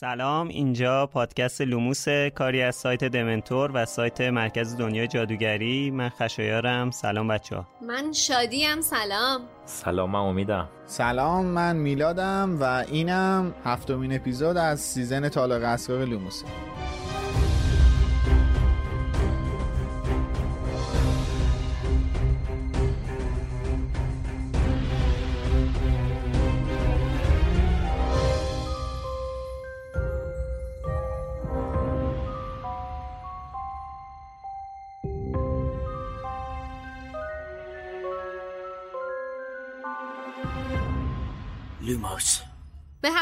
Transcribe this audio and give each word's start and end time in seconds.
سلام 0.00 0.48
اینجا 0.48 1.06
پادکست 1.06 1.60
لوموس 1.60 2.08
کاری 2.34 2.62
از 2.62 2.76
سایت 2.76 3.04
دمنتور 3.04 3.70
و 3.74 3.84
سایت 3.84 4.20
مرکز 4.20 4.76
دنیای 4.76 5.08
جادوگری. 5.08 5.90
من 5.90 6.08
خشایارم. 6.08 6.90
سلام 6.90 7.28
بچه 7.28 7.56
ها 7.56 7.66
من 7.88 8.12
شادیم. 8.12 8.80
سلام. 8.80 9.40
سلام 9.64 10.10
من 10.10 10.18
امیدم. 10.18 10.68
سلام 10.86 11.44
من 11.44 11.76
میلادم 11.76 12.58
و 12.60 12.64
اینم 12.64 13.54
هفتمین 13.64 14.12
اپیزود 14.12 14.56
از 14.56 14.80
season 14.80 15.28
تالار 15.28 15.62
اسرار 15.64 16.04
لوموسه 16.04 16.46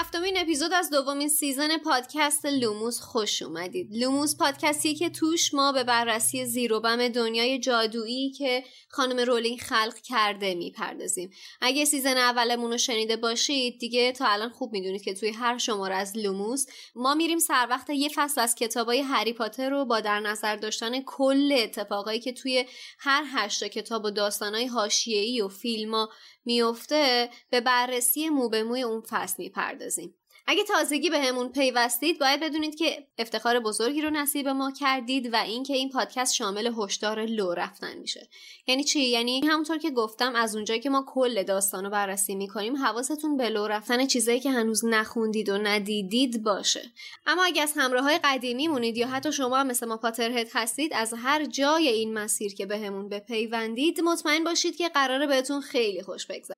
هفتمین 0.08 0.38
اپیزود 0.38 0.72
از 0.72 0.90
دومین 0.90 1.28
season 1.28 1.78
پادکست 1.78 2.46
لوموس 2.46 3.00
خوش 3.00 3.42
اومدید. 3.42 3.88
لوموس 3.90 4.36
پادکستی 4.36 4.94
که 4.94 5.10
توش 5.10 5.54
ما 5.54 5.72
به 5.72 5.84
بررسی 5.84 6.44
زیروبم 6.44 7.08
دنیای 7.08 7.58
جادویی 7.58 8.30
که 8.30 8.64
خانم 8.88 9.20
رولینگ 9.20 9.58
خلق 9.58 9.94
کرده 10.04 10.54
می‌پردازیم. 10.54 11.30
اگه 11.60 11.84
season 11.84 12.16
اولمون 12.16 12.70
رو 12.70 12.78
شنیده 12.78 13.16
باشید 13.16 13.78
دیگه 13.78 14.12
تا 14.12 14.26
الان 14.26 14.48
خوب 14.48 14.72
می‌دونید 14.72 15.02
که 15.02 15.14
توی 15.14 15.28
هر 15.28 15.58
شماره 15.58 15.94
از 15.94 16.16
لوموس 16.16 16.66
ما 16.94 17.14
میریم 17.14 17.38
سر 17.38 17.66
وقت 17.70 17.90
یه 17.90 18.08
فصل 18.14 18.40
از 18.40 18.54
کتابای 18.54 19.00
هری 19.00 19.32
پاتر 19.32 19.70
رو 19.70 19.84
با 19.84 20.00
در 20.00 20.20
نظر 20.20 20.56
داشتن 20.56 21.00
کل 21.06 21.52
اتفاقایی 21.58 22.20
که 22.20 22.32
توی 22.32 22.64
هر 22.98 23.24
هشت 23.34 23.64
کتاب 23.64 24.04
و 24.04 24.10
داستانای 24.10 24.66
حاشیه‌ای 24.66 25.40
و 25.40 25.48
فیلما 25.48 26.08
میفته 26.48 27.30
به 27.50 27.60
بررسی 27.60 28.28
مو 28.28 28.48
به 28.48 28.62
موی 28.62 28.82
اون 28.82 29.00
فصل 29.00 29.34
می‌پردازیم. 29.38 30.14
اگه 30.50 30.64
تازگی 30.64 31.10
به 31.10 31.18
همون 31.18 31.48
پیوستید 31.48 32.18
باید 32.18 32.40
بدونید 32.40 32.74
که 32.74 33.06
افتخار 33.18 33.60
بزرگی 33.60 34.02
رو 34.02 34.10
نصیب 34.10 34.48
ما 34.48 34.70
کردید 34.70 35.32
و 35.34 35.36
اینکه 35.36 35.74
این 35.74 35.90
پادکست 35.90 36.34
شامل 36.34 36.72
هشدار 36.78 37.24
لو 37.24 37.54
رفتن 37.54 37.98
میشه. 37.98 38.28
یعنی 38.66 38.84
چی؟ 38.84 39.00
یعنی 39.00 39.40
همونطور 39.40 39.78
که 39.78 39.90
گفتم 39.90 40.34
از 40.34 40.56
اونجایی 40.56 40.80
که 40.80 40.90
ما 40.90 41.04
کل 41.08 41.42
داستان 41.42 41.84
رو 41.84 41.90
بررسی 41.90 42.34
می‌کنیم 42.34 42.76
حواستون 42.76 43.36
به 43.36 43.48
لو 43.48 43.66
رفتن 43.66 44.06
چیزایی 44.06 44.40
که 44.40 44.50
هنوز 44.50 44.84
نخوندید 44.84 45.48
و 45.48 45.58
ندیدید 45.58 46.42
باشه. 46.42 46.92
اما 47.26 47.44
اگه 47.44 47.62
از 47.62 47.72
همراه 47.76 48.04
های 48.04 48.18
قدیمی 48.24 48.68
مونید 48.68 48.96
یا 48.96 49.08
حتی 49.08 49.32
شما 49.32 49.56
هم 49.56 49.66
مثل 49.66 49.86
ما 49.86 49.96
پاترهد 49.96 50.48
هستید 50.54 50.92
از 50.94 51.14
هر 51.16 51.44
جای 51.44 51.88
این 51.88 52.14
مسیر 52.14 52.54
که 52.54 52.66
بهمون 52.66 53.08
به 53.08 53.18
بپیوندید 53.18 54.00
مطمئن 54.00 54.44
باشید 54.44 54.76
که 54.76 54.88
قراره 54.88 55.26
بهتون 55.26 55.60
خیلی 55.60 56.02
خوش 56.02 56.26
بگذره. 56.26 56.57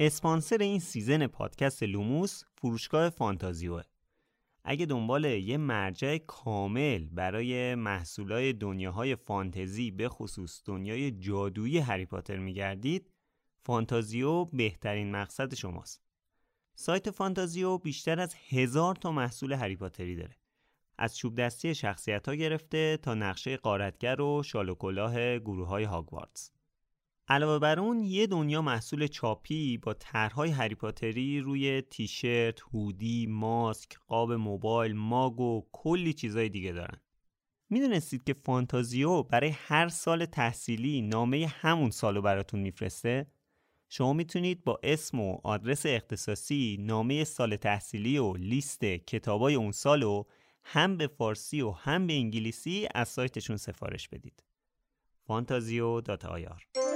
اسپانسر 0.00 0.58
این 0.58 0.78
season 0.78 1.26
پادکست 1.26 1.82
لوموس 1.82 2.42
فروشگاه 2.54 3.10
فانتازیوه. 3.10 3.82
اگه 4.64 4.86
دنبال 4.86 5.24
یه 5.24 5.56
مرجع 5.56 6.18
کامل 6.18 7.08
برای 7.08 7.74
محصولای 7.74 8.52
دنیاهای 8.52 9.16
فانتزی 9.16 9.90
به 9.90 10.08
خصوص 10.08 10.62
دنیای 10.64 11.10
جادویی 11.10 11.78
هری 11.78 12.06
پاتر 12.06 12.36
میگردید 12.36 13.10
فانتازیو 13.56 14.44
بهترین 14.44 15.10
مقصد 15.10 15.54
شماست. 15.54 16.02
سایت 16.74 17.10
فانتازیو 17.10 17.78
بیشتر 17.78 18.20
از 18.20 18.34
هزار 18.48 18.94
تا 18.94 19.12
محصول 19.12 19.52
هری 19.52 19.76
پاتری 19.76 20.16
داره. 20.16 20.36
از 20.98 21.16
چوب 21.16 21.40
دستی 21.40 21.74
شخصیت 21.74 22.28
ها 22.28 22.34
گرفته 22.34 22.96
تا 22.96 23.14
نقشه 23.14 23.56
قارتگر 23.56 24.20
و 24.20 24.42
شال 24.42 24.68
و 24.68 24.74
کلاه 24.74 25.38
گروه 25.38 25.68
های 25.68 25.84
هاگوارتس 25.84 26.50
علاوه 27.30 27.58
بر 27.58 27.80
اون 27.80 28.04
یه 28.04 28.26
دنیا 28.26 28.62
محصول 28.62 29.06
چاپی 29.06 29.78
با 29.78 29.94
طرحهای 29.94 30.50
هری 30.50 30.74
پاتری 30.74 31.40
روی 31.40 31.82
تیشرت، 31.82 32.60
هودی، 32.60 33.26
ماسک، 33.26 33.98
قاب 34.06 34.32
موبایل، 34.32 34.92
ماگ 34.92 35.40
و 35.40 35.62
کلی 35.72 36.12
چیزای 36.12 36.48
دیگه 36.48 36.72
دارن. 36.72 37.00
می‌دونستید 37.70 38.24
که 38.24 38.34
فانتازیو 38.34 39.22
برای 39.22 39.48
هر 39.48 39.88
سال 39.88 40.24
تحصیلی 40.24 41.02
نامه 41.02 41.46
همون 41.46 41.90
سالو 41.90 42.22
براتون 42.22 42.60
میفرسته؟ 42.60 43.26
شما 43.88 44.12
می‌تونید 44.12 44.64
با 44.64 44.80
اسم 44.82 45.20
و 45.20 45.38
آدرس 45.44 45.86
اختصاصی 45.86 46.76
نامه 46.80 47.24
سال 47.24 47.56
تحصیلی 47.56 48.18
و 48.18 48.36
لیست 48.36 48.84
کتابای 48.84 49.54
اون 49.54 49.72
سالو 49.72 50.24
هم 50.62 50.96
به 50.96 51.06
فارسی 51.06 51.60
و 51.60 51.70
هم 51.70 52.06
به 52.06 52.12
انگلیسی 52.12 52.88
از 52.94 53.08
سایتشون 53.08 53.56
سفارش 53.56 54.08
بدید. 54.08 54.42
فانتازیو.ir 55.26 56.87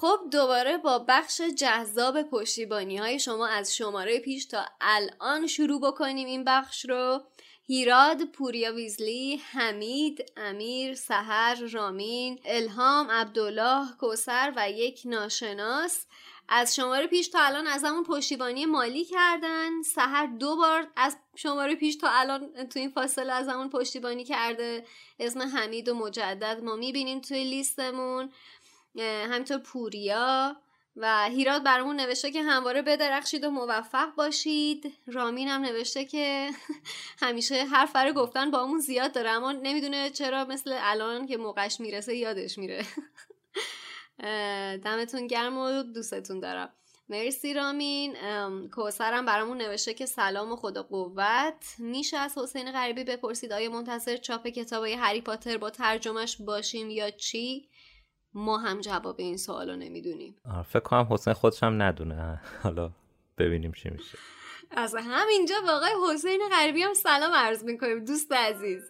خب 0.00 0.18
دوباره 0.32 0.78
با 0.78 1.04
بخش 1.08 1.40
جذاب 1.40 2.22
پشتیبانی 2.22 2.96
های 2.96 3.18
شما 3.18 3.46
از 3.46 3.76
شماره 3.76 4.18
پیش 4.18 4.46
تا 4.46 4.64
الان 4.80 5.46
شروع 5.46 5.80
بکنیم 5.80 6.26
این 6.26 6.44
بخش 6.44 6.84
رو. 6.84 7.22
هیراد، 7.66 8.24
پوریا 8.24 8.74
ویزلی، 8.74 9.36
حمید، 9.36 10.32
امیر، 10.36 10.94
سهر، 10.94 11.54
رامین، 11.72 12.40
الهام، 12.44 13.10
عبدالله، 13.10 13.86
کوسر 14.00 14.52
و 14.56 14.70
یک 14.70 15.02
ناشناس. 15.04 16.06
از 16.48 16.76
شماره 16.76 17.06
پیش 17.06 17.28
تا 17.28 17.38
الان 17.40 17.66
از 17.66 17.84
همون 17.84 18.04
پشتیبانی 18.04 18.66
مالی 18.66 19.04
کردن. 19.04 19.82
سهر 19.82 20.26
دو 20.26 20.56
بار 20.56 20.86
از 20.96 21.16
شماره 21.36 21.74
پیش 21.74 21.96
تا 21.96 22.08
الان 22.10 22.68
تو 22.68 22.78
این 22.78 22.90
فاصله 22.90 23.32
از 23.32 23.48
همون 23.48 23.70
پشتیبانی 23.70 24.24
کرده. 24.24 24.86
اسم 25.18 25.40
حمید 25.40 25.88
و 25.88 25.94
مجدد 25.94 26.60
ما 26.64 26.76
می‌بینیم 26.76 27.20
توی 27.20 27.44
لیستمون. 27.44 28.32
همینطور 29.02 29.58
پوریا 29.58 30.56
و 31.00 31.28
هیراد 31.30 31.64
برامون 31.64 31.96
نوشته 31.96 32.30
که 32.30 32.42
همواره 32.42 32.82
بدرخشید 32.82 33.44
و 33.44 33.50
موفق 33.50 34.14
باشید. 34.14 34.92
رامین 35.06 35.48
هم 35.48 35.62
نوشته 35.62 36.04
که 36.04 36.50
همیشه 37.22 37.64
حرف 37.64 37.92
برای 37.92 38.12
گفتن 38.12 38.50
با 38.50 38.64
همون 38.64 38.78
زیاد 38.78 39.12
داره 39.12 39.30
اما 39.30 39.52
نمی‌دونه 39.52 40.10
چرا 40.10 40.44
مثل 40.44 40.76
الان 40.80 41.26
که 41.26 41.36
موقعش 41.36 41.80
می‌رسه 41.80 42.16
یادش 42.16 42.58
میره. 42.58 42.86
دمتون 44.84 45.26
گرم 45.26 45.58
و 45.58 45.82
دوستتون 45.82 46.40
دارم. 46.40 46.72
مرسی 47.08 47.54
رامین. 47.54 48.16
کوسرم 48.68 49.26
برامون 49.26 49.58
نوشته 49.58 49.94
که 49.94 50.06
سلام 50.06 50.52
و 50.52 50.56
خدا 50.56 50.82
قوت. 50.82 51.74
میشه 51.78 52.16
از 52.16 52.38
حسین 52.38 52.72
غریبی 52.72 53.04
بپرسید 53.04 53.52
آیا 53.52 53.70
منتظر 53.70 54.16
چاپ 54.16 54.46
کتابای 54.46 54.92
هری 54.94 55.20
پاتر 55.20 55.56
با 55.58 55.70
ترجمهش 55.70 56.36
باشیم 56.36 56.90
یا 56.90 57.10
چی؟ 57.10 57.68
ما 58.38 58.58
هم 58.58 58.80
جواب 58.80 59.14
این 59.18 59.36
سوالو 59.36 59.76
نمی‌دونیم. 59.76 60.34
فکر 60.68 60.80
کنم 60.80 61.06
حسین 61.10 61.32
خودش 61.32 61.62
هم 61.62 61.82
ندونه. 61.82 62.40
حالا 62.62 62.90
ببینیم 63.38 63.72
چی 63.72 63.90
میشه. 63.90 64.18
از 64.70 64.94
همینجا 64.98 65.54
واقعا 65.66 65.90
حسین 66.12 66.40
غریبی 66.52 66.82
هم 66.82 66.94
سلام 66.94 67.32
عرض 67.32 67.64
می‌کنیم 67.64 68.04
دوست 68.04 68.32
عزیز. 68.32 68.82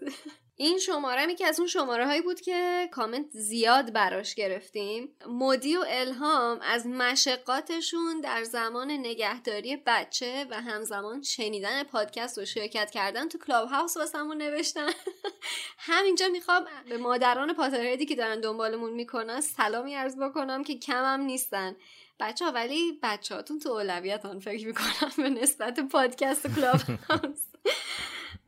این 0.60 0.78
شماره 0.78 1.34
که 1.34 1.46
از 1.46 1.58
اون 1.58 1.69
شماره 1.69 2.06
هایی 2.06 2.20
بود 2.20 2.40
که 2.40 2.88
کامنت 2.93 3.31
زیاد 3.31 3.93
براش 3.93 4.34
گرفتیم. 4.34 5.16
مودی 5.26 5.76
و 5.76 5.84
الهام 5.88 6.60
از 6.62 6.87
مشقاتشون 6.87 8.20
در 8.20 8.44
زمان 8.44 8.90
نگهداری 8.90 9.76
بچه 9.87 10.46
و 10.50 10.60
همزمان 10.60 11.22
شنیدن 11.22 11.82
پادکست 11.82 12.38
و 12.38 12.44
شرکت 12.44 12.90
کردن 12.90 13.28
تو 13.28 13.38
کلاب 13.38 13.69
هاوس 13.69 13.96
واسمون 13.96 14.37
نوشتن. 14.37 14.90
همینجا 15.88 16.28
می‌خوام 16.28 16.64
به 16.88 16.99
مادران 16.99 17.55
Potterhead 17.55 18.02
ی 18.02 18.06
که 18.06 18.16
دارن 18.16 18.40
دنبالمون 18.40 18.93
می‌کنن 18.93 19.40
سلامی 19.40 19.94
عرض 19.94 20.16
بکنم 20.16 20.64
که 20.64 20.78
کمم 20.78 21.20
نیستن. 21.20 21.76
بچه 22.20 22.44
ها 22.44 22.50
ولی 22.50 22.99
بچه 23.02 23.34
هاتون 23.34 23.58
تو 23.58 23.69
اولویت 23.69 24.38
فکر 24.38 24.66
می‌کنم 24.66 25.12
به 25.16 25.31
نسبت 25.31 25.81
پادکست 25.81 26.46
Clubhouse 26.56 27.49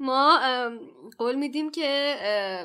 ما 0.00 0.41
قول 1.19 1.35
میدیم 1.35 1.70
که 1.70 2.17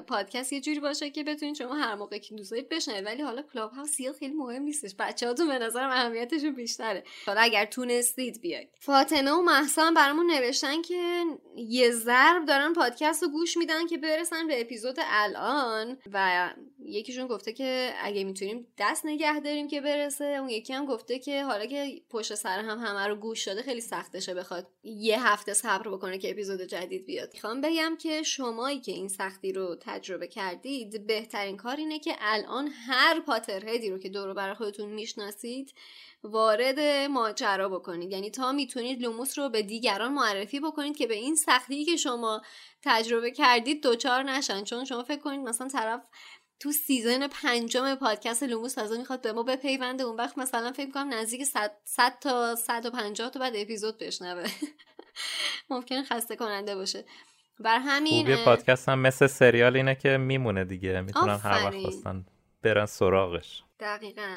پادکست 0.07 0.53
یه 0.53 0.61
جوری 0.61 0.79
باشه 0.79 1.09
که 1.09 1.23
بتونید 1.23 1.55
شما 1.55 1.75
هر 1.75 1.95
موقع 1.95 2.17
که 2.17 2.35
دوست 2.35 2.51
دارید 2.51 2.69
بشنوید. 2.69 3.05
ولی 3.05 3.21
حالا 3.21 3.41
Clubhouse 3.41 3.97
خیلی 4.19 4.33
مهم 4.33 4.63
نیستش. 4.63 4.95
بچه‌هاتون 4.99 5.47
به 5.47 5.59
نظرم 5.59 5.89
اهمیتشون 5.89 6.55
بیشتره. 6.55 7.03
حالا 7.25 7.41
اگر 7.41 7.65
تونستید 7.65 8.41
بیاید. 8.41 8.69
فاطمه 8.79 9.31
و 9.31 9.41
مهسا 9.41 9.91
برامون 9.95 10.31
نوشتن 10.31 10.81
که 10.81 11.23
یه 11.55 11.91
ضرب 11.91 12.45
دارن 12.45 12.73
پادکست 12.73 13.23
رو 13.23 13.29
گوش 13.29 13.57
میدن 13.57 13.87
که 13.87 13.97
برسن 13.97 14.47
به 14.47 14.61
اپیزود 14.61 14.95
الان 14.99 15.97
و 16.13 16.49
یکیشون 16.85 17.27
گفته 17.27 17.53
که 17.53 17.93
اگه 18.01 18.23
می‌تونیم 18.23 18.67
دست 18.77 19.05
نگه 19.05 19.39
داریم 19.39 19.67
که 19.67 19.81
برسه. 19.81 20.25
اون 20.25 20.49
یکی 20.49 20.73
هم 20.73 20.85
گفته 20.85 21.19
که 21.19 21.43
حالا 21.43 21.65
که 21.65 22.01
پشت 22.09 22.35
سر 22.35 22.59
هم 22.59 22.79
همه 22.79 23.07
رو 23.07 23.15
گوش 23.15 23.45
شده 23.45 23.61
خیلی 23.61 23.81
سختشه 23.81 24.33
بخواد 24.33 24.67
یه 24.83 25.27
هفته 25.27 25.53
صبر 25.53 25.89
بکنه 25.89 26.17
که 26.17 26.31
اپیزود 26.31 26.61
جدید 26.61 27.05
بیاد. 27.05 27.24
می‌خوام 27.33 27.61
بگم 27.61 27.97
که 27.99 28.23
شمایی 28.23 28.79
که 28.79 28.91
این 28.91 29.07
سختی 29.07 29.53
رو 29.53 29.77
تجربه 29.81 30.27
کردید 30.27 31.07
بهترین 31.07 31.57
کار 31.57 31.75
اینه 31.75 31.99
که 31.99 32.15
الان 32.19 32.67
هر 32.67 33.19
پاترهدی 33.19 33.89
رو 33.89 33.97
که 33.97 34.09
دور 34.09 34.33
بر 34.33 34.53
خودتون 34.53 34.89
می‌شناسید 34.89 35.73
وارد 36.23 36.79
ماجرا 37.09 37.69
بکنید. 37.69 38.11
یعنی 38.11 38.29
تا 38.29 38.51
می‌تونید 38.51 39.01
لوموس 39.01 39.39
رو 39.39 39.49
به 39.49 39.61
دیگران 39.61 40.13
معرفی 40.13 40.59
بکنید 40.59 40.97
که 40.97 41.07
به 41.07 41.15
این 41.15 41.35
سختی 41.35 41.85
که 41.85 41.95
شما 41.95 42.41
تجربه 42.83 43.31
کردید 43.31 43.83
دچار 43.83 44.23
نشن. 44.23 44.63
چون 44.63 44.85
شما 44.85 45.03
فکر 45.03 45.21
کنید 45.21 45.39
مثلا 45.39 45.67
طرف 45.67 46.01
تو 46.59 46.71
season 46.71 47.27
پنجم 47.27 47.95
پادکست 47.95 48.43
لوموس 48.43 48.73
تازه 48.73 48.97
می‌خواد 48.97 49.21
به 49.21 49.33
ما 49.33 49.43
بپیونده 49.43 50.03
اون 50.03 50.15
وقت 50.15 50.37
مثلا 50.37 50.71
فکر 50.71 50.91
کنم 50.91 51.13
نزدیک 51.13 51.43
100 51.83 52.19
تا 52.21 52.55
150 52.55 53.29
تا 53.29 53.39
بعد 53.39 53.53
اپیزود 53.55 53.97
بشنوه. 53.97 54.47
ممکن 55.69 56.03
خسته 56.03 56.35
کننده 56.35 56.75
باشه. 56.75 57.05
بر 57.59 57.79
همین 57.79 58.25
خوبی 58.25 58.45
پادکست 58.45 58.89
هم 58.89 58.99
مثل 58.99 59.27
سریال 59.27 59.75
اینه 59.75 59.95
که 59.95 60.17
میمونه 60.17 60.63
دیگه. 60.65 61.01
می‌تونن 61.01 61.37
هر 61.37 61.65
وقت 61.65 61.81
خواستن 61.81 62.25
برن 62.61 62.85
سراغش. 62.85 63.63
دقیقا. 63.79 64.35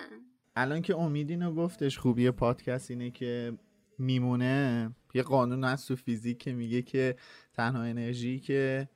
الان 0.56 0.82
که 0.82 0.96
امیدینو 0.96 1.54
گفتش 1.54 1.98
خوبی 1.98 2.30
پادکست 2.30 2.90
اینه 2.90 3.10
که 3.10 3.58
میمونه. 3.98 4.90
یه 5.14 5.22
قانون 5.22 5.64
از 5.64 5.86
تو 5.86 5.96
فیزیک 5.96 6.38
که 6.38 6.52
میگه 6.52 6.82
که 6.82 7.16
تنها 7.54 7.82
انرژی 7.82 8.40
که 8.40 8.88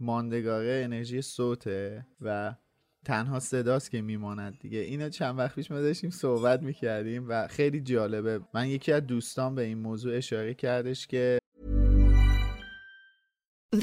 ماندگاره 0.00 0.82
انرژی 0.84 1.22
صوته 1.22 2.06
و 2.20 2.54
تنها 3.08 3.40
صداست 3.40 3.90
که 3.90 4.00
میماند 4.00 4.58
دیگه 4.60 4.78
اینو 4.78 5.08
چند 5.08 5.38
وقت 5.38 5.54
پیش 5.54 5.70
ما 5.70 5.80
داشتیم 5.80 6.10
صحبت 6.10 6.62
می‌کردیم 6.62 7.28
و 7.28 7.48
خیلی 7.48 7.80
جالبه 7.80 8.40
من 8.54 8.68
یکی 8.68 8.92
از 8.92 9.06
دوستان 9.06 9.54
به 9.54 9.62
این 9.62 9.78
موضوع 9.78 10.16
اشاره 10.16 10.54
کردش 10.54 11.06
که 11.06 11.38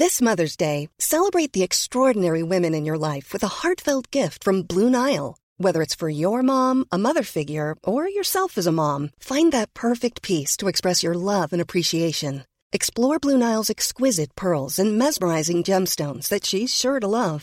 This 0.02 0.20
Mother's 0.20 0.56
Day, 0.56 0.78
celebrate 1.14 1.52
the 1.52 1.66
extraordinary 1.68 2.44
women 2.54 2.72
in 2.78 2.84
your 2.88 3.00
life 3.10 3.26
with 3.32 3.44
a 3.44 3.54
heartfelt 3.60 4.06
gift 4.20 4.38
from 4.46 4.66
Blue 4.72 4.90
Nile. 4.98 5.30
Whether 5.64 5.80
it's 5.84 6.00
for 6.02 6.10
your 6.24 6.40
mom, 6.52 6.76
a 6.96 6.98
mother 7.06 7.24
figure, 7.36 7.70
or 7.90 8.02
yourself 8.18 8.50
as 8.60 8.66
a 8.68 8.78
mom, 8.82 9.02
find 9.32 9.48
that 9.52 9.74
perfect 9.86 10.18
piece 10.28 10.52
to 10.56 10.68
express 10.68 10.98
your 11.04 11.16
love 11.32 11.48
and 11.54 11.62
appreciation. 11.62 12.34
Explore 12.78 13.18
Blue 13.24 13.38
Nile's 13.44 13.72
exquisite 13.76 14.32
pearls 14.42 14.74
and 14.82 14.98
mesmerizing 15.04 15.60
gemstones 15.70 16.26
that 16.32 16.44
she's 16.48 16.70
sure 16.82 16.98
to 17.00 17.08
love. 17.20 17.42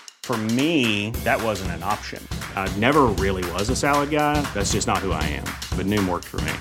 For 0.24 0.36
me, 0.36 1.10
that 1.22 1.40
wasn't 1.40 1.70
an 1.70 1.84
option. 1.84 2.20
I 2.56 2.66
never 2.78 3.04
really 3.24 3.48
was 3.52 3.70
a 3.70 3.76
salad 3.76 4.10
guy. 4.10 4.40
That's 4.54 4.72
just 4.72 4.88
not 4.88 4.98
who 4.98 5.12
I 5.12 5.22
am. 5.22 5.46
But 5.76 5.86
Noom 5.86 6.08
worked 6.08 6.24
for 6.24 6.40
me. 6.40 6.52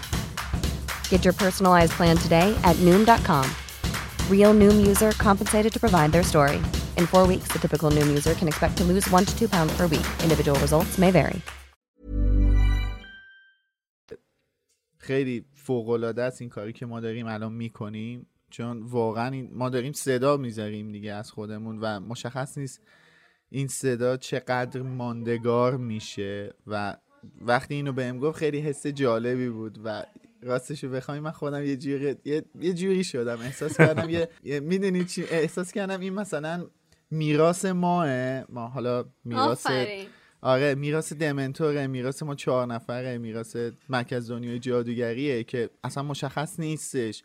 Get 1.10 1.26
your 1.26 1.34
personalized 1.34 1.94
plan 1.94 2.16
today 2.18 2.56
at 2.64 2.76
Noom.com. 2.86 3.50
Real 4.30 4.54
Noom 4.54 4.86
user 4.86 5.14
compensated 5.14 5.74
to 5.74 5.80
provide 5.80 6.12
their 6.12 6.22
story. 6.22 6.58
In 7.00 7.08
four 7.08 7.26
weeks, 7.26 7.48
the 7.52 7.58
typical 7.58 7.90
Noom 7.90 8.08
user 8.08 8.36
can 8.36 8.48
expect 8.48 8.78
to 8.78 8.84
lose 8.84 9.10
one 9.10 9.26
to 9.26 9.34
two 9.36 9.50
pounds 9.50 9.76
per 9.76 9.88
week. 9.88 10.06
Individual 10.22 10.60
results 10.60 11.00
may 11.00 11.10
vary. 11.12 11.42
خیلی 14.98 15.46
فوق 15.54 15.90
العاده 15.90 16.24
است 16.24 16.42
این 16.42 16.50
کاری 16.50 16.74
که 16.74 16.86
ما 16.86 17.00
داریم 17.00 17.28
الان 17.28 17.54
میکنیم 17.54 18.28
چون 18.50 18.84
واقعا 18.84 19.48
ما 19.52 19.70
داریم 19.70 19.94
صدا 19.94 20.38
میذاریم 20.38 20.92
دیگه 20.92 21.14
از 21.14 21.32
خودمون 21.32 21.80
و 21.82 22.00
مشخص 22.00 22.58
نیست 22.58 22.82
این 23.51 23.69
صدا 23.69 24.17
چقدر 24.17 24.83
ماندگار 24.83 25.77
میشه 25.77 26.55
و 26.67 26.97
وقتی 27.41 27.75
اینو 27.75 27.93
بهم 27.93 28.19
گفت 28.19 28.39
خیلی 28.39 28.59
حس 28.59 28.87
جالبی 28.87 29.49
بود 29.49 29.79
و 29.85 30.05
راستشو 30.43 30.89
بخوام 30.89 31.19
من 31.19 31.31
خودم 31.31 31.65
یه 31.65 31.77
جوری 31.77 32.17
یه, 32.25 32.45
یه 32.61 32.73
جوری 32.73 33.05
شدم. 33.05 33.41
احساس 33.41 33.77
کردم 33.77 34.11
یه, 34.11 34.29
یه 34.45 34.61
می‌دونی 34.61 35.05
چی؟ 35.05 35.25
احساس 35.25 35.73
کردم 35.73 36.01
این 36.01 36.13
مثلا 36.15 36.67
میراث 37.11 37.65
ماه 37.65 38.09
ما 38.53 38.69
حالا 38.69 39.05
میراث 39.25 39.67
آره 40.43 40.75
میراث 40.75 41.13
دمنتوره 41.13 41.87
میراث 41.87 42.23
ما 42.23 42.35
چهار 42.35 42.67
نفره 42.67 43.19
میراث 43.19 43.57
مرکز 43.89 44.31
دنیای 44.31 44.59
جادوگریه 44.59 45.45
که 45.45 45.71
اصلا 45.85 46.03
مشخص 46.03 46.61
نیستش 46.61 47.23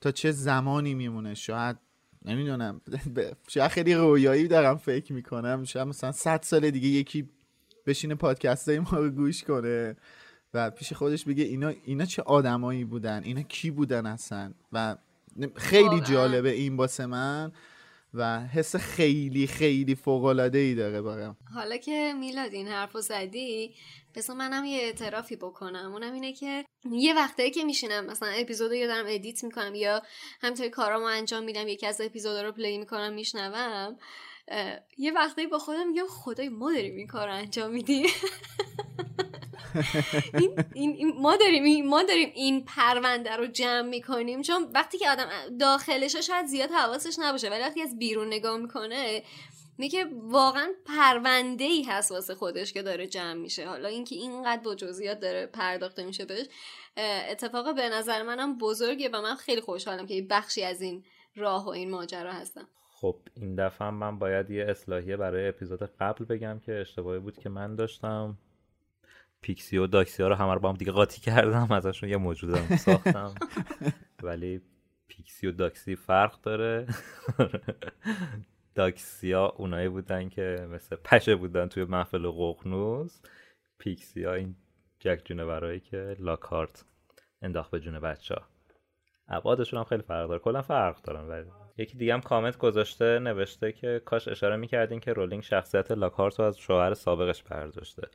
تا 0.00 0.10
چه 0.10 0.32
زمانی 0.32 0.94
میمونه. 0.94 1.34
شاید 1.34 1.76
نمی‌دونم. 2.26 2.80
شاید 3.48 3.70
خیلی 3.70 3.94
رویایی 3.94 4.48
دارم 4.48 4.76
فکر 4.76 5.12
می‌کنم. 5.12 5.64
شاید 5.64 5.88
مثلا 5.88 6.12
صد 6.12 6.42
سال 6.42 6.70
دیگه 6.70 6.88
یکی 6.88 7.28
بشینه 7.86 8.14
پادکست 8.14 8.68
های 8.68 8.78
ما 8.78 8.90
رو 8.90 9.10
گوش 9.10 9.44
کنه 9.44 9.96
و 10.54 10.70
پیش 10.70 10.92
خودش 10.92 11.24
بگه 11.24 11.44
اینا 11.44 11.72
اینا 11.84 12.04
چه 12.04 12.22
آدمایی 12.22 12.84
بودن؟ 12.84 13.22
اینا 13.24 13.42
کی 13.42 13.70
بودن 13.70 14.06
اصلا؟ 14.06 14.52
و 14.72 14.96
خیلی 15.56 16.00
جالبه 16.00 16.50
این 16.50 16.76
باسه 16.76 17.06
من 17.06 17.52
و 18.14 18.40
حس 18.40 18.76
خیلی 18.76 19.46
خیلی 19.46 19.94
فوق 19.94 20.24
العاده 20.24 20.58
ای 20.58 20.74
داره 20.74 21.02
برام. 21.02 21.36
حالا 21.54 21.76
که 21.76 22.14
میلاد 22.20 22.52
این 22.52 22.68
حرفو 22.68 23.00
زدی 23.00 23.74
پس 24.16 24.30
منم 24.30 24.64
یه 24.64 24.78
اعترافی 24.78 25.36
بکنم. 25.36 25.92
اونم 25.92 26.12
اینه 26.12 26.32
که 26.32 26.64
یه 26.90 27.14
وقتایی 27.14 27.50
که 27.50 27.64
میشینم 27.64 28.06
مثلا 28.06 28.28
اپیزودو 28.28 28.74
یا 28.74 28.86
دارم 28.86 29.04
edit 29.08 29.44
می‌کنم 29.44 29.74
یا 29.74 30.02
همینطوری 30.40 30.70
کارامو 30.70 31.04
انجام 31.04 31.44
میدم 31.44 31.68
یکی 31.68 31.86
از 31.86 32.00
اپیزودا 32.00 32.42
رو 32.42 32.52
play 32.52 32.78
می‌کنم 32.78 33.12
میشنوم 33.12 33.96
یه 34.98 35.12
وقتایی 35.12 35.46
با 35.46 35.58
خودم 35.58 35.88
میگم 35.88 36.06
خدایا 36.08 36.48
ما 36.48 36.72
داریم 36.72 36.96
این 36.96 37.06
کار 37.06 37.28
رو 37.28 37.34
انجام 37.34 37.70
میدیم. 37.70 38.06
این, 40.40 40.64
این, 40.74 41.12
ما 41.20 41.36
داریم 41.36 41.86
ما 41.86 42.02
داریم 42.02 42.32
این 42.34 42.64
پرونده 42.64 43.36
رو 43.36 43.46
جمع 43.46 43.88
می‌کنیم. 43.88 44.42
چون 44.42 44.70
وقتی 44.74 44.98
که 44.98 45.10
آدم 45.10 45.28
داخلش 45.60 46.16
شاید 46.16 46.46
زیاد 46.46 46.70
حواسش 46.70 47.18
نباشه 47.18 47.50
ولی 47.50 47.60
وقتی 47.60 47.82
از 47.82 47.98
بیرون 47.98 48.26
نگاه 48.26 48.56
می‌کنه 48.56 49.22
اینه 49.78 49.90
که 49.90 50.06
واقعا 50.22 50.68
پرونده 50.86 51.64
ای 51.64 51.82
هست 51.82 52.12
واسه 52.12 52.34
خودش 52.34 52.72
که 52.72 52.82
داره 52.82 53.06
جمع 53.06 53.40
میشه. 53.40 53.68
حالا 53.68 53.88
اینکه 53.88 54.14
اینقدر 54.14 54.62
با 54.62 54.74
جزئیات 54.74 55.20
داره 55.20 55.46
پرداخته 55.46 56.04
میشه 56.04 56.24
بهش 56.24 56.46
اتفاق 57.30 57.74
به 57.74 57.88
نظر 57.88 58.22
منم 58.22 58.58
بزرگه 58.58 59.08
و 59.12 59.22
من 59.22 59.34
خیلی 59.34 59.60
خوشحالم 59.60 60.06
که 60.06 60.26
بخشی 60.30 60.62
از 60.62 60.82
این 60.82 61.04
راه 61.36 61.64
و 61.66 61.68
این 61.68 61.90
ماجرا 61.90 62.32
هستم. 62.32 62.68
خب 62.90 63.16
این 63.34 63.54
دفعه 63.54 63.90
من 63.90 64.18
باید 64.18 64.50
یه 64.50 64.64
اصلاحیه 64.68 65.16
برای 65.16 65.48
اپیزود 65.48 65.82
قبل 65.82 66.24
بگم 66.24 66.58
که 66.58 66.74
اشتباهی 66.80 67.20
بود 67.20 67.38
که 67.38 67.48
من 67.48 67.76
داشتم. 67.76 68.38
پیکسی 69.40 69.78
و 69.78 69.86
داکسی 69.86 70.22
ها 70.22 70.28
رو 70.28 70.34
همه 70.34 70.54
رو 70.54 70.60
با 70.60 70.68
هم 70.68 70.76
دیگه 70.76 70.92
قاطی 70.92 71.20
کردم 71.20 71.72
ازشون 71.72 72.08
یه 72.08 72.16
موجودم 72.16 72.76
ساختم. 72.76 73.34
ولی 74.22 74.62
pixie 75.08 75.46
و 75.46 75.52
doxy 75.52 75.96
فرق 75.96 76.40
داره. 76.40 76.86
doxy 78.76 79.32
ا 79.32 79.46
اونایی 79.46 79.88
بودن 79.88 80.28
که 80.28 80.68
مثل 80.70 80.96
پشه 80.96 81.36
بودن 81.36 81.68
توی 81.68 81.84
محفل 81.84 82.30
ققنوس 82.30 83.22
pixie 83.78 84.25
ا 84.25 84.34
این 84.34 84.56
جک 85.00 85.20
جونوره 85.24 85.80
که 85.80 86.16
لاکهارت 86.18 86.84
انداخت 87.42 87.70
به 87.70 87.80
جون 87.80 88.00
بچه 88.00 88.34
ها 88.34 88.42
ابعادشون 89.28 89.78
هم 89.78 89.84
خیلی 89.84 90.02
فرق 90.02 90.28
داره. 90.28 90.40
کلا 90.40 90.62
فرق 90.62 91.02
دارن 91.02 91.28
ولی 91.28 91.50
یکی 91.78 91.96
دیگه 91.98 92.14
هم 92.14 92.20
کامنت 92.20 92.58
گذاشته 92.58 93.18
نوشته 93.18 93.72
که 93.72 94.02
کاش 94.04 94.28
اشاره 94.28 94.56
می‌کردین 94.56 95.00
که 95.00 95.12
رولینگ 95.12 95.42
شخصیت 95.42 95.92
لاکهارت 95.92 96.40
رو 96.40 96.46
از 96.46 96.58
شوهر 96.58 96.94
سابقش 96.94 97.42
برداشته. 97.42 98.08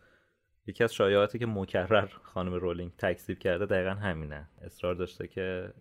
یکی 0.67 0.83
از 0.83 0.93
شایعاتی 0.93 1.39
که 1.39 1.45
مکرر 1.45 2.07
خانم 2.23 2.53
رولینگ 2.53 2.91
تکذیب 2.97 3.39
کرده 3.39 3.65
دقیقا 3.65 3.91
همینه. 3.91 4.49
اصرار 4.61 4.95
داشته 4.95 5.27
که 5.27 5.73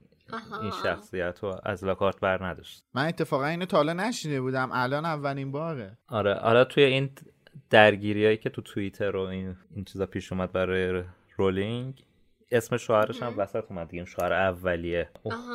این 0.62 0.72
شخصیت 0.82 1.38
رو 1.42 1.60
از 1.64 1.84
لاکهارت 1.84 2.20
بر 2.20 2.46
نداشت. 2.46 2.84
من 2.94 3.06
اتفاقا 3.06 3.46
اینو 3.46 3.64
تا 3.64 3.76
حالا 3.76 3.92
نشنیده 3.92 4.40
بودم. 4.40 4.68
الان 4.72 5.04
اولین 5.04 5.52
باره. 5.52 5.98
آره 6.08 6.34
حالا 6.34 6.64
توی 6.64 6.82
این 6.82 7.10
درگیریایی 7.70 8.36
که 8.36 8.50
تو 8.50 8.62
توییتر 8.62 9.16
و 9.16 9.20
این, 9.20 9.56
این 9.74 9.84
چیزا 9.84 10.06
پیش 10.06 10.32
اومد 10.32 10.52
برای 10.52 11.04
رولینگ 11.36 12.04
اسم 12.52 12.76
شوهرش 12.76 13.22
هم 13.22 13.34
وسط 13.36 13.64
اومد 13.70 13.88
دیگه. 13.88 14.04
شوهر 14.04 14.32
اولیه. 14.32 15.08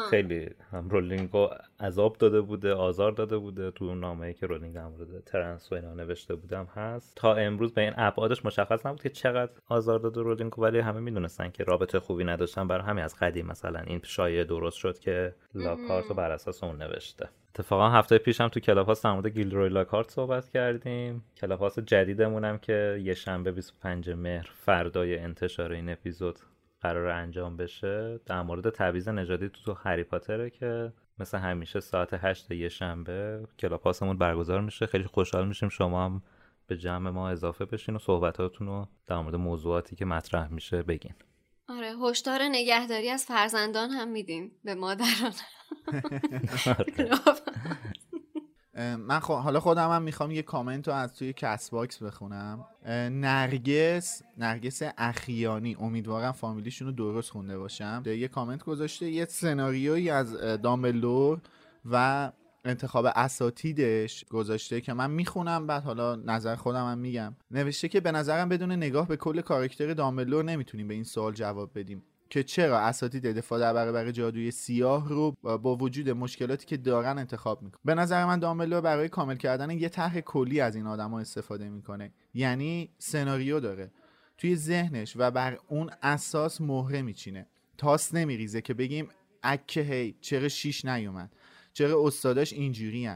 خیلی 0.10 0.50
هم 0.72 0.90
رولینگو 0.90 1.50
عذاب 1.80 2.18
داده 2.18 2.42
بوده 2.42 2.74
آزار 2.74 3.12
داده 3.12 3.38
بوده. 3.38 3.72
تو 3.72 3.86
اون 3.86 4.00
نامه‌ای 4.00 4.34
که 4.34 4.48
رولینگ 4.48 4.78
هم 4.78 4.92
مورد 4.92 5.24
ترنس 5.24 5.72
و 5.72 5.76
اینا 5.76 5.94
نوشته 5.94 6.36
بودم 6.36 6.66
هست. 6.76 7.14
تا 7.16 7.36
امروز 7.36 7.74
به 7.74 7.82
این 7.82 7.94
ابعادش 7.98 8.46
مشخص 8.46 8.86
نبود 8.86 9.02
که 9.02 9.10
چقدر 9.10 9.52
آزار 9.68 10.00
داده 10.00 10.22
رولینگو 10.22 10.62
ولی 10.62 10.80
همه 10.80 11.00
می‌دونستن 11.00 11.50
که 11.50 11.64
رابطه 11.64 12.00
خوبی 12.00 12.24
نداشتن. 12.24 12.68
برای 12.68 12.84
همین 12.84 13.04
از 13.04 13.16
قدیم 13.20 13.46
مثلا 13.46 13.80
این 13.80 14.02
شایعه 14.04 14.44
درست 14.44 14.78
شد 14.78 15.00
که 15.00 15.36
لاکهارت 15.56 16.06
رو 16.06 16.16
بر 16.16 16.32
اساس 16.32 16.64
اون 16.64 16.82
نوشته. 16.82 17.30
اتفاقا 17.50 17.90
هفته 17.90 18.18
پیشم 18.18 18.48
تو 18.48 18.60
Clubhouse 18.60 19.06
در 19.06 19.12
مورد 19.12 19.28
گیلروی 19.28 19.70
لاکارت 19.70 20.12
صحبت 20.12 20.50
کردیم. 20.50 21.24
کلاپاس 21.38 21.80
جدیدمونم 21.80 22.58
که 22.58 23.02
یه 23.04 23.14
شنبه 23.14 23.52
25 23.52 24.10
مهر 24.10 24.50
فردای 24.54 25.20
انتشار 25.20 25.72
این 25.72 25.90
اپیزود 25.90 26.40
قرار 26.86 27.08
انجام 27.08 27.58
بشه 27.58 28.20
در 28.26 28.42
مورد 28.42 28.70
تعویض 28.70 29.08
نژادی 29.08 29.50
تو, 29.50 29.62
تو 29.66 29.74
هری 29.74 30.04
پاتره 30.04 30.50
که 30.50 30.94
مثل 31.20 31.38
همیشه 31.38 31.80
ساعت 31.80 32.10
هشت 32.14 32.52
یه 32.52 32.70
شنبه 32.70 33.48
کلاپاسمون 33.60 34.18
برگزار 34.18 34.62
میشه. 34.62 34.86
خیلی 34.86 35.04
خوشحال 35.04 35.48
میشیم 35.48 35.70
شما 35.70 36.06
هم 36.06 36.24
به 36.68 36.78
جمع 36.78 37.10
ما 37.10 37.30
اضافه 37.30 37.66
بشین 37.66 37.96
و 37.96 38.00
صحبتاتون 38.00 38.68
رو 38.68 38.88
در 39.08 39.20
مورد 39.20 39.36
موضوعاتی 39.36 39.96
که 39.96 40.06
مطرح 40.06 40.48
میشه 40.48 40.84
بگین. 40.84 41.14
آره 41.70 41.94
هشدار 41.98 42.42
نگهداری 42.52 43.10
از 43.10 43.26
فرزندان 43.26 43.90
هم 43.90 44.08
میدیم 44.08 44.52
به 44.64 44.76
مادران. 44.76 45.34
من 48.76 49.20
حالا 49.20 49.60
خودم 49.60 49.90
هم 49.90 50.02
می‌خوام 50.02 50.32
یه 50.32 50.42
کامنت 50.42 50.88
رو 50.88 50.94
از 50.94 51.16
توی 51.16 51.34
Castbox 51.34 52.04
بخونم. 52.04 52.66
نرگس 53.12 54.22
نرگس 54.38 54.82
اخیانی. 54.98 55.76
امیدوارم 55.80 56.32
فامیلیشون 56.32 56.88
رو 56.88 56.94
درست 56.94 57.32
خونده 57.32 57.58
باشم. 57.58 58.04
یه 58.06 58.28
کامنت 58.28 58.64
گذاشته. 58.64 59.10
یه 59.10 59.26
سناریویی 59.26 60.10
از 60.10 60.34
دامبلدور 60.38 61.42
و 61.92 62.32
انتخاب 62.66 63.06
اساتیدش 63.16 64.26
گذاشته 64.26 64.82
که 64.82 64.94
من 64.94 65.12
می‌خونم 65.12 65.68
بعد 65.68 65.84
حالا 65.84 66.16
نظر 66.16 66.56
خودم 66.56 66.86
هم 66.92 66.98
میگم. 66.98 67.36
نوشته 67.52 67.88
که 67.88 68.00
به 68.00 68.12
نظرم 68.12 68.50
بدون 68.50 68.72
نگاه 68.72 69.08
به 69.08 69.18
کل 69.18 69.42
کاراکتر 69.42 69.94
دامبلدور 69.94 70.44
نمی‌تونیم 70.44 70.88
به 70.88 70.94
این 70.94 71.04
سوال 71.04 71.34
جواب 71.34 71.72
بدیم. 71.76 72.04
که 72.36 72.44
چرا 72.44 72.80
اساتید 72.80 73.26
دفاع 73.26 73.60
در 73.60 73.74
برابر 73.74 74.12
جادوی 74.12 74.52
سیاه 74.52 75.10
رو 75.10 75.32
با 75.42 75.76
وجود 75.76 76.10
مشکلاتی 76.10 76.66
که 76.66 76.78
دارن 76.78 77.18
انتخاب 77.18 77.62
می‌کنه 77.62 77.80
به 77.86 77.96
نظر 77.96 78.26
من 78.26 78.40
دامبلور 78.40 78.82
برای 78.82 79.10
کامل 79.10 79.36
کردن 79.36 79.70
یه 79.70 79.90
طرح 79.90 80.20
کلی 80.20 80.62
از 80.62 80.76
این 80.76 80.88
آدما 80.88 81.20
استفاده 81.20 81.70
می‌کنه. 81.70 82.14
یعنی 82.34 82.90
سناریو 82.98 83.60
داره. 83.60 83.92
توی 84.38 84.56
ذهنش 84.56 85.14
و 85.18 85.32
بر 85.32 85.60
اون 85.68 85.92
اساس 86.02 86.62
مهره 86.62 87.02
میچینه. 87.02 87.48
تاس 87.78 88.14
نمیریزه 88.14 88.62
که 88.62 88.74
بگیم 88.74 89.10
اکه 89.44 89.82
هی 89.82 90.16
چرا 90.22 90.50
شیش 90.50 90.86
نیومد؟ 90.86 91.36
چرا 91.74 92.04
استاداش 92.06 92.54
اینجوری 92.54 93.08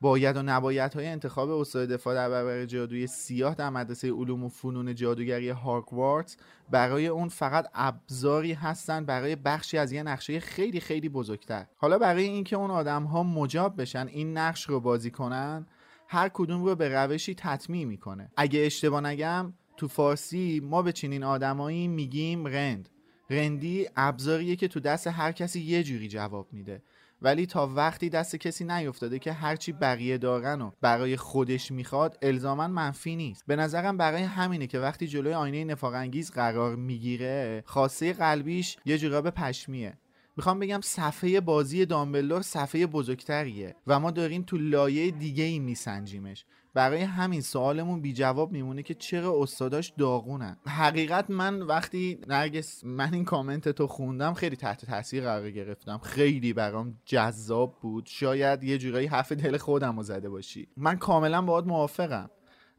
باید 0.00 0.36
و 0.36 0.42
نباید 0.42 0.94
های 0.94 1.06
انتخاب 1.06 1.50
استاد 1.50 1.88
دفاع 1.88 2.14
در 2.14 2.30
برابر 2.30 2.64
جادوی 2.64 3.06
سیاه 3.06 3.54
در 3.54 3.70
مدرسه 3.70 4.12
علوم 4.12 4.44
و 4.44 4.48
فنون 4.48 4.94
جادوگری 4.94 5.48
هاگوارتس 5.48 6.36
برای 6.70 7.06
اون 7.06 7.28
فقط 7.28 7.70
ابزاری 7.74 8.52
هستن 8.52 9.04
برای 9.04 9.36
بخشی 9.36 9.78
از 9.78 9.92
یه 9.92 10.02
نقشه 10.02 10.40
خیلی 10.40 10.80
خیلی 10.80 11.08
بزرگتر. 11.08 11.66
حالا 11.76 11.98
برای 11.98 12.24
اینکه 12.24 12.56
اون 12.56 12.70
آدم 12.70 13.04
ها 13.04 13.22
مجاب 13.22 13.80
بشن 13.80 14.06
این 14.06 14.38
نقش 14.38 14.68
رو 14.68 14.80
بازی 14.80 15.10
کنن 15.10 15.66
هر 16.08 16.28
کدوم 16.28 16.64
رو 16.64 16.74
به 16.74 16.88
روشی 16.88 17.34
تطمیع 17.34 17.84
می‌کنه. 17.84 18.30
اگه 18.36 18.60
اشتباه 18.60 19.00
نگم 19.00 19.52
تو 19.76 19.88
فارسی 19.88 20.60
ما 20.64 20.82
به 20.82 20.92
چنین 20.92 21.24
آدمایی 21.24 21.88
میگیم 21.88 22.46
رند. 22.46 22.88
رندی 23.30 23.88
ابزاریه 23.96 24.56
که 24.56 24.68
تو 24.68 24.80
دست 24.80 25.06
هر 25.06 25.32
کسی 25.32 25.60
یه 25.60 25.82
جوری 25.82 26.08
جواب 26.08 26.48
میده. 26.52 26.82
ولی 27.22 27.46
تا 27.46 27.66
وقتی 27.66 28.08
دست 28.08 28.36
کسی 28.36 28.64
نیفتاده 28.64 29.18
که 29.18 29.32
هرچی 29.32 29.72
بقیه 29.72 30.18
دارن 30.18 30.60
و 30.60 30.70
برای 30.80 31.16
خودش 31.16 31.70
می‌خواد 31.70 32.18
الزاما 32.22 32.68
منفی 32.68 33.16
نیست. 33.16 33.44
به 33.46 33.56
نظرم 33.56 33.96
برای 33.96 34.22
همینه 34.22 34.66
که 34.66 34.78
وقتی 34.78 35.06
جلوی 35.06 35.32
آینه 35.32 35.64
نفاق 35.64 35.94
انگیز 35.94 36.30
قرار 36.30 36.76
می‌گیره 36.76 37.62
خاصه 37.66 38.12
قلبیش 38.12 38.76
یه 38.84 38.98
جوراب 38.98 39.30
پشمیه. 39.30 39.98
می‌خوام 40.36 40.58
بگم 40.58 40.80
صفحه 40.82 41.40
بازی 41.40 41.86
دامبلدور 41.86 42.42
صفحه 42.42 42.86
بزرگتریه 42.86 43.74
و 43.86 44.00
ما 44.00 44.10
داریم 44.10 44.42
تو 44.42 44.56
لایه 44.56 45.10
دیگه 45.10 45.44
ای 45.44 45.58
میسنجیمش. 45.58 46.44
برای 46.76 47.02
همین 47.02 47.40
سوالمون 47.40 48.00
بی 48.00 48.12
جواب 48.12 48.52
میمونه 48.52 48.82
که 48.82 48.94
چرا 48.94 49.42
استاداش 49.42 49.92
داغونن. 49.98 50.56
حقیقت 50.66 51.30
من 51.30 51.62
وقتی 51.62 52.18
نرگس 52.28 52.84
من 52.84 53.14
این 53.14 53.24
کامنت 53.24 53.68
تو 53.68 53.86
خوندم 53.86 54.34
خیلی 54.34 54.56
تحت 54.56 54.84
تاثیر 54.84 55.24
قرار 55.24 55.50
گرفتم. 55.50 55.98
خیلی 55.98 56.52
برام 56.52 56.94
جذاب 57.04 57.78
بود. 57.80 58.06
شاید 58.06 58.64
یه 58.64 58.78
جورایی 58.78 59.06
حرف 59.06 59.32
دل 59.32 59.56
خودم 59.56 59.96
رو 59.96 60.02
زده 60.02 60.28
باشی. 60.28 60.68
من 60.76 60.96
کاملا 60.96 61.42
باهات 61.42 61.66
موافقم. 61.66 62.30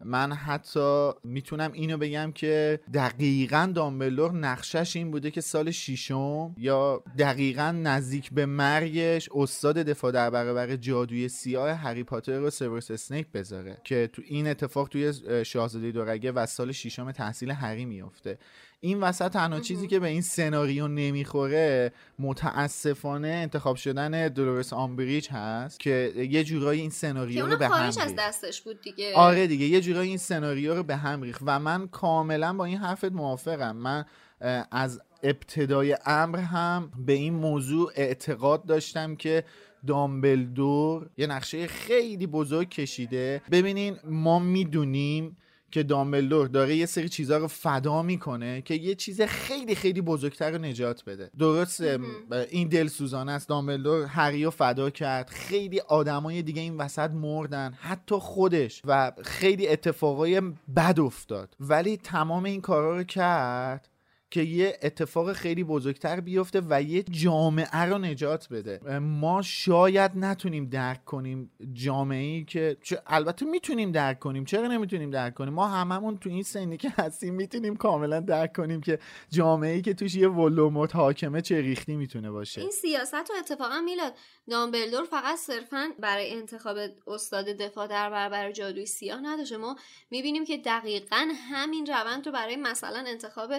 من 0.05 0.33
حتی 0.33 1.11
می‌تونم 1.23 1.71
اینو 1.71 1.97
بگم 1.97 2.31
که 2.35 2.79
دقیقا 2.93 3.71
دامبلدور 3.75 4.31
نقشش 4.31 4.95
این 4.95 5.11
بوده 5.11 5.31
که 5.31 5.41
سال 5.41 5.71
ششم 5.71 6.55
یا 6.57 7.03
دقیقا 7.17 7.71
نزدیک 7.71 8.31
به 8.31 8.45
مرگش 8.45 9.29
استاد 9.35 9.75
دفاع 9.75 10.11
در 10.11 10.29
برابر 10.29 10.75
جادوی 10.75 11.29
سیاه 11.29 11.69
هری 11.69 12.03
پاتر 12.03 12.39
رو 12.39 12.49
سیورس 12.49 12.91
اسنیپ 12.91 13.27
بذاره 13.33 13.77
که 13.83 14.09
تو 14.13 14.21
این 14.25 14.47
اتفاق 14.47 14.87
توی 14.87 15.13
شاهزاده 15.45 15.91
دورگه 15.91 16.31
و 16.31 16.45
سال 16.45 16.71
ششم 16.71 17.11
تحصیل 17.11 17.51
هری 17.51 17.85
میفته. 17.85 18.37
این 18.79 18.99
وسط 18.99 19.31
تنها 19.31 19.59
چیزی 19.59 19.87
که 19.87 19.99
به 19.99 20.07
این 20.07 20.21
سناریو 20.21 20.87
نمی‌خوره 20.87 21.91
متاسفانه 22.19 23.27
انتخاب 23.27 23.75
شدن 23.75 24.27
دولورس 24.27 24.73
آمبریج 24.73 25.29
هست 25.31 25.79
که 25.79 26.13
یه 26.29 26.43
جورایی 26.43 26.81
این 26.81 26.89
سناریو 26.89 27.45
رو 27.45 27.57
به 27.57 27.67
هم 27.67 27.85
ریخت 27.85 28.01
از 28.01 28.13
دستش 28.17 28.61
بود 28.61 28.81
دیگه. 28.81 29.13
آره 29.15 29.47
دیگه 29.47 29.65
یه 29.65 29.81
جورایی 29.81 30.09
این 30.09 30.17
سناریو 30.17 30.75
رو 30.75 30.83
به 30.83 30.95
هم 30.95 31.21
ریخت 31.21 31.41
و 31.45 31.59
من 31.59 31.87
کاملا 31.87 32.53
با 32.53 32.65
این 32.65 32.77
حرفت 32.77 33.11
موافقم. 33.11 33.75
من 33.75 34.05
از 34.71 35.01
ابتدای 35.23 35.97
امر 36.05 36.39
هم 36.39 36.91
به 37.05 37.13
این 37.13 37.33
موضوع 37.33 37.91
اعتقاد 37.95 38.65
داشتم 38.65 39.15
که 39.15 39.43
دامبلدور 39.87 41.09
یه 41.17 41.27
نقشه 41.27 41.67
خیلی 41.67 42.27
بزرگ 42.27 42.69
کشیده. 42.69 43.41
ببینین 43.51 43.97
ما 44.03 44.39
می‌دونیم 44.39 45.37
که 45.71 45.83
دامبلدور 45.83 46.47
داره 46.47 46.75
یه 46.75 46.85
سری 46.85 47.09
چیزها 47.09 47.37
رو 47.37 47.47
فدا 47.47 48.01
می‌کنه 48.01 48.61
که 48.61 48.73
یه 48.73 48.95
چیز 48.95 49.21
خیلی 49.21 49.75
خیلی 49.75 50.01
بزرگتر 50.01 50.51
رو 50.51 50.57
نجات 50.57 51.03
بده. 51.05 51.31
درست 51.39 51.81
این 52.51 52.67
دل 52.67 52.87
سوزانه 52.87 53.31
است. 53.31 53.49
دامبلدور 53.49 54.05
هری 54.05 54.43
رو 54.43 54.51
فدا 54.51 54.89
کرد. 54.89 55.29
خیلی 55.29 55.79
آدمای 55.79 56.41
دیگه 56.41 56.61
این 56.61 56.77
وسط 56.77 57.11
مردن 57.11 57.73
حتی 57.81 58.15
خودش. 58.15 58.81
و 58.85 59.11
خیلی 59.23 59.67
اتفاقای 59.67 60.41
بد 60.75 60.99
افتاد. 60.99 61.55
ولی 61.59 61.97
تمام 61.97 62.43
این 62.43 62.61
کارا 62.61 62.97
رو 62.97 63.03
کرد. 63.03 63.89
که 64.31 64.41
یه 64.41 64.79
اتفاق 64.81 65.33
خیلی 65.33 65.63
بزرگتر 65.63 66.19
بیفته 66.19 66.61
و 66.69 66.81
یه 66.81 67.03
جامعه 67.03 67.81
رو 67.81 67.97
نجات 67.97 68.47
بده. 68.49 68.99
ما 68.99 69.41
شاید 69.41 70.11
نتونیم 70.15 70.69
درک 70.69 71.05
کنیم 71.05 71.51
جامعه 71.73 72.23
ای 72.23 72.45
که 72.45 72.77
البته 73.07 73.45
می‌تونیم 73.45 73.91
درک 73.91 74.19
کنیم. 74.19 74.45
چرا 74.45 74.67
نمی‌تونیم 74.67 75.09
درک 75.09 75.33
کنیم؟ 75.33 75.53
ما 75.53 75.67
هممون 75.67 76.17
تو 76.17 76.29
این 76.29 76.43
سنی 76.43 76.77
که 76.77 76.89
هستیم 76.89 77.33
می‌تونیم 77.33 77.75
کاملا 77.75 78.19
درک 78.19 78.55
کنیم 78.55 78.81
که 78.81 78.99
جامعه 79.29 79.73
ای 79.73 79.81
که 79.81 79.93
توش 79.93 80.15
یه 80.15 80.27
ولدمورت 80.27 80.95
حاکمه 80.95 81.41
چه 81.41 81.61
ریختی 81.61 81.95
می‌تونه 81.95 82.31
باشه. 82.31 82.61
این 82.61 82.71
سیاست 82.71 83.13
رو 83.13 83.35
اتفاقا 83.39 83.81
میلاد 83.81 84.13
دامبلدور 84.49 85.03
فقط 85.03 85.37
صرفا 85.37 85.89
برای 85.99 86.33
انتخاب 86.33 86.77
استاد 87.07 87.45
دفاع 87.45 87.87
در 87.87 88.09
برابر 88.09 88.51
جادوی 88.51 88.85
سیاه 88.85 89.19
نداشته. 89.21 89.57
ما 89.57 89.75
می‌بینیم 90.11 90.45
که 90.45 90.57
دقیقا 90.57 91.27
همین 91.51 91.85
روند 91.85 92.25
رو 92.25 92.31
برای 92.31 92.55
مثلا 92.55 93.03
انتخاب 93.07 93.53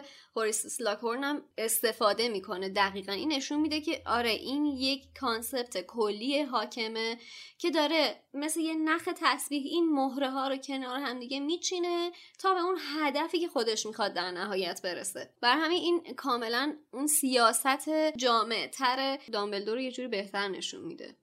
اسلاگهورن 0.81 1.25
هم 1.25 1.43
استفاده 1.59 2.29
می‌کنه. 2.29 2.69
دقیقا 2.69 3.13
این 3.13 3.33
نشون 3.33 3.61
میده 3.61 3.81
که 3.81 4.03
آره 4.07 4.31
این 4.31 4.65
یک 4.65 5.09
concept 5.21 5.87
کلی 5.87 6.43
حاکمه 6.43 7.19
که 7.59 7.71
داره 7.71 8.15
مثل 8.35 8.61
یه 8.61 8.75
نخ 8.75 9.09
تسبیح 9.17 9.63
این 9.65 9.93
مهره 9.93 10.31
ها 10.31 10.49
رو 10.49 10.57
کنار 10.57 11.01
هم 11.01 11.19
دیگه 11.19 11.41
میچینه 11.41 12.13
تا 12.39 12.55
به 12.55 12.61
اون 12.61 12.79
هدفی 12.97 13.41
که 13.41 13.49
خودش 13.49 13.87
می‌خواد 13.87 14.15
در 14.15 14.31
نهایت 14.31 14.81
برسه. 14.85 15.31
بر 15.43 15.57
همین 15.57 15.79
این 15.83 16.15
کاملا 16.17 16.77
اون 16.93 17.07
سیاست 17.07 17.91
جامع 18.17 18.67
تر 18.67 19.19
دامبلدور 19.33 19.75
رو 19.75 19.81
یه 19.81 19.93
جوری 19.93 20.09
بهتر 20.09 20.49
نشون 20.49 20.85
میده. 20.85 21.17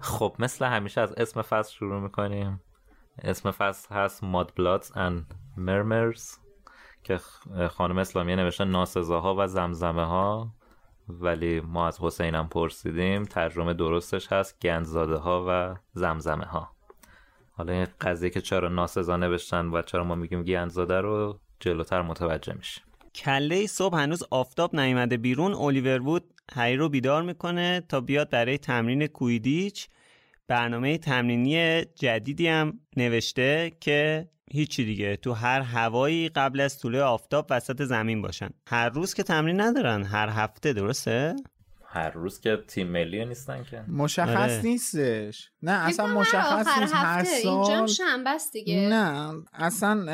خب 0.00 0.36
مثل 0.38 0.64
همیشه 0.64 1.00
از 1.00 1.12
اسم 1.12 1.42
فصل 1.42 1.72
شروع 1.72 2.00
می‌کنیم. 2.00 2.60
اسم 3.22 3.50
فصل 3.50 3.94
هست 3.94 4.24
ماد 4.24 4.52
بلادز 4.56 4.92
and 4.92 5.34
مرمرز 5.56 6.36
که 7.04 7.18
خانم 7.70 7.98
اسلامی 7.98 8.36
نوشته 8.36 8.64
ناسزاها 8.64 9.34
و 9.38 9.46
زمزمه 9.46 10.04
ها 10.04 10.50
ولی 11.08 11.60
ما 11.60 11.86
از 11.86 12.00
حسینم 12.00 12.48
پرسیدیم. 12.48 13.24
ترجمه 13.24 13.74
درستش 13.74 14.32
هست 14.32 14.60
گندزاده 14.62 15.16
ها 15.16 15.44
و 15.48 15.76
زمزمه 15.94 16.44
ها 16.44 16.70
حالا 17.52 17.72
این 17.72 17.86
قضیه 18.00 18.30
که 18.30 18.40
چرا 18.40 18.68
ناسزا 18.68 19.16
نوشتن 19.16 19.66
و 19.66 19.82
چرا 19.82 20.04
ما 20.04 20.14
میگیم 20.14 20.42
گندزاده 20.42 21.00
رو 21.00 21.38
جلوتر 21.60 22.02
متوجه 22.02 22.54
میشه 22.54 22.80
کله 23.14 23.66
صبح 23.66 23.96
هنوز 23.96 24.22
آفتاب 24.30 24.76
نیومده 24.76 25.16
بیرون. 25.16 25.54
الیور 25.54 26.02
وود 26.02 26.24
هری 26.52 26.76
رو 26.76 26.88
بیدار 26.88 27.22
می‌کنه 27.22 27.80
تا 27.88 28.00
بیاد 28.00 28.30
برای 28.30 28.58
تمرین 28.58 29.06
کویدیچ. 29.06 29.88
برنامه 30.48 30.98
تمرینی 30.98 31.84
جدیدی 31.84 32.48
هم 32.48 32.80
نوشته 32.96 33.72
که 33.80 34.28
هیچی 34.50 34.84
دیگه 34.84 35.16
تو 35.16 35.32
هر 35.32 35.60
هوایی 35.60 36.28
قبل 36.28 36.60
از 36.60 36.78
طلوع 36.78 37.02
آفتاب 37.02 37.46
وسط 37.50 37.82
زمین 37.82 38.22
باشن. 38.22 38.48
هر 38.66 38.88
روز 38.88 39.14
که 39.14 39.22
تمرین 39.22 39.60
ندارن 39.60 40.04
هر 40.04 40.28
هفته 40.28 40.72
درسته؟ 40.72 41.36
هر 41.90 42.10
روز 42.10 42.40
که 42.40 42.58
تیم 42.68 42.86
ملی 42.86 43.24
نیستن 43.24 43.64
که. 43.70 43.82
مشخص 43.88 44.28
آره. 44.28 44.62
نیستش. 44.62 45.50
نه 45.62 45.72
اصلا 45.72 46.06
مشخص 46.06 46.78
نیست. 46.78 46.94
هر 46.94 47.24
سال 47.24 47.86
دیگه. 48.52 48.88
نه 48.88 49.32
اصلا 49.52 50.12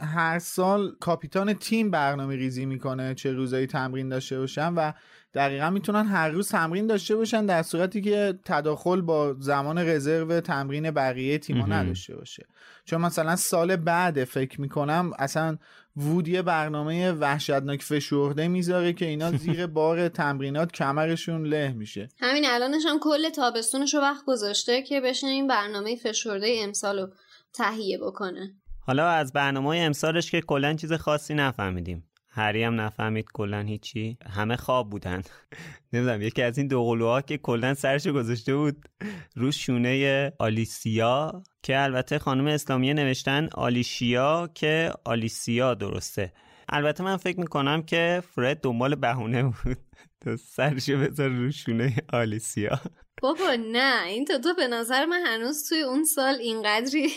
هر 0.00 0.38
سال 0.38 0.96
کاپیتان 1.00 1.52
تیم 1.52 1.90
برنامه 1.90 2.36
ریزی 2.36 2.66
می‌کنه 2.66 3.14
چه 3.14 3.32
روزایی 3.32 3.66
تمرین 3.66 4.08
داشته 4.08 4.38
باشن 4.38 4.74
و 4.74 4.92
دقیقا 5.34 5.70
می‌تونن 5.70 6.06
هر 6.06 6.28
روز 6.28 6.48
تمرین 6.48 6.86
داشته 6.86 7.16
باشن 7.16 7.46
در 7.46 7.62
صورتی 7.62 8.00
که 8.00 8.38
تداخل 8.44 9.00
با 9.00 9.36
زمان 9.38 9.78
رزرو 9.78 10.40
تمرین 10.40 10.90
بقیه 10.90 11.38
تیما 11.38 11.66
نداشته 11.66 12.16
باشه. 12.16 12.46
چون 12.84 13.00
مثلا 13.00 13.36
سال 13.36 13.76
بعد 13.76 14.24
فکر 14.24 14.60
می‌کنم 14.60 15.12
اصلا 15.18 15.58
وود 15.96 16.28
یه 16.28 16.42
برنامه 16.42 17.12
وحشتناک 17.12 17.82
فشرده 17.82 18.48
می‌ذاره 18.48 18.92
که 18.92 19.06
اینا 19.06 19.32
زیر 19.44 19.66
بار 19.66 20.08
تمرینات 20.08 20.72
کمرشون 20.72 21.46
له 21.46 21.72
میشه. 21.72 22.08
همین 22.20 22.44
الانش 22.46 22.82
هم 22.86 22.98
کل 23.00 23.30
تابستونش 23.30 23.94
رو 23.94 24.00
وقت 24.00 24.24
گذاشته 24.26 24.82
که 24.82 25.00
بشن 25.00 25.26
این 25.26 25.46
برنامه 25.46 25.96
فشرده 25.96 26.56
امسال 26.58 26.98
رو 26.98 27.08
تهیه 27.52 27.98
بکنه. 27.98 28.54
حالا 28.80 29.08
از 29.08 29.32
برنامه 29.32 29.76
امسالش 29.76 30.30
که 30.30 30.40
کلا 30.40 30.74
چیز 30.74 30.92
خاصی 30.92 31.34
نفهمیدیم. 31.34 32.04
هری 32.36 32.62
هم 32.62 32.80
نفهمید 32.80 33.26
کلا 33.34 33.60
هیچی. 33.60 34.18
همه 34.30 34.56
خواب 34.56 34.90
بودن. 34.90 35.22
نمی‌دونم 35.92 36.22
یکی 36.22 36.42
از 36.42 36.58
این 36.58 36.68
دوقلوها 36.68 37.20
که 37.20 37.38
کلا 37.38 37.74
سرشو 37.74 38.12
گذاشته 38.12 38.56
بود 38.56 38.88
رو 39.36 39.52
شونه 39.52 40.32
آلیسیا 40.38 41.42
که 41.62 41.78
البته 41.78 42.18
خانم 42.18 42.46
اسلامیه 42.46 42.94
نوشتن 42.94 43.48
آلیشیا 43.54 44.50
که 44.54 44.92
آلیسیا 45.04 45.74
درسته. 45.74 46.32
البته 46.68 47.04
من 47.04 47.16
فکر 47.16 47.40
می‌کنم 47.40 47.82
که 47.82 48.22
فرد 48.34 48.60
دنبال 48.60 48.94
بهونه 48.94 49.42
بود. 49.42 49.78
تو 50.24 50.36
سرشو 50.36 50.98
بذار 50.98 51.28
رو 51.28 51.50
شونه 51.50 51.96
آلیسیا. 52.12 52.80
بابا 53.22 53.56
نه 53.72 54.04
این 54.06 54.24
تو 54.24 54.38
تو 54.38 54.54
به 54.54 54.66
نظر 54.68 55.04
من 55.04 55.22
هنوز 55.26 55.68
توی 55.68 55.82
اون 55.82 56.04
سال 56.04 56.34
اینقدری 56.34 57.08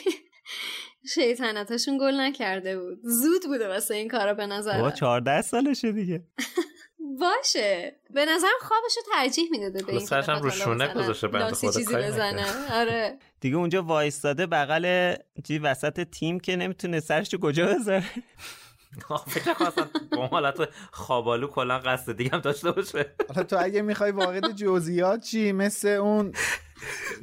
شیطنتاشون 1.06 1.98
گل 1.98 2.20
نکرده 2.20 2.80
بود. 2.80 3.00
زود 3.04 3.46
بوده 3.46 3.68
واسه 3.68 3.96
این 3.96 4.08
کارا 4.08 4.34
به 4.34 4.48
نظر 4.48 4.82
با 4.82 4.92
14 4.92 5.42
سالشه 5.42 5.92
دیگه. 5.92 6.24
باشه. 7.20 7.96
به 8.10 8.26
نظرم 8.26 8.60
خوابشو 8.62 9.02
ترجیح 9.14 9.50
می‌داده 9.52 9.84
به 9.84 9.94
این 9.94 10.08
هم 10.12 10.42
رو 10.42 10.50
شونه 10.50 10.94
گذاشته 10.94 11.28
بنده 11.28 11.56
خدا 11.56 11.72
چیزی 11.72 11.96
بزنه. 11.96 12.46
آره. 12.80 13.20
دیگه 13.42 13.56
اونجا 13.56 13.84
وایستاده 13.84 14.46
بغل 14.46 15.16
چی 15.48 15.60
وسط 15.60 16.04
تیم 16.04 16.40
که 16.40 16.56
نمی‌تونه 16.56 17.00
سرشو 17.00 17.38
کجا 17.38 17.66
بذاره. 17.66 18.04
فکر 19.28 19.54
کنم 19.54 19.90
با 20.12 20.28
حالت 20.28 20.70
خوابالو 20.92 21.48
کلا 21.48 21.80
قصد 21.80 22.18
دیگه 22.18 22.30
هم 22.34 22.40
داشته 22.40 22.72
باشه. 22.72 23.16
حالا 23.30 23.44
تو 23.44 23.58
اگه 23.60 23.82
می‌خوای 23.82 24.12
وارد 24.12 24.52
جزئیات 24.52 25.22
چی؟ 25.22 25.52
مثل 25.52 25.88
اون 25.88 26.32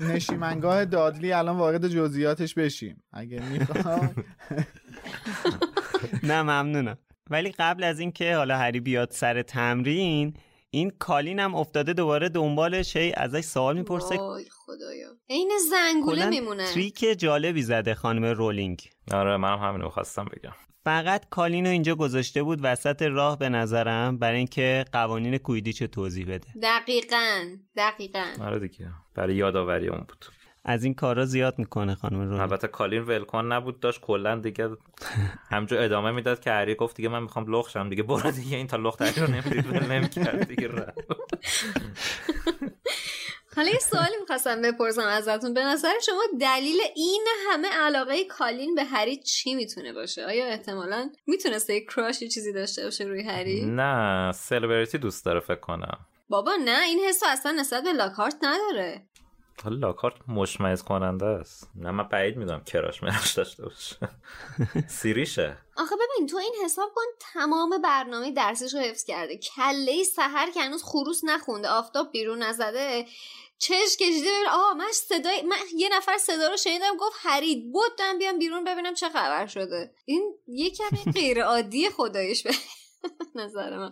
نشیمنگاه 0.01 0.85
دادلی 0.85 1.33
الان 1.33 1.57
وارد 1.57 1.89
جزئیاتش 1.89 2.55
بشیم. 2.55 3.03
اگه 3.13 3.43
می‌خوای. 3.43 4.09
نه 6.23 6.43
ممنونم. 6.43 6.99
ولی 7.31 7.53
قبل 7.59 7.85
از 7.85 8.01
اینکه 8.01 8.37
حالا 8.37 8.57
هری 8.57 8.81
بیاد 8.81 9.11
سر 9.11 9.43
تمرین 9.43 10.37
این 10.71 10.93
کالین 10.99 11.41
هم 11.41 11.55
افتاده 11.55 11.93
دوباره 11.93 12.29
دنبالش. 12.29 12.97
هی 12.97 13.13
ازش 13.17 13.41
سوال 13.41 13.77
می‌پرسه. 13.77 14.17
وای 14.17 14.45
خدایا. 14.51 15.09
عین 15.31 15.51
زنگوله 15.71 16.27
میمونه. 16.27 16.73
تریک 16.73 17.19
جالبی 17.19 17.63
زده 17.63 17.95
خانم 17.95 18.25
رولینگ. 18.25 18.91
آره 19.13 19.37
منم 19.37 19.59
همینو 19.59 19.89
خواستم 19.89 20.25
بگم. 20.25 20.53
فقط 20.85 21.29
کالینو 21.31 21.69
اینجا 21.69 21.95
گذاشته 21.95 22.43
بود 22.43 22.59
وسط 22.63 23.03
راه 23.03 23.39
به 23.39 23.49
نظرم 23.49 24.19
برای 24.19 24.37
اینکه 24.37 24.85
قوانین 24.93 25.39
کویدیچ 25.39 25.83
توضیح 25.83 26.27
بده. 26.27 26.47
دقیقا 26.63 27.45
دقیقا. 27.77 28.25
آره 28.41 28.59
دیگه 28.59 28.87
برای 29.15 29.35
یادآوری 29.35 29.89
اون 29.89 29.99
بود. 29.99 30.27
از 30.65 30.85
این 30.85 30.95
کارا 30.95 31.25
زیاد 31.25 31.59
می‌کنه 31.59 31.95
خانم 31.95 32.31
رو 32.31 32.41
البته 32.41 32.69
کالین 32.69 33.03
ولکن 33.03 33.45
نبود 33.53 33.81
داشت 33.81 34.01
کلا 34.01 34.37
دیگه 34.37 34.69
همجا 35.51 35.81
ادامه 35.81 36.11
می‌داد 36.11 36.41
که 36.41 36.51
هری 36.51 36.75
گفت 36.75 36.97
دیگه 36.97 37.09
من 37.09 37.23
می‌خوام 37.23 37.55
لخشم 37.55 37.89
دیگه 37.89 38.03
برو 38.03 38.31
دیگه 38.31 38.57
این 38.57 38.67
تا 38.67 38.77
لخت 38.77 39.19
رو 39.19 39.31
نمی‌دید 39.31 39.67
نمی‌کرد 39.93 40.49
دیگه 40.49 40.71
حالا 43.57 43.71
یه 43.71 43.79
سوالی 43.79 44.17
می‌خواستم 44.21 44.63
بپرسم 44.63 45.07
ازتون. 45.07 45.55
به 45.55 45.65
نظر 45.65 45.93
شما 46.07 46.23
دلیل 46.41 46.77
این 46.97 47.27
همه 47.51 47.69
علاقه 47.69 48.25
کالین 48.25 48.75
به 48.75 48.85
هری 48.85 49.17
چی 49.17 49.55
می‌تونه 49.55 49.93
باشه؟ 49.93 50.27
آیا 50.27 50.47
احتمالا 50.47 51.11
می‌تونسته 51.27 51.75
یک 51.75 51.91
کراش 51.91 52.19
چیزی 52.19 52.53
داشته 52.53 52.85
باشه 52.85 53.05
روی 53.05 53.23
هری؟ 53.23 53.65
نه 53.67 54.33
سلبریتی 54.33 54.99
دوست 54.99 55.25
داره 55.25 55.41
فکر 55.41 55.61
کنم. 55.61 55.99
بابا 56.29 56.57
نه 56.65 56.83
این 56.83 57.01
حس 57.09 57.23
اصلا 57.27 57.53
نسبت 57.53 57.83
به 57.83 57.93
لاکارت 57.93 58.37
نداره. 58.43 59.03
حالا 59.65 59.77
لاکارت 59.77 60.15
مشمعز 60.29 60.83
کننده 60.83 61.27
است. 61.27 61.71
نه 61.75 61.91
من 61.91 62.09
بعید 62.09 62.37
می‌دونم 62.37 62.65
کراش 62.65 63.03
منش 63.03 63.33
داشته 63.33 63.63
باشه. 63.63 63.97
سیریشه. 65.01 65.57
آخه 65.77 65.95
ببین 65.97 66.27
تو 66.27 66.37
این 66.37 66.55
حساب 66.65 66.93
کن 66.95 67.03
تمام 67.33 67.83
برنامه 67.83 68.31
درسش 68.31 68.75
رو 68.75 68.81
حفظ 68.81 69.05
کرده. 69.05 69.37
کله 69.37 70.03
سهر 70.03 70.51
که 70.51 70.61
هنوز 70.61 70.83
خروس 70.83 71.21
نخونده 71.25 71.69
آفتاب 71.69 72.13
بیرون 72.13 72.43
نزده. 72.43 73.07
چش 73.65 73.97
کشیده 74.01 74.21
ببین. 74.21 74.49
آها 74.51 74.75
من 74.75 74.93
صدای 74.93 75.43
من 75.43 75.57
یه 75.77 75.89
نفر 75.97 76.19
صدا 76.19 76.49
رو 76.49 76.57
شنیدم 76.57 76.97
گفت 77.01 77.17
هرید 77.19 77.73
بودم 77.73 78.19
بیام 78.19 78.39
بیرون 78.39 78.65
ببینم 78.65 78.95
چه 78.95 79.09
خبر 79.09 79.47
شده. 79.47 79.91
این 80.05 80.35
یه 80.47 80.71
کمی 80.71 81.13
غیر 81.13 81.43
عادی 81.43 81.89
خدایش 81.89 82.43
به 82.43 82.51
نظر 83.45 83.79
من. 83.79 83.91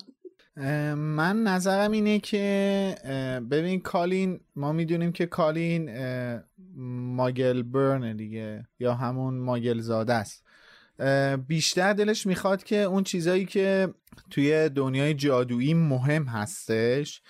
من 0.94 1.42
نظرم 1.42 1.92
اینه 1.92 2.18
که 2.18 2.94
ببین 3.50 3.80
کالین 3.80 4.40
ما 4.56 4.72
می‌دونیم 4.72 5.12
که 5.12 5.26
کالین 5.26 5.90
ماگل 7.16 7.62
برن 7.62 8.16
دیگه 8.16 8.66
یا 8.80 8.94
همون 8.94 9.38
ماگل 9.38 9.80
زاده 9.80 10.12
است. 10.12 10.44
بیشتر 11.48 11.92
دلش 11.92 12.26
می‌خواد 12.26 12.64
که 12.64 12.76
اون 12.76 13.04
چیزایی 13.04 13.46
که 13.46 13.94
توی 14.30 14.68
دنیای 14.68 15.14
جادویی 15.14 15.74
مهم 15.74 16.24
هستش 16.24 17.22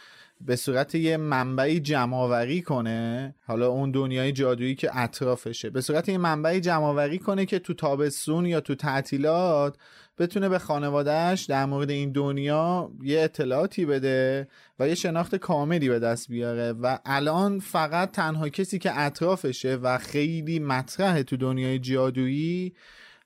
به 0.46 0.56
صورت 0.56 0.94
یه 0.94 1.16
منبعی 1.16 1.80
جمعآوری 1.80 2.62
کنه 2.62 3.34
حالا 3.46 3.68
اون 3.68 3.90
دنیای 3.90 4.32
جادویی 4.32 4.74
که 4.74 4.98
اطرافشه 4.98 5.70
به 5.70 5.80
صورت 5.80 6.08
یه 6.08 6.18
منبعی 6.18 6.60
جمعآوری 6.60 7.18
کنه 7.18 7.46
که 7.46 7.58
تو 7.58 7.74
تابستون 7.74 8.46
یا 8.46 8.60
تو 8.60 8.74
تعطیلات 8.74 9.76
بتونه 10.18 10.48
به 10.48 10.58
خانوادهش 10.58 11.44
در 11.44 11.66
مورد 11.66 11.90
این 11.90 12.12
دنیا 12.12 12.90
یه 13.02 13.20
اطلاعاتی 13.20 13.86
بده 13.86 14.48
و 14.78 14.88
یه 14.88 14.94
شناخت 14.94 15.36
کاملی 15.36 15.88
به 15.88 15.98
دست 15.98 16.28
بیاره. 16.28 16.72
و 16.72 16.98
الان 17.04 17.58
فقط 17.58 18.10
تنها 18.10 18.48
کسی 18.48 18.78
که 18.78 19.00
اطرافشه 19.00 19.76
و 19.76 19.98
خیلی 19.98 20.58
مطرحه 20.58 21.22
تو 21.22 21.36
دنیای 21.36 21.78
جادویی 21.78 22.74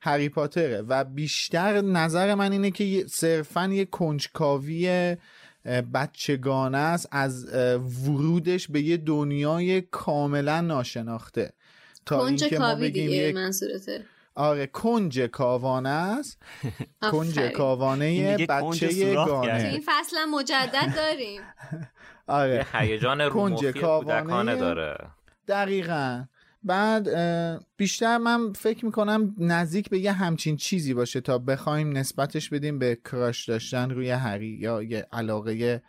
هری 0.00 0.28
پاتره. 0.28 0.82
و 0.88 1.04
بیشتر 1.04 1.80
نظر 1.80 2.34
من 2.34 2.52
اینه 2.52 2.70
که 2.70 3.04
صرفا 3.08 3.66
یه 3.66 3.84
کنجکاوی 3.84 5.16
بچگانه 5.94 6.78
است 6.78 7.08
از 7.10 7.54
ورودش 8.06 8.68
به 8.68 8.80
یه 8.80 8.96
دنیای 8.96 9.80
کاملا 9.80 10.60
ناشناخته. 10.60 11.52
تا 12.06 12.26
اینکه 12.26 12.58
ما 12.58 12.74
بگیم 12.74 13.10
دیگه 13.10 13.32
منصورته 13.32 14.04
آره 14.34 14.66
کنج 14.66 15.20
کاوانه 15.20 15.88
است. 15.88 16.42
کنج 17.12 17.40
کاوانه 17.40 18.36
بچه 18.36 19.14
گانه. 19.14 19.68
این 19.72 19.82
فصل 19.86 20.24
مجدد 20.24 20.92
داریم. 20.96 21.40
آره. 22.26 22.66
هیجان 22.72 23.20
رومخی 23.20 23.72
کودکانه 23.72 24.56
داره. 24.56 24.96
دقیقا. 25.48 26.24
بعد 26.66 27.08
بیشتر 27.76 28.18
من 28.18 28.52
فکر 28.52 28.84
می‌کنم 28.84 29.34
نزدیک 29.38 29.90
به 29.90 29.98
یه 29.98 30.12
همچین 30.12 30.56
چیزی 30.56 30.94
باشه 30.94 31.20
تا 31.20 31.38
بخوایم 31.38 31.96
نسبتش 31.96 32.50
بدیم 32.50 32.78
به 32.78 32.98
کراش 33.04 33.48
داشتن 33.48 33.90
روی 33.90 34.10
هری 34.10 34.58
یا 34.60 34.82
یه 34.82 35.06
علاقه 35.12 35.82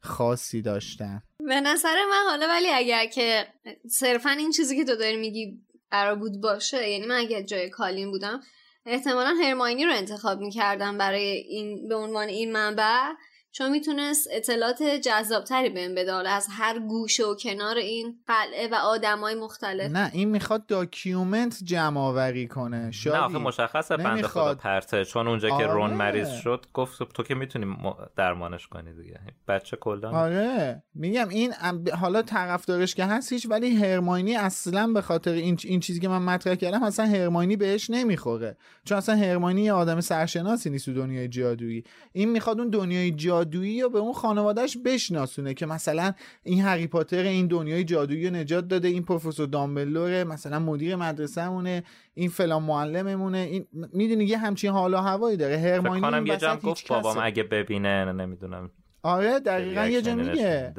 خاصی 0.00 0.62
داشتن. 0.62 1.22
به 1.38 1.60
نظر 1.60 1.96
من 2.10 2.30
حالا 2.30 2.46
ولی 2.48 2.68
اگر 2.68 3.06
که 3.06 3.46
صرفا 3.90 4.30
این 4.30 4.50
چیزی 4.50 4.76
که 4.76 4.84
تو 4.84 4.96
داری 4.96 5.16
میگی 5.16 5.60
قرار 5.90 6.14
بود 6.14 6.40
باشه 6.40 6.90
یعنی 6.90 7.06
من 7.06 7.14
اگر 7.14 7.42
جای 7.42 7.70
کالین 7.70 8.10
بودم 8.10 8.40
احتمالا 8.86 9.34
هرماینی 9.42 9.84
رو 9.84 9.92
انتخاب 9.92 10.40
می‌کردم 10.40 10.98
برای 10.98 11.22
این 11.22 11.88
به 11.88 11.94
عنوان 11.94 12.28
این 12.28 12.52
منبع. 12.52 13.08
چون 13.56 13.70
می‌تونست 13.70 14.28
اطلاعات 14.30 14.82
جذابتری 14.82 15.68
بهم 15.70 15.94
بده 15.94 16.12
از 16.28 16.46
هر 16.50 16.78
گوشه 16.78 17.24
و 17.24 17.34
کنار 17.34 17.76
این 17.76 18.18
قلعه 18.26 18.68
و 18.72 18.74
آدمای 18.74 19.34
مختلف. 19.34 19.90
نه 19.90 20.10
این 20.12 20.28
می‌خواد 20.28 20.66
document 20.66 21.58
جمع 21.64 22.00
آوری 22.00 22.48
کنه 22.48 22.90
شادی. 22.90 23.16
نه 23.16 23.22
آخه 23.22 23.38
مشخصه 23.38 23.96
بنده 23.96 24.28
خدا 24.28 24.54
پرته. 24.54 25.04
چون 25.04 25.28
اونجا 25.28 25.58
که 25.58 25.66
رون 25.66 25.82
آره. 25.82 25.94
مریض 25.94 26.28
شد 26.28 26.66
گفت 26.72 27.02
تو 27.12 27.22
که 27.22 27.34
می‌تونی 27.34 27.76
درمانش 28.16 28.66
کنی 28.66 28.94
دیگه. 28.94 29.20
بچه 29.48 29.76
کلا 29.76 30.10
آره. 30.10 30.82
میگم 30.94 31.28
این 31.28 31.52
حالا 32.00 32.22
طرفدارش 32.22 32.94
که 32.94 33.04
هست 33.04 33.32
هیچ 33.32 33.46
ولی 33.50 33.76
هرماینی 33.76 34.36
اصلا 34.36 34.86
به 34.86 35.00
خاطر 35.00 35.32
این 35.32 35.58
این 35.64 35.80
چیزی 35.80 36.00
که 36.00 36.08
من 36.08 36.22
مطرح 36.22 36.54
کردم 36.54 36.82
اصلا 36.82 37.06
هرماینی 37.06 37.56
بهش 37.56 37.90
نمی‌خوره. 37.90 38.56
چون 38.84 38.98
اصلا 38.98 39.16
هرماینی 39.16 39.62
یه 39.62 39.72
آدم 39.72 40.00
سرشناسی 40.00 40.70
نیست 40.70 40.84
تو 40.84 40.94
دنیای 40.94 41.28
جادویی. 41.28 41.84
این 42.12 42.28
می‌خواد 42.28 42.60
اون 42.60 42.70
دنیای 42.70 43.10
جادویی 43.10 43.43
جادویی 43.44 43.72
یا 43.72 43.88
به 43.88 43.98
اون 43.98 44.12
خانوادهش 44.12 44.76
بشناسونه 44.84 45.54
که 45.54 45.66
مثلا 45.66 46.12
این 46.42 46.60
هری 46.62 46.86
پاتر 46.86 47.22
این 47.22 47.46
دنیای 47.46 47.84
جادویی 47.84 48.28
رو 48.28 48.34
نجات 48.36 48.68
داده 48.68 48.88
این 48.88 49.02
پروفسور 49.02 49.46
دامبلور 49.46 50.24
مثلا 50.24 50.58
مدیر 50.58 50.96
مدرسه‌مونه 50.96 51.82
این 52.14 52.28
فلان 52.28 52.62
معلممونه 52.62 53.38
این 53.38 53.66
می‌دونی 53.92 54.24
یه 54.24 54.38
همچین 54.38 54.70
حالا 54.70 55.00
هوایی 55.00 55.36
داره. 55.36 55.58
هرماینی 55.58 56.28
یه 56.28 56.36
جمع 56.36 56.56
گفت 56.56 56.88
بابام 56.88 57.16
اگه 57.22 57.42
ببینه 57.42 58.12
نمی‌دونم. 58.12 58.70
آره 59.02 59.40
دقیقا 59.40 59.86
یه 59.86 60.02
جا 60.02 60.14
میگه. 60.14 60.74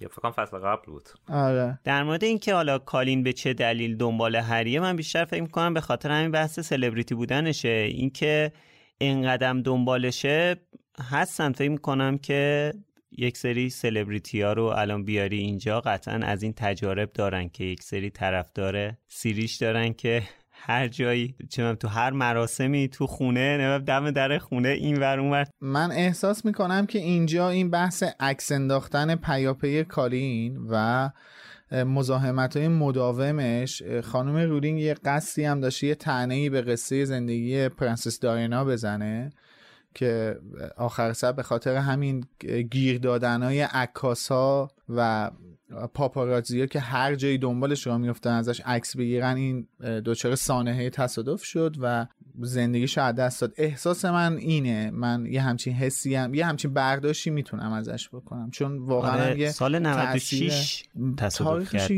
یا 0.00 0.08
فکر 0.08 0.30
فصل 0.30 0.58
قبل 0.58 0.82
بود. 0.86 1.08
آره. 1.28 1.78
در 1.84 2.02
مورد 2.02 2.24
اینکه 2.24 2.54
حالا 2.54 2.78
کالین 2.78 3.22
به 3.22 3.32
چه 3.32 3.54
دلیل 3.54 3.96
دنبال 3.96 4.36
هریه 4.36 4.80
من 4.80 4.96
بیشتر 4.96 5.24
فکر 5.24 5.42
می‌کنم 5.42 5.74
به 5.74 5.80
خاطر 5.80 6.10
همین 6.10 6.30
بحث 6.30 6.60
سلبریتی 6.60 7.14
بودنشه. 7.14 7.68
اینکه 7.68 8.52
این 8.98 9.28
قدم 9.28 9.62
دنبالشه 9.62 10.56
هستن 11.00 11.52
فکر 11.52 11.70
می‌کنم 11.70 12.18
که 12.18 12.72
یک 13.18 13.36
سری 13.36 13.70
سلبریتی 13.70 14.42
ها 14.42 14.52
رو 14.52 14.64
الان 14.64 15.04
بیاری 15.04 15.38
اینجا 15.38 15.80
قطعا 15.80 16.14
از 16.14 16.42
این 16.42 16.52
تجارب 16.56 17.12
دارن 17.12 17.48
که 17.48 17.64
یک 17.64 17.82
سری 17.82 18.10
طرفدار 18.10 18.92
سیریش 19.08 19.56
دارن 19.56 19.92
که 19.92 20.22
هر 20.50 20.88
جایی 20.88 21.34
چه 21.50 21.74
تو 21.74 21.88
هر 21.88 22.10
مراسمی 22.10 22.88
تو 22.88 23.06
خونه 23.06 23.78
دم 23.78 24.10
در 24.10 24.38
خونه 24.38 24.68
این 24.68 25.00
ور 25.00 25.20
اون 25.20 25.44
من 25.60 25.92
احساس 25.92 26.44
می‌کنم 26.44 26.86
که 26.86 26.98
اینجا 26.98 27.48
این 27.50 27.70
بحث 27.70 28.02
عکس 28.20 28.52
انداختن 28.52 29.14
پیاپی 29.14 29.84
کالین 29.84 30.66
و 30.70 31.10
مزاحمت 31.72 32.56
های 32.56 32.68
مداومش 32.68 33.82
خانم 33.82 34.36
رولینگ 34.36 34.80
یه 34.80 34.94
قصدی 34.94 35.44
هم 35.44 35.60
داشته 35.60 35.86
یه 35.86 35.94
تنه‌ای 35.94 36.50
به 36.50 36.62
قصه 36.62 37.04
زندگی 37.04 37.68
پرنسس 37.68 38.20
دایانا 38.20 38.64
بزنه. 38.64 39.32
که 39.94 40.38
آخر 40.76 41.12
سر 41.12 41.32
به 41.32 41.42
خاطر 41.42 41.76
همین 41.76 42.24
گیر 42.70 42.98
دادن 42.98 43.42
های 43.42 43.60
عکاس 43.60 44.28
ها 44.28 44.70
و 44.88 45.30
پاپاراتزی 45.94 46.60
ها 46.60 46.66
که 46.66 46.80
هر 46.80 47.14
جایی 47.14 47.38
دنبالش 47.38 47.86
را 47.86 47.98
میفتن 47.98 48.30
ازش 48.30 48.60
عکس 48.60 48.96
بگیرن 48.96 49.36
این 49.36 49.68
دچار 49.80 50.34
سانحه 50.34 50.90
تصادف 50.90 51.44
شد 51.44 51.76
و 51.80 52.06
زندگیش 52.40 52.98
از 52.98 53.14
دست 53.14 53.40
داد. 53.40 53.52
احساس 53.56 54.04
من 54.04 54.36
اینه. 54.36 54.90
من 54.90 55.26
یه 55.26 55.42
همچین 55.42 55.72
حسی 55.72 56.14
هم 56.14 56.34
یه 56.34 56.46
همچین 56.46 56.74
برداشتی 56.74 57.30
می‌تونم 57.30 57.72
ازش 57.72 58.08
بکنم. 58.08 58.50
چون 58.50 58.78
واقعا 58.78 59.24
آره 59.24 59.38
یه 59.38 59.50
سال 59.50 59.78
96 59.78 60.84
تصادف 61.16 61.72
کرد. 61.72 61.90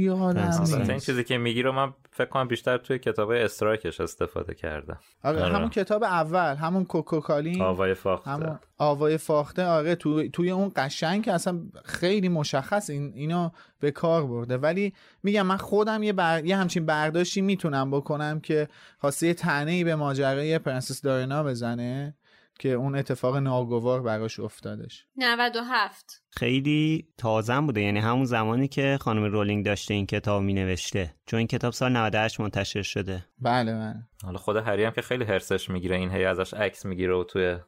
این 0.90 0.98
چیزی 0.98 1.24
که 1.24 1.38
میگی 1.38 1.62
رو 1.62 1.72
من 1.72 1.92
فکر 2.16 2.28
کنم 2.28 2.48
بیشتر 2.48 2.78
توی 2.78 2.98
کتاب 2.98 3.30
استرایکش 3.30 4.00
استفاده 4.00 4.54
کردم 4.54 4.98
آره, 5.24 5.42
آره. 5.42 5.54
همون 5.54 5.68
کتاب 5.68 6.04
اول 6.04 6.54
همون 6.54 6.84
Cuckoo's 6.84 7.26
Calling 7.26 7.62
آوای 7.62 7.94
فاخته. 7.94 8.30
همون 8.30 8.58
آوای 8.78 9.18
فاخته 9.18 9.66
آره 9.66 9.94
توی, 9.94 10.28
توی 10.28 10.50
اون 10.50 10.72
قشنگ 10.76 11.24
که 11.24 11.32
اصلا 11.32 11.60
خیلی 11.84 12.28
مشخص 12.28 12.90
این 12.90 13.12
اینا 13.14 13.52
به 13.80 13.90
کار 13.90 14.26
برده. 14.26 14.56
ولی 14.56 14.92
میگم 15.22 15.46
من 15.46 15.56
خودم 15.56 16.02
یه, 16.02 16.12
بر... 16.12 16.44
یه 16.44 16.56
همچین 16.56 16.86
برداشتی 16.86 17.40
می‌تونم 17.40 17.90
بکنم 17.90 18.40
که 18.40 18.68
خواسته 18.98 19.26
یه 19.26 19.84
به 19.84 19.94
ماجرای 19.94 20.58
پرنسس 20.58 21.02
دایانا 21.02 21.44
بزنه. 21.44 22.14
که 22.58 22.68
اون 22.68 22.96
اتفاق 22.96 23.36
ناگوار 23.36 24.02
براش 24.02 24.40
افتادش. 24.40 25.06
97 25.16 26.22
خیلی 26.30 27.08
تازم 27.18 27.66
بوده. 27.66 27.80
یعنی 27.80 27.98
همون 27.98 28.24
زمانی 28.24 28.68
که 28.68 28.98
خانم 29.00 29.24
رولینگ 29.24 29.64
داشته 29.64 29.94
این 29.94 30.06
کتاب 30.06 30.42
می 30.42 30.54
نوشته 30.54 31.14
چون 31.26 31.38
این 31.38 31.46
کتاب 31.46 31.72
سال 31.72 31.92
98 31.92 32.40
منتشر 32.40 32.82
شده. 32.82 33.24
بله 33.38 33.72
بله. 33.72 33.94
حالا 34.24 34.38
خود 34.38 34.56
هری 34.56 34.84
هم 34.84 34.92
که 34.92 35.02
خیلی 35.02 35.24
هرسش 35.24 35.70
می‌گیره. 35.70 35.96
این 35.96 36.10
هی 36.10 36.24
ازش 36.24 36.54
عکس 36.54 36.86
می‌گیره 36.86 37.14
و 37.14 37.24
توی 37.24 37.58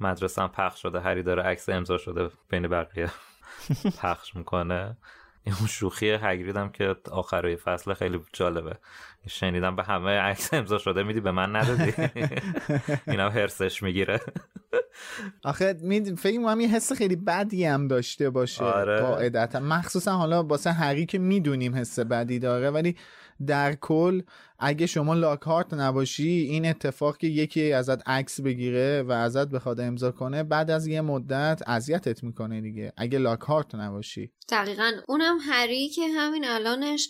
مدرسه 0.00 0.42
هم 0.42 0.48
پخش 0.48 0.82
شده. 0.82 1.00
هری 1.00 1.22
داره 1.22 1.42
عکس 1.42 1.68
امضا 1.68 1.98
شده. 1.98 2.30
بین 2.50 2.68
بقیه 2.68 3.10
پخش 4.02 4.36
می‌کنه. 4.36 4.96
این 5.44 5.54
شوخی 5.68 6.10
هگریدم 6.10 6.68
که 6.68 6.96
آخرای 7.10 7.56
فصل 7.56 7.94
خیلی 7.94 8.20
جالبه. 8.32 8.76
شنیدم 9.28 9.76
به 9.76 9.82
همه 9.82 10.10
عکس 10.10 10.54
امضا 10.54 10.78
شده 10.78 11.02
میدی 11.02 11.20
به 11.20 11.30
من 11.32 11.56
ندادی؟ 11.56 11.92
اینم 13.08 13.30
هرسش 13.30 13.82
می‌گیره. 13.82 14.20
آخه 15.44 15.76
می 15.80 16.16
فکر 16.16 16.38
می‌کنم 16.38 16.60
یه 16.60 16.68
حس 16.68 16.92
خیلی 16.92 17.16
بدی 17.16 17.64
هم 17.64 17.88
داشته 17.88 18.30
باشه 18.30 18.64
آره. 18.64 19.00
قاعدتا. 19.00 19.60
مخصوصا 19.60 20.12
حالا 20.12 20.42
واسه 20.42 20.72
هری 20.72 21.06
که 21.06 21.18
می‌دونیم 21.18 21.74
حس 21.74 21.98
بدی 21.98 22.38
داره 22.38 22.70
ولی 22.70 22.96
در 23.46 23.74
کل 23.74 24.22
اگه 24.58 24.86
شما 24.86 25.14
لاکهارت 25.14 25.74
نباشی 25.74 26.28
این 26.28 26.66
اتفاق 26.66 27.16
که 27.16 27.26
یکی 27.26 27.72
ازت 27.72 28.08
عکس 28.08 28.40
بگیره 28.40 29.02
و 29.02 29.12
ازت 29.12 29.48
بخواد 29.48 29.80
امضا 29.80 30.10
کنه 30.10 30.42
بعد 30.42 30.70
از 30.70 30.86
یه 30.86 31.00
مدت 31.00 31.62
اذیتت 31.66 32.24
می‌کنه 32.24 32.60
دیگه. 32.60 32.92
اگه 32.96 33.18
لاکهارت 33.18 33.74
نباشی. 33.74 34.32
دقیقا. 34.48 34.92
اونم 35.08 35.38
هری 35.40 35.88
که 35.88 36.08
همین 36.08 36.44
الانش 36.44 37.08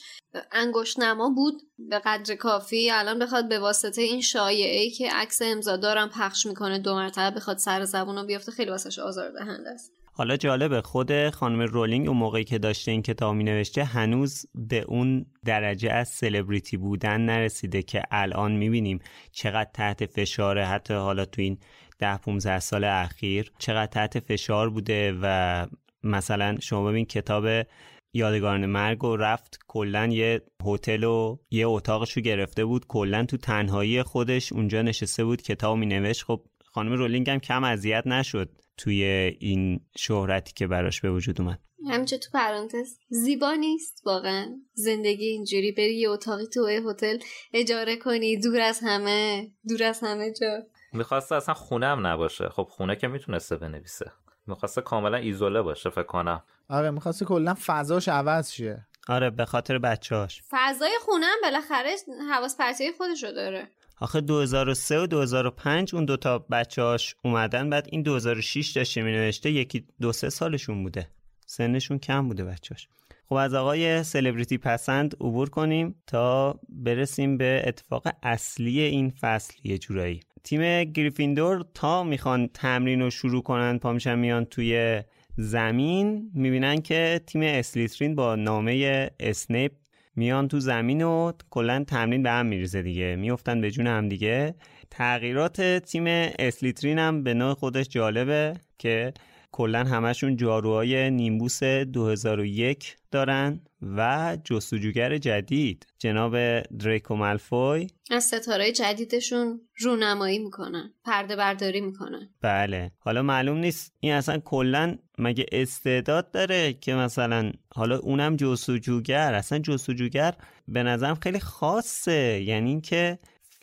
انگشت 0.52 1.00
نما 1.00 1.30
بود 1.30 1.62
به 1.78 1.98
قدر 2.04 2.34
کافی. 2.34 2.90
الان 2.90 3.18
بخواد 3.18 3.48
به 3.48 3.58
واسطه 3.58 4.02
این 4.02 4.20
شایعه 4.20 4.80
ای 4.80 4.90
که 4.90 5.10
عکس 5.12 5.42
امضا 5.42 5.76
دارم 5.76 6.08
پخش 6.08 6.46
می‌کنه 6.46 6.78
دو 6.78 6.94
مرتبه 6.94 7.36
بخواد 7.36 7.58
سر 7.58 7.84
زبونا 7.84 8.26
بیفته 8.26 8.52
خیلی 8.52 8.70
واسش 8.70 8.98
آزاردهنده 8.98 9.70
است. 9.70 9.92
حالا 10.16 10.36
جالبه 10.36 10.82
خود 10.82 11.30
خانم 11.30 11.60
رولینگ 11.60 12.08
اون 12.08 12.16
موقعی 12.16 12.44
که 12.44 12.58
داشته 12.58 12.90
این 12.90 13.02
کتاب 13.02 13.34
می 13.34 13.44
نوشته 13.44 13.84
هنوز 13.84 14.46
به 14.54 14.80
اون 14.80 15.26
درجه 15.44 15.90
از 15.90 16.08
سلبریتی 16.08 16.76
بودن 16.76 17.20
نرسیده 17.20 17.82
که 17.82 18.02
الان 18.10 18.52
می 18.52 18.70
بینیم 18.70 18.98
چقدر 19.32 19.70
تحت 19.74 20.06
فشاره 20.06 20.66
حتی 20.66 20.94
حالا 20.94 21.24
تو 21.24 21.42
این 21.42 21.58
ده 21.98 22.16
15 22.16 22.60
سال 22.60 22.84
اخیر 22.84 23.52
چقدر 23.58 23.86
تحت 23.86 24.20
فشار 24.20 24.70
بوده 24.70 25.18
و 25.22 25.66
مثلا 26.02 26.56
شما 26.60 26.84
ببین 26.84 27.04
کتاب 27.04 27.66
یادگاران 28.12 28.66
مرگ 28.66 29.04
و 29.04 29.16
رفت 29.16 29.58
کلا 29.68 30.06
یه 30.06 30.42
هتل 30.66 31.04
و 31.04 31.38
یه 31.50 31.66
اتاقشو 31.66 32.20
گرفته 32.20 32.64
بود 32.64 32.86
کلا 32.86 33.24
تو 33.24 33.36
تنهایی 33.36 34.02
خودش 34.02 34.52
اونجا 34.52 34.82
نشسته 34.82 35.24
بود 35.24 35.42
کتاب 35.42 35.78
می 35.78 35.86
نوشت 35.86 36.22
خب 36.22 36.40
خانم 36.64 36.92
رولینگ 36.92 37.30
هم 37.30 37.38
کم 37.38 37.64
اذیت 37.64 38.06
نشد. 38.06 38.63
توی 38.76 39.02
این 39.40 39.80
شهرتی 39.96 40.52
که 40.52 40.66
براش 40.66 41.00
به 41.00 41.10
وجود 41.10 41.40
اومد. 41.40 41.58
همچه 41.90 42.18
تو 42.18 42.30
پرانتز 42.32 42.98
زیبا 43.08 43.52
نیست 43.52 44.02
واقعا. 44.04 44.46
زندگی 44.74 45.26
اینجوری 45.26 45.72
بری 45.72 45.98
یه 45.98 46.08
اتاقی 46.10 46.46
تو 46.46 46.66
هتل 46.90 47.18
اجاره 47.52 47.96
کنی 47.96 48.40
دور 48.40 48.60
از 48.60 48.80
همه 48.82 49.50
دور 49.68 49.82
از 49.82 50.00
همه 50.02 50.32
جا. 50.32 50.62
می‌خواسته 50.92 51.34
اصلا 51.34 51.54
خونه 51.54 51.86
هم 51.86 52.06
نباشه. 52.06 52.48
خب 52.48 52.68
خونه 52.70 52.96
که 52.96 53.08
می‌تونسته 53.08 53.56
بنویسه. 53.56 54.12
می‌خواسته 54.46 54.80
کاملا 54.80 55.16
ایزوله 55.16 55.62
باشه 55.62 55.90
فکر 55.90 56.02
کنم. 56.02 56.42
آره 56.68 56.90
می‌خواسته 56.90 57.24
کلا 57.24 57.56
فضاش 57.66 58.08
عوض 58.08 58.50
شه. 58.50 58.86
آره 59.08 59.30
به 59.30 59.44
خاطر 59.44 59.78
بچهاش 59.78 60.42
فضای 60.50 60.98
خونه 61.00 61.26
هم 61.26 61.38
بالاخره 61.42 61.96
حواس 62.30 62.56
پرتی 62.56 62.92
خودشو 62.92 63.32
داره. 63.32 63.68
آخه 63.96 64.20
2003 64.20 65.00
و 65.00 65.06
2005 65.06 65.94
اون 65.94 66.04
دوتا 66.04 66.38
بچهاش 66.38 67.16
اومدن 67.24 67.70
بعد 67.70 67.88
این 67.92 68.02
2006 68.02 68.70
داشته 68.70 69.02
می 69.02 69.12
نوشته 69.12 69.50
یکی 69.50 69.84
دو 70.00 70.12
سه 70.12 70.30
سالشون 70.30 70.82
بوده. 70.82 71.08
سنشون 71.46 71.98
کم 71.98 72.28
بوده 72.28 72.44
بچه‌هاش 72.44 72.88
خب 73.28 73.34
از 73.34 73.54
آقای 73.54 74.02
سلبریتی 74.02 74.58
پسند 74.58 75.14
عبور 75.14 75.50
کنیم 75.50 75.94
تا 76.06 76.60
برسیم 76.68 77.36
به 77.36 77.62
اتفاق 77.66 78.08
اصلی 78.22 78.80
این 78.80 79.10
فصل 79.10 79.54
یه 79.64 79.78
جورایی. 79.78 80.20
تیم 80.44 80.84
گریفیندور 80.84 81.64
تا 81.74 82.02
می‌خوان 82.02 82.48
تمرین 82.54 83.00
رو 83.00 83.10
شروع 83.10 83.42
کنن 83.42 83.78
پا 83.78 83.92
میشن 83.92 84.18
میان 84.18 84.44
توی 84.44 85.02
زمین 85.36 86.30
می‌بینن 86.34 86.80
که 86.80 87.20
تیم 87.26 87.42
اسلیترین 87.42 88.14
با 88.14 88.36
نامه 88.36 89.10
اسنیپ 89.20 89.72
میان 90.16 90.48
تو 90.48 90.60
زمین 90.60 91.02
و 91.02 91.32
کلا 91.50 91.84
تمرین 91.84 92.22
به 92.22 92.30
هم 92.30 92.46
میریزه 92.46 92.82
دیگه. 92.82 93.16
میفتن 93.16 93.60
به 93.60 93.70
جون 93.70 93.86
هم 93.86 94.08
دیگه. 94.08 94.54
تغییرات 94.90 95.62
تیم 95.62 96.04
اسلیترین 96.38 96.98
هم 96.98 97.22
به 97.22 97.34
نوع 97.34 97.54
خودش 97.54 97.88
جالبه 97.88 98.54
که 98.78 99.14
کلا 99.54 99.84
همشون 99.84 100.36
جاروهای 100.36 101.10
نیمبوس 101.10 101.62
2001 101.62 102.96
دارن 103.10 103.60
و 103.96 104.36
جستجوگر 104.44 105.18
جدید 105.18 105.86
جناب 105.98 106.60
دریکو 106.60 107.16
مالفوی. 107.16 107.86
از 108.10 108.24
ستاره 108.24 108.72
جدیدشون 108.72 109.60
رونمایی 109.78 110.38
می‌کنن 110.38 110.94
پرده 111.04 111.36
برداری 111.36 111.80
می‌کنن. 111.80 112.28
بله. 112.40 112.90
حالا 112.98 113.22
معلوم 113.22 113.56
نیست. 113.56 113.92
این 114.00 114.12
اصلا 114.12 114.38
کلا 114.38 114.96
مگه 115.18 115.46
استعداد 115.52 116.30
داره 116.30 116.72
که 116.72 116.94
مثلا 116.94 117.52
حالا 117.74 117.98
اونم 117.98 118.36
جستجوگر؟ 118.36 119.34
اصلا 119.34 119.58
جستجوگر 119.58 120.34
به 120.68 120.82
نظرم 120.82 121.14
خیلی 121.14 121.40
خاصه. 121.40 122.42
یعنی 122.46 122.70
اینکه 122.70 123.18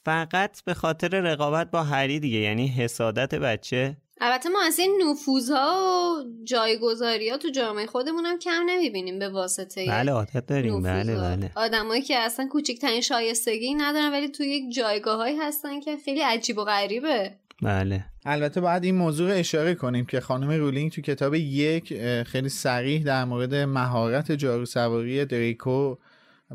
فقط 0.06 0.64
به 0.64 0.74
خاطر 0.74 1.08
رقابت 1.08 1.72
با 1.72 1.84
هری 1.84 2.20
دیگه 2.20 2.38
یعنی 2.38 2.68
حسادت 2.68 3.36
بچه 3.36 3.98
البته 4.24 4.50
ما 4.50 4.62
از 4.62 4.80
این 4.80 5.02
نفوذها 5.06 5.84
و 5.84 6.24
جایگذاری 6.44 7.30
ها 7.30 7.38
تو 7.38 7.50
جامعه 7.50 7.86
خودمون 7.86 8.26
هم 8.26 8.40
کم 8.40 8.64
نمی‌بینیم 8.66 9.20
به 9.20 9.30
واسطه 9.30 9.86
بله 9.88 10.12
عادت 10.12 10.46
داریم. 10.46 10.82
بله 10.82 11.16
بله. 11.16 11.52
آدمایی 11.56 12.02
که 12.02 12.18
اصلا 12.18 12.48
کوچکترین 12.48 13.02
شایستگی 13.02 13.74
ندارن 13.74 14.12
ولی 14.12 14.30
توی 14.30 14.48
یک 14.48 14.76
جایگاههایی 14.76 15.38
هستن 15.38 15.80
که 15.80 15.98
خیلی 16.06 16.22
عجیب 16.22 16.58
و 16.58 16.64
غریبه. 16.64 17.32
بله. 17.62 18.06
البته 18.26 18.62
باید 18.62 18.84
این 18.84 18.96
موضوع 18.96 19.40
اشاره 19.40 19.76
کنیم 19.76 20.06
که 20.06 20.20
خانم 20.20 20.52
رولینگ 20.52 20.92
تو 20.92 21.02
کتاب 21.02 21.36
یک 21.36 21.94
خیلی 22.24 22.50
سریح 22.50 23.04
در 23.04 23.26
مورد 23.26 23.56
مهارت 23.56 24.32
جارو 24.32 24.66
سواری 24.66 25.26
دریکو 25.26 25.96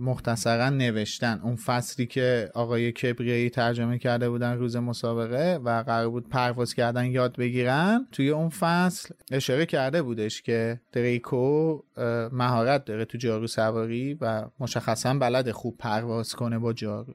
مختصرا 0.01 0.71
نوشتن. 0.71 1.41
اون 1.43 1.57
فصلی 1.57 2.07
که 2.07 2.51
آقای 2.55 2.93
کبریایی 2.93 3.51
ترجمه 3.51 3.99
کرده 3.99 4.31
بودن 4.31 4.59
روز 4.59 4.77
مسابقه 4.77 5.61
و 5.65 5.83
قرار 5.87 6.09
بود 6.09 6.29
پرواز 6.29 6.75
کردن 6.75 7.05
یاد 7.05 7.37
بگیرن 7.37 8.07
توی 8.13 8.31
اون 8.31 8.49
فصل 8.49 9.15
اشاره 9.31 9.67
کرده 9.67 10.03
بودش 10.03 10.43
که 10.43 10.81
دریکو 10.93 11.79
مهارت 12.33 12.85
داره 12.85 13.05
تو 13.05 13.19
جارو 13.19 13.47
سواری 13.47 14.15
و 14.15 14.45
مشخصا 14.61 15.15
بلد 15.15 15.51
خوب 15.51 15.79
پرواز 15.79 16.35
کنه 16.35 16.59
با 16.59 16.73
جارو. 16.73 17.15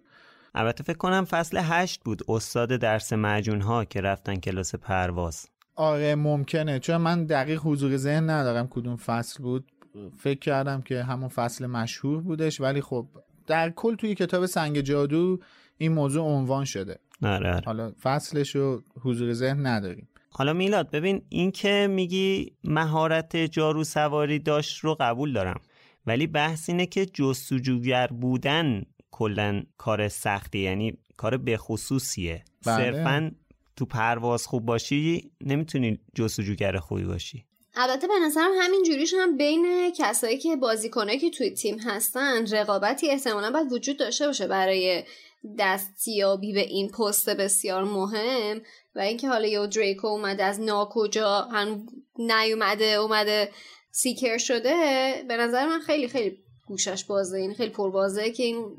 البته 0.55 0.83
فکر 0.83 0.97
کنم 0.97 1.25
فصل 1.25 1.59
هشت 1.63 2.01
بود 2.03 2.21
استاد 2.27 2.75
درس 2.75 3.13
معجون 3.13 3.61
ها 3.61 3.85
که 3.85 4.01
رفتن 4.01 4.35
کلاس 4.35 4.75
پرواز. 4.75 5.47
آره 5.75 6.15
ممکنه. 6.15 6.79
چون 6.79 6.97
من 6.97 7.25
دقیق 7.25 7.61
حضور 7.63 7.97
ذهن 7.97 8.29
ندارم 8.29 8.67
کدوم 8.67 8.95
فصل 8.95 9.43
بود. 9.43 9.71
فکر 10.17 10.39
کردم 10.39 10.81
که 10.81 11.03
همون 11.03 11.29
فصل 11.29 11.65
مشهور 11.65 12.21
بودش 12.21 12.61
ولی 12.61 12.81
خب 12.81 13.07
در 13.47 13.69
کل 13.69 13.95
توی 13.95 14.15
کتاب 14.15 14.45
سنگ 14.45 14.81
جادو 14.81 15.39
این 15.77 15.91
موضوع 15.91 16.23
عنوان 16.23 16.65
شده 16.65 16.99
آره, 17.23 17.53
آره. 17.53 17.61
حالا 17.65 17.91
فصلش 18.01 18.55
رو 18.55 18.83
حضور 19.01 19.33
ذهن 19.33 19.65
نداریم 19.65 20.07
حالا 20.29 20.53
میلاد 20.53 20.91
ببین 20.91 21.21
این 21.29 21.51
که 21.51 21.87
میگی 21.91 22.51
مهارت 22.63 23.37
جارو 23.37 23.83
سواری 23.83 24.39
داشت 24.39 24.79
رو 24.79 24.97
قبول 24.99 25.33
دارم 25.33 25.61
ولی 26.05 26.27
بحث 26.27 26.69
اینه 26.69 26.85
که 26.85 27.05
جستجوگر 27.05 28.07
بودن 28.07 28.83
کلا 29.11 29.63
کار 29.77 30.07
سختی 30.07 30.59
یعنی 30.59 30.97
کار 31.17 31.37
بخصوصیه 31.37 32.43
بله. 32.65 32.77
صرفا 32.77 33.31
تو 33.75 33.85
پرواز 33.85 34.47
خوب 34.47 34.65
باشی 34.65 35.31
نمی‌تونی 35.41 35.99
جستجوگر 36.15 36.77
خوبی 36.77 37.03
باشی 37.03 37.45
البته 37.75 38.07
به 38.07 38.13
نظرم 38.25 38.51
همین 38.61 38.83
جوریش 38.83 39.13
هم 39.13 39.37
بین 39.37 39.93
کسایی 39.97 40.37
که 40.37 40.55
بازیکنایی 40.55 41.19
که 41.19 41.29
توی 41.29 41.49
تیم 41.49 41.79
هستن 41.79 42.47
رقابتی 42.47 43.09
احتمالا 43.09 43.51
باید 43.51 43.71
وجود 43.71 43.97
داشته 43.97 44.27
باشه 44.27 44.47
برای 44.47 45.03
دستیابی 45.59 46.53
به 46.53 46.59
این 46.59 46.89
پست 46.89 47.29
بسیار 47.29 47.83
مهم 47.83 48.61
و 48.95 48.99
اینکه 48.99 49.29
حالا 49.29 49.47
یه 49.47 49.67
دریکو 49.67 50.07
اومده 50.07 50.43
از 50.43 50.61
ناکجا 50.61 51.41
هم 51.41 51.85
نیومده 52.17 52.85
اومده 52.85 53.51
سیکر 53.91 54.37
شده 54.37 54.73
به 55.27 55.37
نظر 55.37 55.65
من 55.65 55.79
خیلی 55.79 56.07
خیلی 56.07 56.37
گوشش 56.67 57.03
بازه 57.03 57.37
این 57.37 57.53
خیلی 57.53 57.69
پربازه 57.69 58.31
که 58.31 58.43
این 58.43 58.77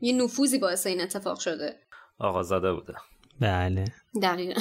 یه 0.00 0.12
نفوذی 0.12 0.58
باعث 0.58 0.86
این 0.86 1.00
اتفاق 1.00 1.38
شده. 1.38 1.76
آقا 2.18 2.42
زده 2.42 2.72
بوده. 2.72 2.94
بله. 3.40 3.84
دقیقا. 4.22 4.60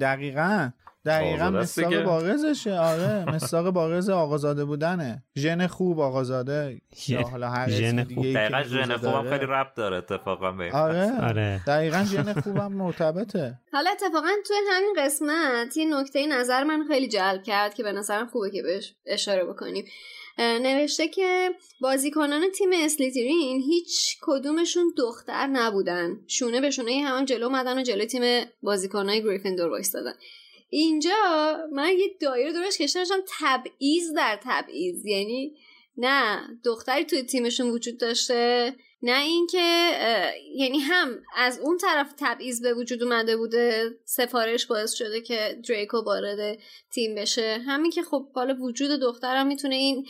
دقیقا. 0.00 0.70
دقیقا 1.04 1.50
مساق 1.50 2.02
بارزشه 2.02 2.78
آره 2.78 3.24
مساق 3.34 3.70
بارز 3.70 4.10
آقازاده 4.10 4.64
بودنه. 4.64 5.22
ژن 5.36 5.66
خوب 5.66 6.00
آقازاده. 6.00 6.80
یا 7.08 7.22
حالا 7.22 7.48
هر 7.48 7.70
ژن 7.70 8.04
خوب. 8.04 8.34
دقیقا 8.34 8.62
ژن 8.62 8.96
خوبم 8.96 9.30
خیلی 9.30 9.46
ربط 9.46 9.74
داره 9.74 9.96
اتفاقا 9.96 10.52
به 10.52 10.72
آره. 10.72 11.12
آره. 11.22 11.60
دقیقا 11.66 12.04
ژن 12.04 12.32
خوبم 12.44 12.72
مرتبطه. 12.72 13.58
حالا 13.72 13.90
اتفاقا 13.90 14.28
توی 14.46 14.56
همین 14.70 14.94
قسمت 14.98 15.76
یه 15.76 16.00
نکته 16.00 16.26
نظر 16.26 16.64
من 16.64 16.84
خیلی 16.88 17.08
جلب 17.08 17.42
کرد 17.42 17.74
که 17.74 17.82
به 17.82 17.92
نظرم 17.92 18.26
خوبه 18.26 18.50
که 18.50 18.62
بهش 18.62 18.94
اشاره 19.06 19.44
بکنیم. 19.44 19.84
نوشته 20.38 21.08
که 21.08 21.50
بازیکنان 21.80 22.42
تیم 22.58 22.70
اسلیترین 22.84 23.60
هیچ 23.60 24.16
کدومشون 24.22 24.92
دختر 24.98 25.46
نبودن. 25.46 26.16
شونه 26.26 26.60
به 26.60 26.70
شونه 26.70 27.02
هم, 27.06 27.24
جلو 27.24 27.46
اومدن 27.46 27.78
و 27.78 27.82
جلو 27.82 28.04
تیم 28.04 28.44
بازیکنای 28.62 29.22
گریفیندور 29.22 29.70
وایستادن. 29.70 30.12
اینجا 30.74 31.58
من 31.72 31.88
یه 31.88 32.16
دایره 32.20 32.52
درست 32.52 32.94
داشتم 32.94 33.20
تبعیض 33.40 34.12
در 34.12 34.40
تبعیض. 34.44 35.06
یعنی 35.06 35.56
نه 35.96 36.40
دختری 36.64 37.04
توی 37.04 37.22
تیمشون 37.22 37.70
وجود 37.70 37.98
داشته 37.98 38.74
نه 39.02 39.22
اینکه 39.22 39.90
یعنی 40.54 40.78
هم 40.78 41.22
از 41.36 41.60
اون 41.60 41.78
طرف 41.78 42.14
تبعیض 42.18 42.62
به 42.62 42.74
وجود 42.74 43.02
اومده 43.02 43.36
بوده 43.36 43.90
سفارش 44.04 44.66
باعث 44.66 44.92
شده 44.92 45.20
که 45.20 45.60
دریکو 45.68 45.96
وارد 45.96 46.58
تیم 46.92 47.14
بشه. 47.14 47.58
همین 47.66 47.90
که 47.90 48.02
خب 48.02 48.32
حالا 48.34 48.54
وجود 48.60 49.00
دخترم 49.00 49.46
می‌تونه 49.46 49.74
این 49.74 50.06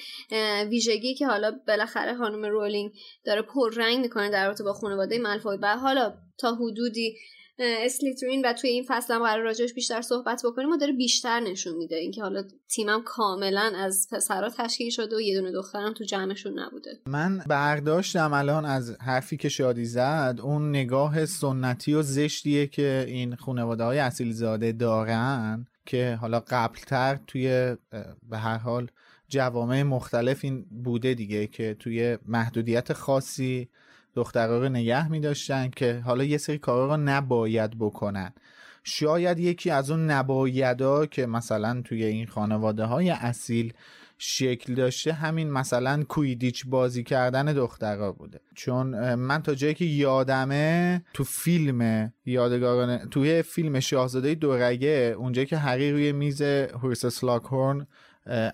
ویژگی 0.69 1.15
که 1.15 1.27
حالا 1.27 1.61
بالاخره 1.69 2.15
خانم 2.15 2.45
رولینگ 2.45 2.93
داره 3.25 3.43
پررنگ 3.43 3.99
می‌کنه 3.99 4.31
در 4.31 4.47
رابطه 4.47 4.65
با 4.65 4.73
خانواده 4.73 5.19
مالفوی 5.19 5.59
و 5.63 5.77
حالا 5.77 6.15
تا 6.39 6.55
حدودی 6.55 7.17
اسلیترین 7.59 8.43
و 8.45 8.53
توی 8.53 8.71
این 8.71 8.85
فصل 8.89 9.15
هم 9.15 9.23
قرار 9.23 9.43
راجعش 9.43 9.75
بیشتر 9.75 10.03
صحبت 10.03 10.43
بکنیم 10.45 10.71
و 10.71 10.77
داره 10.77 10.93
بیشتر 10.93 11.41
نشون 11.41 11.77
میده. 11.77 11.97
اینکه 11.97 12.23
حالا 12.23 12.45
تیمم 12.69 13.03
کاملا 13.03 13.73
از 13.77 14.09
پسرها 14.13 14.49
تشکیل 14.49 14.91
شده 14.91 15.17
و 15.17 15.21
یه 15.21 15.41
دونه 15.41 15.53
دخترم 15.53 15.93
تو 15.93 16.05
جمعشون 16.05 16.59
نبوده. 16.59 17.01
من 17.07 17.39
برداشتم 17.47 18.33
الان 18.33 18.65
از 18.65 18.97
حرفی 19.01 19.37
که 19.37 19.49
شادی 19.49 19.85
زد 19.85 20.39
اون 20.43 20.69
نگاه 20.69 21.27
سنتی 21.27 21.95
و 21.95 22.03
زشتیه 22.03 22.67
که 22.67 23.05
این 23.09 23.37
خانواده 23.37 23.85
های 23.85 23.99
اصیل 23.99 24.33
زاده 24.33 24.73
دارن 24.73 25.67
که 25.87 26.19
حالا 26.21 26.41
قبلتر 26.41 27.19
توی 27.27 27.77
به 28.31 28.39
هر 28.39 28.59
حال 28.59 28.89
جوامع 29.29 29.83
مختلف 29.83 30.45
این 30.45 30.67
بوده 30.85 31.15
دیگه 31.15 31.47
که 31.47 31.77
توی 31.79 32.19
محدودیت 32.27 32.93
خاصی 32.93 33.69
دخترها 34.15 34.59
رو 34.59 34.69
نگه 34.69 35.09
می 35.09 35.21
داشتن 35.21 35.71
که 35.71 36.03
حالا 36.05 36.25
یه 36.25 36.39
سری 36.39 36.59
کارا 36.59 36.95
رو 36.95 37.03
نباید 37.05 37.79
بکنن. 37.79 38.33
شاید 38.85 39.39
یکی 39.39 39.71
از 39.71 39.91
اون 39.91 40.11
نبایدا 40.11 41.07
که 41.07 41.27
مثلا 41.27 41.83
توی 41.85 42.05
این 42.05 42.27
خانواده 42.27 42.85
های 42.85 43.11
اصیل 43.11 43.73
شکل 44.19 44.75
داشته 44.75 45.13
همین 45.13 45.51
مثلا 45.51 46.03
کویدیچ 46.09 46.67
بازی 46.67 47.03
کردن 47.03 47.45
دخترها 47.45 48.13
بوده. 48.13 48.41
چون 48.55 49.15
من 49.15 49.43
تا 49.43 49.55
جایی 49.55 49.75
که 49.75 49.85
یادمه 49.85 51.03
تو 51.15 51.25
فیلم 51.25 52.13
یادگارانه 52.27 53.07
توی 53.11 53.43
فیلم 53.43 53.81
شاهزاده 53.81 54.35
دورگه 54.35 55.15
اونجایی 55.19 55.47
که 55.47 55.57
هری 55.57 55.93
روی 55.93 56.13
میز 56.13 56.43
هورس 56.43 57.25
لاکهورن 57.25 57.87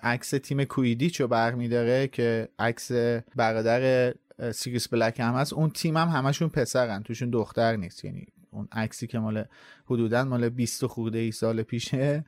عکس 0.03 0.29
تیم 0.29 0.63
کویدیچ 0.63 1.21
رو 1.21 1.27
برمیداره 1.27 2.07
که 2.07 2.49
عکس 2.59 2.91
برادر 3.35 4.13
سیریس 4.53 4.87
بلک 4.87 5.19
هم 5.19 5.33
هست. 5.33 5.53
اون 5.53 5.69
تیم 5.69 5.97
هم 5.97 6.07
همشون 6.07 6.49
پسرن 6.49 7.03
توشون 7.03 7.29
دختر 7.29 7.75
نیست. 7.75 8.05
یعنی 8.05 8.27
اون 8.51 8.67
عکسی 8.71 9.07
که 9.07 9.19
مال 9.19 9.45
حدودا 9.85 10.23
مال 10.23 10.49
20 10.49 10.85
خورده 10.85 11.17
ای 11.17 11.31
سال 11.31 11.63
پیشه 11.63 12.25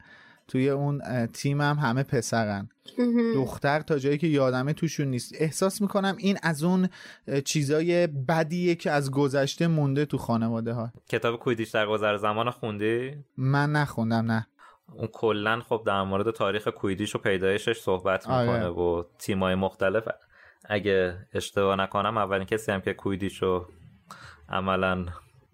توی 0.48 0.70
اون 0.70 1.28
تیم 1.28 1.62
هم 1.62 1.78
همه 1.78 2.04
پسرن. 2.04 2.70
دختر 3.36 3.80
تا 3.80 4.00
جایی 4.00 4.18
که 4.18 4.28
یادمه 4.28 4.74
توشون 4.74 5.08
نیست. 5.08 5.34
احساس 5.38 5.82
می‌کنم 5.82 6.16
این 6.18 6.38
از 6.44 6.64
اون 6.64 6.90
چیزای 7.46 8.08
بدیه 8.08 8.76
که 8.76 8.92
از 8.92 9.12
گذشته 9.12 9.68
مونده 9.68 10.06
تو 10.06 10.18
خانواده 10.18 10.74
ها. 10.74 10.92
کتاب 11.10 11.40
کویدیش 11.40 11.70
در 11.70 11.88
گذر 11.88 12.18
زمان 12.18 12.50
خوندی؟ 12.50 13.16
من 13.38 13.72
نخوندم 13.72 14.32
نه. 14.32 14.48
اون 14.94 15.08
کلا 15.08 15.62
خب 15.62 15.84
در 15.86 16.04
مورد 16.04 16.32
تاریخ 16.32 16.68
کویدیش 16.68 17.16
و 17.16 17.20
پیدایشش 17.20 17.80
صحبت 17.82 18.28
می‌کنه 18.28 18.66
آره. 18.66 18.68
و 18.68 19.04
تیمای 19.20 19.56
مختلف. 19.56 20.04
اگه 20.66 21.28
اشتباه 21.34 21.76
نکنم 21.76 22.18
اولین 22.18 22.46
کسی 22.46 22.72
هم 22.72 22.82
که 22.82 22.94
کویدیش 22.94 23.42
رو 23.42 23.68
عملا 24.50 25.06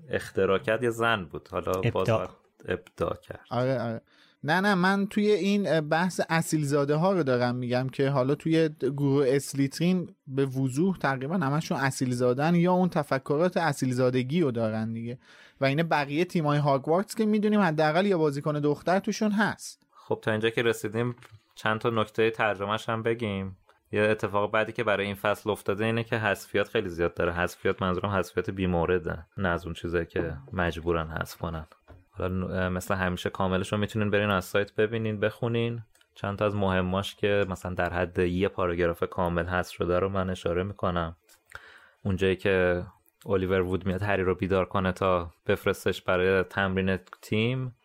اختراع 0.09 0.57
کرد 0.57 0.83
یه 0.83 0.89
زن 0.89 1.25
بود. 1.25 1.47
حالا 1.51 1.71
ابدا, 1.71 2.29
ابدا 2.67 3.09
کرد. 3.23 3.45
آره 3.49 3.81
آره. 3.81 4.01
نه 4.43 4.61
نه 4.61 4.75
من 4.75 5.07
توی 5.07 5.31
این 5.31 5.81
بحث 5.81 6.21
اصیل 6.29 6.63
زاده 6.63 6.95
ها 6.95 7.13
رو 7.13 7.23
دارم 7.23 7.55
میگم 7.55 7.89
که 7.89 8.09
حالا 8.09 8.35
توی 8.35 8.69
گروه 8.79 9.25
اسلیترین 9.29 10.15
به 10.27 10.45
وضوح 10.45 10.97
تقریبا 10.97 11.35
همشون 11.35 11.77
اصیل 11.77 12.11
زادن 12.11 12.55
یا 12.55 12.73
اون 12.73 12.89
تفکرات 12.89 13.57
اصیل 13.57 13.93
زادگی 13.93 14.41
رو 14.41 14.51
دارن 14.51 14.93
دیگه. 14.93 15.19
و 15.61 15.65
اینه 15.65 15.83
بقیه 15.83 16.25
تیمای 16.25 16.57
هاگوارتس 16.57 17.15
که 17.15 17.25
می‌دونیم 17.25 17.59
حداقل 17.59 18.05
یا 18.05 18.17
بازیکن 18.17 18.59
دختر 18.59 18.99
توشون 18.99 19.31
هست. 19.31 19.83
خب 19.91 20.19
تا 20.21 20.31
اینجا 20.31 20.49
که 20.49 20.61
رسیدیم 20.61 21.15
چند 21.55 21.79
تا 21.79 21.89
نکته 21.89 22.31
ترجمهش 22.31 22.89
هم 22.89 23.03
بگیم. 23.03 23.57
یه 23.91 24.01
اتفاق 24.01 24.51
بعدی 24.51 24.71
که 24.71 24.83
برای 24.83 25.05
این 25.05 25.15
فصل 25.15 25.49
افتاده 25.49 25.85
اینه 25.85 26.03
که 26.03 26.17
حذفیات 26.17 26.69
خیلی 26.69 26.89
زیاد 26.89 27.13
داره. 27.13 27.33
حذفیات 27.33 27.81
منظورم 27.81 28.09
حذفیات 28.09 28.49
بیمورده 28.49 29.25
نه 29.37 29.49
از 29.49 29.65
اون 29.65 29.73
چیزایی 29.73 30.05
که 30.05 30.33
مجبورن 30.53 31.07
حذف 31.07 31.37
کنن. 31.37 31.67
حالا 32.11 32.69
مثل 32.69 32.95
همیشه 32.95 33.29
کاملش 33.29 33.71
رو 33.71 33.77
می‌تونین 33.77 34.09
برین 34.09 34.29
از 34.29 34.45
سایت 34.45 34.75
ببینین 34.75 35.19
بخونین. 35.19 35.83
چند 36.15 36.37
تا 36.37 36.45
از 36.45 36.55
مهماش 36.55 37.15
که 37.15 37.45
مثلا 37.49 37.73
در 37.73 37.93
حد 37.93 38.19
یه 38.19 38.47
پاراگراف 38.47 39.03
کامل 39.09 39.45
هست 39.45 39.71
شده 39.71 39.99
رو 39.99 40.09
من 40.09 40.29
اشاره 40.29 40.63
می‌کنم. 40.63 41.15
اونجایی 42.03 42.35
که 42.35 42.83
الیور 43.25 43.61
وود 43.61 43.85
میاد 43.85 44.01
هری 44.01 44.23
رو 44.23 44.35
بیدار 44.35 44.65
کنه 44.65 44.91
تا 44.91 45.33
بفرستش 45.47 46.01
برای 46.01 46.43
تمرین 46.43 46.99
تیم. 47.21 47.75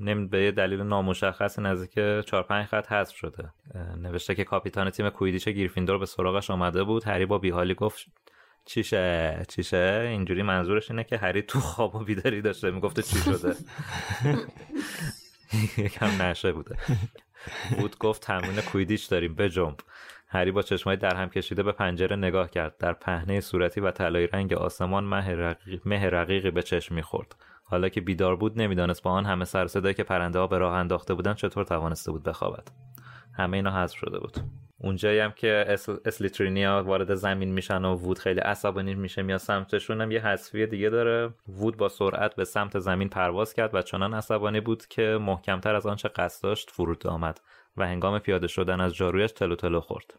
نمی 0.00 0.26
به 0.26 0.42
یه 0.42 0.50
دلیل 0.50 0.80
نامشخص 0.80 1.58
نزدیک 1.58 2.24
4 2.24 2.42
5 2.42 2.66
خط 2.66 2.92
حذف 2.92 3.16
شده. 3.16 3.52
نوشته 3.96 4.34
که 4.34 4.44
کاپیتان 4.44 4.90
تیم 4.90 5.10
کویدیچ 5.10 5.48
گریفیندور 5.48 5.98
به 5.98 6.06
سراغش 6.06 6.50
آمده 6.50 6.84
بود. 6.84 7.04
هری 7.04 7.26
با 7.26 7.38
بیحالی 7.38 7.74
گفت 7.74 8.06
چیشه؟ 8.64 9.42
چیشه؟ 9.48 10.06
اینجوری 10.08 10.42
منظورش 10.42 10.90
اینه 10.90 11.04
که 11.04 11.16
هری 11.16 11.42
تو 11.42 11.60
خواب 11.60 11.94
و 11.94 12.04
بیداری 12.04 12.42
داشته. 12.42 12.70
می‌گفته 12.70 13.02
چی 13.02 13.18
شده؟ 13.18 13.54
یکم 15.84 16.22
نشه 16.22 16.52
بوده. 16.52 16.76
بود 17.78 17.98
گفت 17.98 18.22
تمرین 18.22 18.60
کویدیچ 18.60 19.10
داریم. 19.10 19.34
بجنب 19.34 19.76
هری 20.28 20.50
با 20.50 20.62
چشمای 20.62 20.96
در 20.96 21.16
هم 21.16 21.28
کشیده 21.28 21.62
به 21.62 21.72
پنجره 21.72 22.16
نگاه 22.16 22.50
کرد. 22.50 22.76
در 22.78 22.92
پهنه 22.92 23.40
صورتی 23.40 23.80
و 23.80 23.90
طلایی 23.90 24.26
رنگ 24.26 24.52
آسمان 24.52 25.04
مه 25.84 26.10
رقیقی 26.10 26.50
به 26.50 26.62
چشم 26.62 26.94
می‌خورد. 26.94 27.34
حالا 27.70 27.88
که 27.88 28.00
بیدار 28.00 28.36
بود 28.36 28.60
نمی‌دانست 28.60 29.02
با 29.02 29.10
آن 29.10 29.26
همه 29.26 29.44
سر 29.44 29.66
صدایی 29.66 29.94
که 29.94 30.04
پرنده 30.04 30.38
ها 30.38 30.46
به 30.46 30.58
راه 30.58 30.74
انداخته 30.74 31.14
بودن 31.14 31.34
چطور 31.34 31.64
توانسته 31.64 32.12
بود 32.12 32.22
بخوابد. 32.22 32.68
همه 33.32 33.56
اینا 33.56 33.82
حذف 33.82 33.96
شده 33.96 34.18
بود. 34.18 34.36
اونجایی 34.78 35.18
هم 35.18 35.32
که 35.32 35.76
اسلیترینیا 36.04 36.82
وارد 36.86 37.14
زمین 37.14 37.52
میشن 37.52 37.84
و 37.84 37.94
وود 37.94 38.18
خیلی 38.18 38.40
عصبانی 38.40 38.94
میشه 38.94 39.22
میاد 39.22 39.40
سمتشون 39.40 40.00
هم 40.00 40.10
یه 40.10 40.26
حذفی 40.26 40.66
دیگه 40.66 40.90
داره. 40.90 41.34
وود 41.48 41.76
با 41.76 41.88
سرعت 41.88 42.34
به 42.34 42.44
سمت 42.44 42.78
زمین 42.78 43.08
پرواز 43.08 43.54
کرد 43.54 43.74
و 43.74 43.82
چنان 43.82 44.14
عصبانی 44.14 44.60
بود 44.60 44.86
که 44.86 45.18
محکمتر 45.20 45.74
از 45.74 45.86
آنچه 45.86 46.08
قصد 46.08 46.42
داشت 46.42 46.70
فرود 46.70 47.06
آمد 47.06 47.40
و 47.76 47.86
هنگام 47.86 48.18
پیاده 48.18 48.46
شدن 48.46 48.80
از 48.80 48.94
جارویش 48.94 49.32
تلو 49.32 49.56
تلو 49.56 49.80
خورد. 49.80 50.14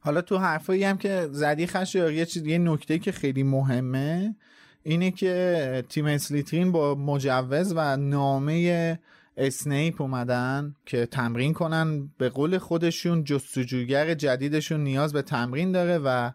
حالا 0.00 0.20
تو 0.20 0.38
حرفایی 0.38 0.84
هم 0.84 0.98
که 0.98 1.28
زدی 1.30 1.66
خش 1.66 1.94
یه 1.94 2.26
چیز 2.26 2.46
یه 2.46 2.58
نکته 2.58 2.98
که 2.98 3.12
خیلی 3.12 3.42
مهمه 3.42 4.36
اینه 4.82 5.10
که 5.10 5.84
تیم 5.88 6.06
اسلیترین 6.06 6.72
با 6.72 6.94
مجوز 6.94 7.72
و 7.76 7.96
نامه 7.96 8.98
اسنیپ 9.36 10.00
اومدن 10.00 10.74
که 10.86 11.06
تمرین 11.06 11.52
کنن. 11.52 12.10
به 12.18 12.28
قول 12.28 12.58
خودشون 12.58 13.24
جستجوگر 13.24 14.14
جدیدشون 14.14 14.80
نیاز 14.80 15.12
به 15.12 15.22
تمرین 15.22 15.72
داره 15.72 15.98
و 15.98 16.30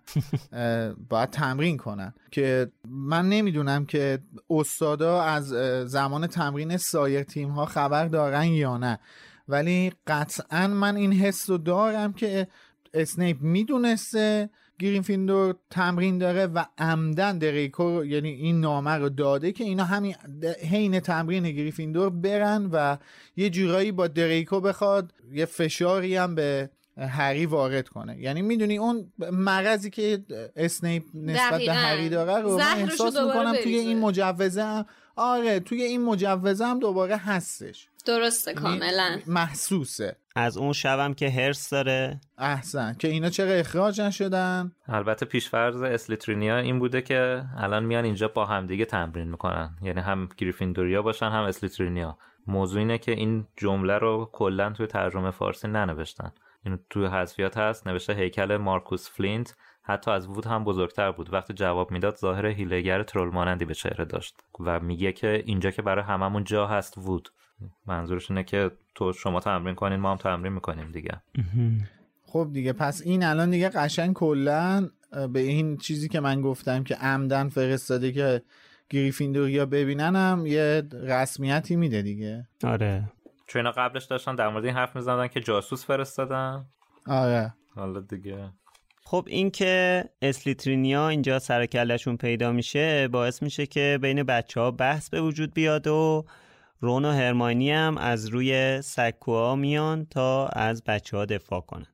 باید 1.09 1.29
تمرین 1.29 1.77
کنن. 1.77 2.13
که 2.31 2.71
من 2.89 3.29
نمی‌دونم 3.29 3.85
که 3.85 4.19
استادا 4.49 5.21
از 5.21 5.47
زمان 5.89 6.27
تمرین 6.27 6.77
سایر 6.77 7.23
تیم 7.23 7.49
ها 7.49 7.65
خبر 7.65 8.05
دارن 8.05 8.45
یا 8.45 8.77
نه. 8.77 8.99
ولی 9.47 9.93
قطعا 10.07 10.67
من 10.67 10.95
این 10.95 11.13
حس 11.13 11.49
رو 11.49 11.57
دارم 11.57 12.13
که 12.13 12.47
اسنیپ 12.93 13.41
می‌دونسته 13.41 14.49
گریفیندور 14.79 15.55
تمرین 15.69 16.17
داره 16.17 16.45
و 16.45 16.65
عمدن 16.77 17.37
دریکو 17.37 18.05
یعنی 18.05 18.29
این 18.29 18.61
نامه 18.61 18.91
رو 18.91 19.09
داده 19.09 19.51
که 19.51 19.63
اینا 19.63 19.83
همین 19.83 20.15
حین 20.69 20.99
تمرین 20.99 21.43
گریفیندور 21.43 22.09
برن 22.09 22.69
و 22.71 22.97
یه 23.35 23.49
جورایی 23.49 23.91
با 23.91 24.07
دریکو 24.07 24.59
بخواد 24.59 25.13
یه 25.31 25.45
فشاری 25.45 26.15
هم 26.15 26.35
به 26.35 26.69
هری 26.97 27.45
وارد 27.45 27.87
کنه. 27.87 28.19
یعنی 28.19 28.41
می‌دونی 28.41 28.77
اون 28.77 29.11
مرضی 29.31 29.89
که 29.89 30.23
اسنیپ 30.55 31.03
نسبت 31.13 31.61
به 31.61 31.73
هری 31.73 32.09
داره 32.09 32.41
رو 32.41 32.57
من 32.57 32.63
احساس 32.77 33.17
می‌کنم 33.17 33.53
توی 33.63 33.75
این 33.75 33.99
مجوزه 33.99 34.63
هم 34.63 34.85
آره 35.15 35.59
توی 35.59 35.83
این 35.83 36.03
مجوزه 36.03 36.65
هم 36.65 36.79
دوباره 36.79 37.17
هستش. 37.17 37.89
درسته 38.07 38.51
یعنی 38.51 38.63
کاملا. 38.63 39.19
محسوسه. 39.27 40.15
از 40.35 40.57
اون 40.57 40.73
شبم 40.73 41.13
که 41.13 41.29
هرس 41.29 41.69
داره. 41.69 42.21
احسن. 42.37 42.93
که 42.93 43.07
اینا 43.07 43.29
چرا 43.29 43.51
اخراج 43.51 44.01
نشدن؟ 44.01 44.71
البته 44.87 45.25
پیشفرض 45.25 45.81
اسلیترینیا 45.81 46.57
این 46.57 46.79
بوده 46.79 47.01
که 47.01 47.43
الان 47.57 47.85
میان 47.85 48.05
اینجا 48.05 48.27
با 48.27 48.45
همدیگه 48.45 48.85
تمرین 48.85 49.27
می‌کنن. 49.27 49.77
یعنی 49.81 49.99
هم 49.99 50.29
گریفیندوریا 50.37 51.01
باشن 51.01 51.29
هم 51.29 51.43
اسلیترینیا. 51.43 52.17
موضوع 52.47 52.79
اینه 52.79 52.97
که 52.97 53.11
این 53.11 53.47
جمله 53.57 53.97
رو 53.97 54.29
کلا 54.33 54.69
توی 54.69 54.87
ترجمه 54.87 55.31
فارسی 55.31 55.67
ننوشتن. 55.67 56.31
این 56.65 56.79
توی 56.89 57.05
حذفیات 57.05 57.57
هست 57.57 57.87
نوشته 57.87 58.13
هیکل 58.13 58.57
مارکوس 58.57 59.09
فلینت. 59.09 59.55
حتی 59.83 60.11
از 60.11 60.27
وود 60.27 60.45
هم 60.45 60.63
بزرگتر 60.63 61.11
بود. 61.11 61.33
وقتی 61.33 61.53
جواب 61.53 61.91
می‌داد 61.91 62.15
ظاهر 62.15 62.45
حیله‌گر 62.45 63.03
ترول 63.03 63.29
مانندی 63.33 63.65
به 63.65 63.73
چهره 63.73 64.05
داشت. 64.05 64.35
و 64.59 64.79
میگه 64.79 65.11
که 65.11 65.43
اینجا 65.45 65.71
که 65.71 65.81
برای 65.81 66.03
هممون 66.03 66.43
جا 66.43 66.67
هست 66.67 66.97
وود. 66.97 67.29
منظورش 67.85 68.31
اینه 68.31 68.43
که 68.43 68.71
تو 68.95 69.13
شما 69.13 69.39
تمرین 69.39 69.75
کنین 69.75 69.99
ما 69.99 70.11
هم 70.11 70.17
تمرین 70.17 70.53
می‌کنیم 70.53 70.91
دیگه. 70.91 71.21
خب 72.25 72.49
دیگه 72.53 72.73
پس 72.73 73.01
این 73.05 73.23
الان 73.23 73.49
دیگه 73.49 73.69
قشنگ 73.69 74.13
کلا 74.13 74.89
به 75.33 75.39
این 75.39 75.77
چیزی 75.77 76.09
که 76.09 76.19
من 76.19 76.41
گفتم 76.41 76.83
که 76.83 76.95
عمداً 76.95 77.49
فرستاده 77.49 78.11
که 78.11 78.41
گریفیندوریا 78.89 79.65
ببیننم 79.65 80.45
یه 80.45 80.83
رسمیتی 80.93 81.75
میده 81.75 82.01
دیگه. 82.01 82.47
آره. 82.63 83.11
چون 83.47 83.59
اینا 83.59 83.71
قبلش 83.71 84.05
داشتن 84.05 84.35
در 84.35 84.49
مورد 84.49 84.65
این 84.65 84.73
حرف 84.73 84.95
می‌زدن 84.95 85.27
که 85.27 85.39
جاسوس 85.39 85.85
فرستادن. 85.85 86.65
آره. 87.07 87.53
حالا 87.75 87.99
دیگه. 87.99 88.49
خب 89.03 89.25
این 89.27 89.51
که 89.51 90.03
اسلیترینیا 90.21 91.09
اینجا 91.09 91.39
سرکلشون 91.39 92.17
پیدا 92.17 92.51
میشه 92.51 93.07
باعث 93.07 93.43
میشه 93.43 93.65
که 93.65 93.99
بین 94.01 94.23
بچه 94.23 94.61
ها 94.61 94.71
بحث 94.71 95.09
به 95.09 95.21
وجود 95.21 95.53
بیاد 95.53 95.87
و 95.87 96.25
رون 96.79 97.05
و 97.05 97.11
هرماینی 97.11 97.71
هم 97.71 97.97
از 97.97 98.27
روی 98.27 98.81
سکوها 98.81 99.55
میان 99.55 100.05
تا 100.05 100.47
از 100.47 100.83
بچه 100.83 101.17
ها 101.17 101.25
دفاع 101.25 101.61
کنن 101.61 101.93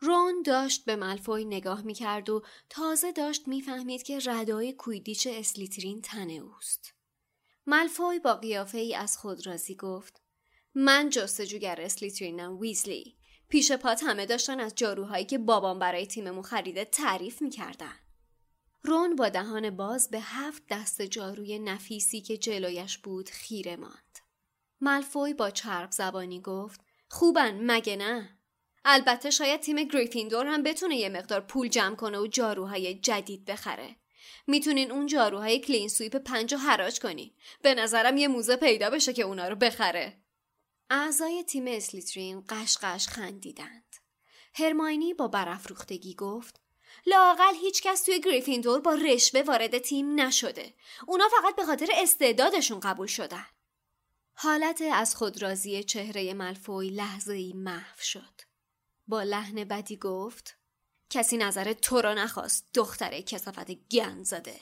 رون 0.00 0.42
داشت 0.42 0.84
به 0.84 0.96
ملفوی 0.96 1.44
نگاه 1.44 1.82
می‌کرد 1.82 2.30
و 2.30 2.42
تازه 2.70 3.12
داشت 3.12 3.48
می‌فهمید 3.48 4.02
که 4.02 4.18
ردای 4.26 4.72
کویدیچ 4.72 5.28
اسلیترین 5.30 6.00
تن 6.00 6.30
اوست. 6.30 6.94
ملفوی 7.66 8.18
با 8.18 8.34
قیافه 8.34 8.78
ای 8.78 8.94
از 8.94 9.18
خود 9.18 9.46
رازی 9.46 9.74
گفت 9.74 10.23
من 10.74 11.10
جستجوگر 11.10 11.80
اسلیترینم 11.80 12.58
ویزلی 12.58 13.16
پیش 13.48 13.72
پات 13.72 14.02
همه 14.02 14.26
داشتن 14.26 14.60
از 14.60 14.74
جاروهایی 14.74 15.24
که 15.24 15.38
بابام 15.38 15.78
برای 15.78 16.06
تیممون 16.06 16.42
خریده 16.42 16.84
تعریف 16.84 17.42
می‌کردن. 17.42 17.94
رون 18.84 19.16
با 19.16 19.28
دهان 19.28 19.70
باز 19.70 20.10
به 20.10 20.20
هفت 20.20 20.62
دست 20.70 21.02
جاروی 21.02 21.58
نفیسی 21.58 22.20
که 22.20 22.36
جلویش 22.36 22.98
بود 22.98 23.30
خیره 23.30 23.76
ماند. 23.76 24.18
ملفوی 24.80 25.34
با 25.34 25.50
چرب 25.50 25.90
زبانی 25.90 26.40
گفت 26.40 26.80
خوبن 27.08 27.58
مگه 27.70 27.96
نه؟ 27.96 28.38
البته 28.84 29.30
شاید 29.30 29.60
تیم 29.60 29.84
گریفیندور 29.84 30.46
هم 30.46 30.62
بتونه 30.62 30.96
یه 30.96 31.08
مقدار 31.08 31.40
پول 31.40 31.68
جمع 31.68 31.96
کنه 31.96 32.18
و 32.18 32.26
جاروهای 32.26 32.94
جدید 32.94 33.44
بخره. 33.44 33.96
می‌تونین 34.46 34.92
اون 34.92 35.06
جاروهای 35.06 35.58
کلین 35.58 35.88
سویپ 35.88 36.16
پنج 36.16 36.54
رو 36.54 36.60
حراج 36.60 37.00
کنین. 37.00 37.30
به 37.62 37.74
نظرم 37.74 38.16
یه 38.16 38.28
موزه 38.28 38.56
پیدا 38.56 38.90
بشه 38.90 39.12
که 39.12 39.22
اونا 39.22 39.48
رو 39.48 39.56
بخره. 39.56 40.23
اعضای 40.96 41.42
تیم 41.42 41.64
اسلیترین 41.66 42.44
غش‌غش 42.48 43.08
خندیدند. 43.08 43.96
هرماینی 44.54 45.14
با 45.14 45.28
برافروختگی 45.28 46.14
گفت 46.14 46.60
لاقل 47.06 47.54
هیچکس 47.60 48.02
توی 48.02 48.20
گریفیندور 48.20 48.80
با 48.80 48.94
رشوه 48.94 49.42
وارد 49.42 49.78
تیم 49.78 50.20
نشده. 50.20 50.74
اونا 51.06 51.24
فقط 51.28 51.56
به 51.56 51.64
خاطر 51.64 51.86
استعدادشون 51.94 52.80
قبول 52.80 53.06
شدن. 53.06 53.46
حالت 54.34 54.82
از 54.92 55.16
خود 55.16 55.42
راضی 55.42 55.84
چهره 55.84 56.34
ملفوی 56.34 56.90
لحظه 56.90 57.32
ای 57.32 57.52
محو 57.52 58.00
شد. 58.00 58.40
با 59.06 59.22
لحن 59.22 59.64
بدی 59.64 59.96
گفت 59.96 60.58
کسی 61.10 61.36
نظر 61.36 61.72
تو 61.72 62.00
را 62.00 62.14
نخواست 62.14 62.68
دختره 62.74 63.22
کثافت 63.22 63.70
گندزاده. 63.70 64.60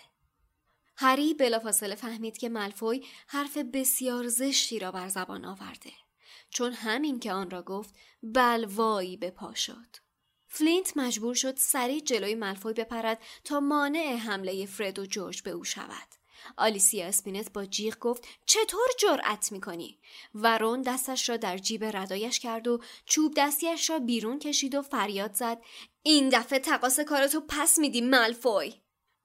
هری 0.97 1.35
بلافاصله 1.35 1.95
فهمید 1.95 2.39
که 2.39 2.49
ملفوی 2.49 3.07
حرف 3.27 3.57
بسیار 3.57 4.29
زشتی 4.29 4.79
را 4.79 4.93
بر 4.93 5.09
زبان 5.09 5.45
آورده. 5.45 5.93
چون 6.53 6.73
همین 6.73 7.21
که 7.21 7.33
آن 7.33 7.51
را 7.51 7.63
گفت 7.63 7.95
بلوایی 8.23 9.17
به 9.17 9.31
پا 9.31 9.55
شد. 9.55 9.97
فلینت 10.47 10.97
مجبور 10.97 11.35
شد 11.35 11.57
سریع 11.57 12.01
جلوی 12.01 12.35
ملفوی 12.35 12.73
بپرد 12.73 13.23
تا 13.45 13.61
مانع 13.61 14.17
حمله 14.17 14.67
فرد 14.67 14.99
و 14.99 15.07
جورج 15.07 15.43
به 15.43 15.51
او 15.51 15.65
شود. 15.65 16.09
آلیسیا 16.57 17.07
اسپینت 17.07 17.53
با 17.53 17.65
جیغ 17.65 17.99
گفت 17.99 18.25
چطور 18.47 18.87
جرأت 18.99 19.53
می‌کنی؟ 19.53 19.99
و 20.35 20.59
رون 20.59 20.83
دستش 20.83 21.29
را 21.29 21.37
در 21.37 21.59
جیب 21.59 21.85
ردایش 21.85 22.39
کرد 22.39 22.69
و 22.69 22.81
چوب 23.07 23.33
دستیش 23.37 23.91
را 23.91 23.99
بیرون 23.99 24.39
کشید 24.39 24.75
و 24.75 24.83
فریاد 24.83 25.35
زد 25.35 25.63
این 26.03 26.29
دفعه 26.29 26.59
تقاس 26.59 27.01
کارتو 27.01 27.43
پس 27.49 27.79
میدی 27.79 28.01
ملفوی 28.01 28.75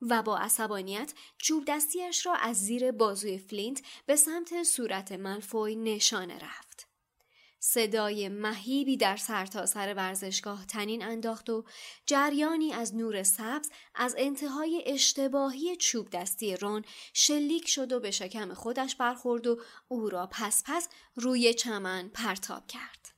و 0.01 0.21
با 0.21 0.37
عصبانیت 0.37 1.13
چوب 1.37 1.63
دستیش 1.67 2.25
را 2.25 2.33
از 2.33 2.57
زیر 2.57 2.91
بازوی 2.91 3.37
فلینت 3.37 3.81
به 4.05 4.15
سمت 4.15 4.63
صورت 4.63 5.11
ملفوی 5.11 5.75
نشانه 5.75 6.39
رفت. 6.39 6.66
صدای 7.69 8.29
مهیبی 8.29 8.97
در 8.97 9.17
سرتاسر 9.17 9.87
سر 9.87 9.93
ورزشگاه 9.93 10.65
طنین 10.65 11.03
انداخت 11.03 11.49
و 11.49 11.63
جریانی 12.05 12.73
از 12.73 12.95
نور 12.95 13.23
سبز 13.23 13.69
از 13.95 14.15
انتهای 14.17 14.83
اشتباهی 14.85 15.75
چوب 15.75 16.09
دستی 16.09 16.57
رون 16.57 16.85
شلیک 17.13 17.67
شد 17.67 17.91
و 17.91 17.99
به 17.99 18.11
شکم 18.11 18.53
خودش 18.53 18.95
برخورد 18.95 19.47
و 19.47 19.61
او 19.87 20.09
را 20.09 20.29
پس 20.31 20.63
پس 20.65 20.89
روی 21.15 21.53
چمن 21.53 22.09
پرتاب 22.13 22.67
کرد. 22.67 23.09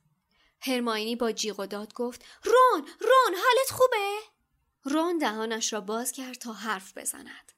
هرماینی 0.60 1.16
با 1.16 1.32
جیغ 1.32 1.60
و 1.60 1.66
داد 1.66 1.94
گفت 1.94 2.24
رون 2.44 2.86
رون 3.00 3.34
حالت 3.34 3.70
خوبه؟ 3.70 4.18
رون 4.84 5.18
دهانش 5.18 5.72
را 5.72 5.80
باز 5.80 6.12
کرد 6.12 6.36
تا 6.36 6.52
حرف 6.52 6.98
بزند 6.98 7.52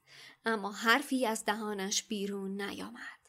اما 0.45 0.71
حرفی 0.71 1.25
از 1.25 1.45
دهانش 1.45 2.03
بیرون 2.03 2.61
نیامد. 2.61 3.22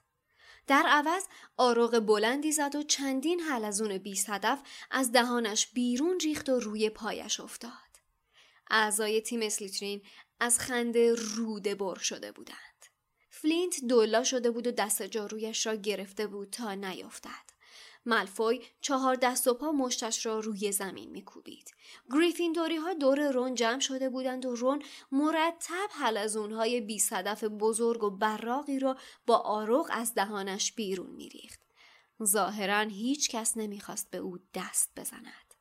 در 0.67 0.85
عوض 0.89 1.25
آروغ 1.57 1.99
بلندی 1.99 2.53
زد 2.53 2.75
و 2.75 2.83
چندین 2.83 3.41
حلزون 3.41 3.99
بی 3.99 4.15
صدف 4.15 4.63
از 4.91 5.13
دهانش 5.13 5.67
بیرون 5.67 6.21
ریخت 6.21 6.49
و 6.49 6.61
روی 6.61 6.91
پایش 6.91 7.41
افتاد. 7.41 7.71
اعضای 8.71 9.21
تیم 9.21 9.43
اسلیترین 9.43 10.03
از 10.41 10.59
خنده 10.59 11.15
روده 11.15 11.75
بر 11.75 11.99
شده 11.99 12.33
بودند. 12.33 12.87
فلینت 13.31 13.85
دولا 13.89 14.25
شده 14.25 14.51
بود 14.51 14.67
و 14.67 14.71
دست 14.71 15.03
جارویش 15.03 15.67
را 15.67 15.75
گرفته 15.75 16.27
بود 16.27 16.51
تا 16.51 16.75
نیفتد. 16.75 17.54
ملفوی 18.07 18.63
چهار 18.81 19.15
دست 19.15 19.49
و 19.49 19.55
پا 19.55 19.73
مشتش 19.73 20.27
را 20.27 20.41
روی 20.41 20.73
زمین 20.73 21.11
میکوبید. 21.11 21.75
گریفیندوری 22.11 22.77
ها 22.77 22.95
دور 22.95 23.31
رون 23.31 23.55
جمع 23.55 23.81
شده 23.81 24.09
بودند 24.09 24.47
و 24.47 24.55
رون 24.55 24.83
مرتب 25.13 25.89
حلزونهای 25.91 26.81
بی 26.81 26.99
صدف 26.99 27.45
بزرگ 27.45 28.05
و 28.05 28.11
براقی 28.11 28.79
را 28.79 28.97
با 29.27 29.37
آروغ 29.37 29.89
از 29.93 30.15
دهانش 30.15 30.73
بیرون 30.73 31.11
میریخت. 31.11 31.61
ظاهرا 32.25 32.81
هیچ 32.81 33.31
کس 33.31 33.57
نمی‌خواست 33.57 34.11
به 34.11 34.19
او 34.19 34.39
دست 34.55 34.93
بزند. 34.97 35.55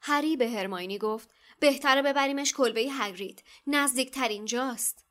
هری 0.00 0.36
به 0.36 0.50
هرماینی 0.50 0.98
گفت 0.98 1.30
بهتره 1.60 2.02
ببریمش 2.02 2.52
کلبه 2.52 2.80
هگرید 2.90 3.44
نزدیکترین 3.66 4.44
جاست. 4.44 5.09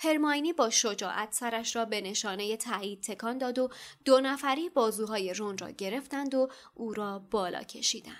هرماینی 0.00 0.52
با 0.52 0.70
شجاعت 0.70 1.32
سرش 1.32 1.76
را 1.76 1.84
به 1.84 2.00
نشانه 2.00 2.56
تایید 2.56 3.00
تکان 3.00 3.38
داد 3.38 3.58
و 3.58 3.68
دو 4.04 4.20
نفری 4.20 4.68
بازوهای 4.68 5.34
رون 5.34 5.58
را 5.58 5.70
گرفتند 5.70 6.34
و 6.34 6.48
او 6.74 6.94
را 6.94 7.18
بالا 7.30 7.62
کشیدند. 7.62 8.14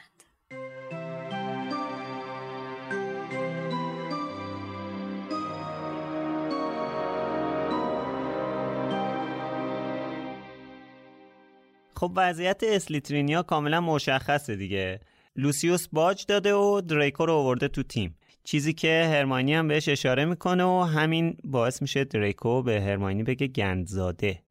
خب 11.95 12.13
وضعیت 12.17 12.63
اسلیترینیا 12.63 13.43
کاملا 13.43 13.81
مشخصه 13.81 14.57
دیگه 14.57 15.01
لوسیوس 15.37 15.89
باج 15.93 16.27
داده 16.27 16.55
و 16.55 16.81
دریکو 16.81 17.27
رو 17.27 17.33
آورده 17.33 17.69
تو 17.69 17.83
تیم 17.83 18.18
چیزی 18.49 18.73
که 18.73 19.09
هرمانی 19.13 19.55
هم 19.55 19.69
بهش 19.69 19.89
اشاره 19.89 20.25
می‌کنه 20.25 20.65
و 20.65 20.81
همین 20.81 21.37
باعث 21.45 21.83
میشه 21.83 22.05
دریکو 22.05 22.63
به 22.63 22.81
هرمانی 22.81 23.23
بگه 23.23 23.47
گندزاده. 23.47 24.43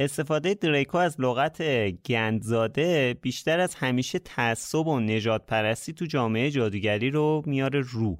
استفاده 0.00 0.54
دریکو 0.54 0.98
از 0.98 1.20
لغت 1.20 1.62
گندزاده 2.06 3.16
بیشتر 3.22 3.60
از 3.60 3.74
همیشه 3.74 4.18
تعصب 4.18 4.86
و 4.86 5.00
نجات 5.00 5.46
پرستی 5.46 5.92
تو 5.92 6.06
جامعه 6.06 6.50
جادوگری 6.50 7.10
رو 7.10 7.42
میاره 7.46 7.80
رو. 7.80 8.18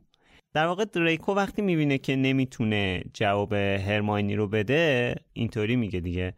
در 0.54 0.66
واقع 0.66 0.84
دریکو 0.84 1.34
وقتی 1.34 1.62
می‌بینه 1.62 1.98
که 1.98 2.16
نمی‌تونه 2.16 3.02
جواب 3.14 3.52
هرماینی 3.52 4.36
رو 4.36 4.48
بده 4.48 5.14
اینطوری 5.32 5.76
میگه 5.76 6.00
دیگه. 6.00 6.34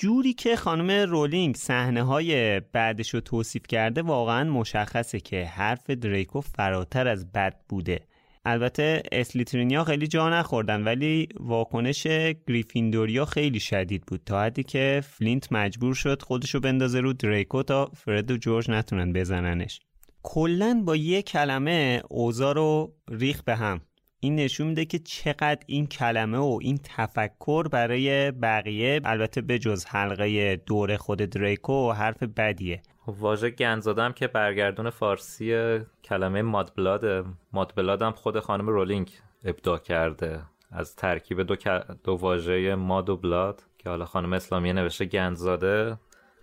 جوری 0.00 0.32
که 0.32 0.56
خانم 0.56 0.90
رولینگ 0.90 1.56
صحنه 1.56 2.02
های 2.02 2.60
بعدش 2.60 3.14
رو 3.14 3.20
توصیف 3.20 3.62
کرده 3.68 4.02
واقعا 4.02 4.44
مشخصه 4.44 5.20
که 5.20 5.44
حرف 5.44 5.90
دریکو 5.90 6.40
فراتر 6.40 7.08
از 7.08 7.32
بد 7.32 7.56
بوده. 7.68 8.00
البته 8.44 9.02
اسلیترینیا 9.12 9.84
خیلی 9.84 10.06
جا 10.06 10.30
نخوردن 10.30 10.84
ولی 10.84 11.28
واکنش 11.40 12.06
گریفیندوریا 12.46 13.24
خیلی 13.24 13.60
شدید 13.60 14.02
بود. 14.06 14.20
تا 14.26 14.42
حدی 14.42 14.62
که 14.62 15.02
فلینت 15.04 15.52
مجبور 15.52 15.94
شد 15.94 16.22
خودشو 16.22 16.60
بندازه 16.60 17.00
رو 17.00 17.12
دریکو 17.12 17.62
تا 17.62 17.90
فرد 17.96 18.30
و 18.30 18.36
جورج 18.36 18.70
نتونن 18.70 19.12
بزننش. 19.12 19.80
کلا 20.22 20.82
با 20.86 20.96
یه 20.96 21.22
کلمه 21.22 22.02
اوزا 22.08 22.52
رو 22.52 22.94
ریخ 23.10 23.42
به 23.42 23.56
هم. 23.56 23.80
این 24.20 24.36
نشون 24.36 24.66
میده 24.66 24.84
که 24.84 24.98
چقدر 24.98 25.58
این 25.66 25.86
کلمه 25.86 26.38
و 26.38 26.58
این 26.62 26.80
تفکر 26.84 27.68
برای 27.68 28.30
بقیه 28.30 29.00
البته 29.04 29.40
به 29.40 29.58
جز 29.58 29.84
حلقه 29.84 30.56
دور 30.56 30.96
خود 30.96 31.18
دریکو 31.18 31.92
حرف 31.92 32.22
بدیه. 32.22 32.82
واژه 33.06 33.50
گنزادم 33.50 34.12
که 34.12 34.26
برگردون 34.26 34.90
فارسی 34.90 35.78
کلمه 36.04 36.42
مادبلاد 36.42 37.26
مادبلاد 37.52 38.02
هم 38.02 38.12
خود 38.12 38.40
خانم 38.40 38.68
رولینگ 38.68 39.10
ابداع 39.44 39.78
کرده. 39.78 40.40
از 40.70 40.96
ترکیب 40.96 41.42
دو, 41.42 41.56
دو 42.04 42.12
واژه 42.12 42.74
ماد 42.74 43.08
و 43.08 43.16
بلاد 43.16 43.62
که 43.78 43.88
حالا 43.90 44.04
خانم 44.04 44.32
اسلامیه 44.32 44.72
نوشته 44.72 45.04
گنزاده 45.04 45.96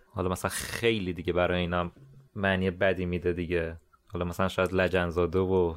حالا 0.08 0.30
مثلا 0.30 0.50
خیلی 0.50 1.14
دیگه 1.14 1.34
برای 1.34 1.60
اینا 1.60 1.92
معنی 2.36 2.72
بدی 2.72 3.06
میده 3.06 3.34
دیگه. 3.34 3.78
حالا 4.08 4.26
مثلا 4.26 4.48
شاید 4.48 4.74
لجنزاده 4.74 5.40
و 5.40 5.76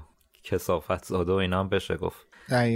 کسافت 0.50 1.04
زاده 1.04 1.32
و 1.32 1.34
اینا 1.34 1.60
هم 1.60 1.68
بشه 1.68 1.96
گفت. 1.96 2.26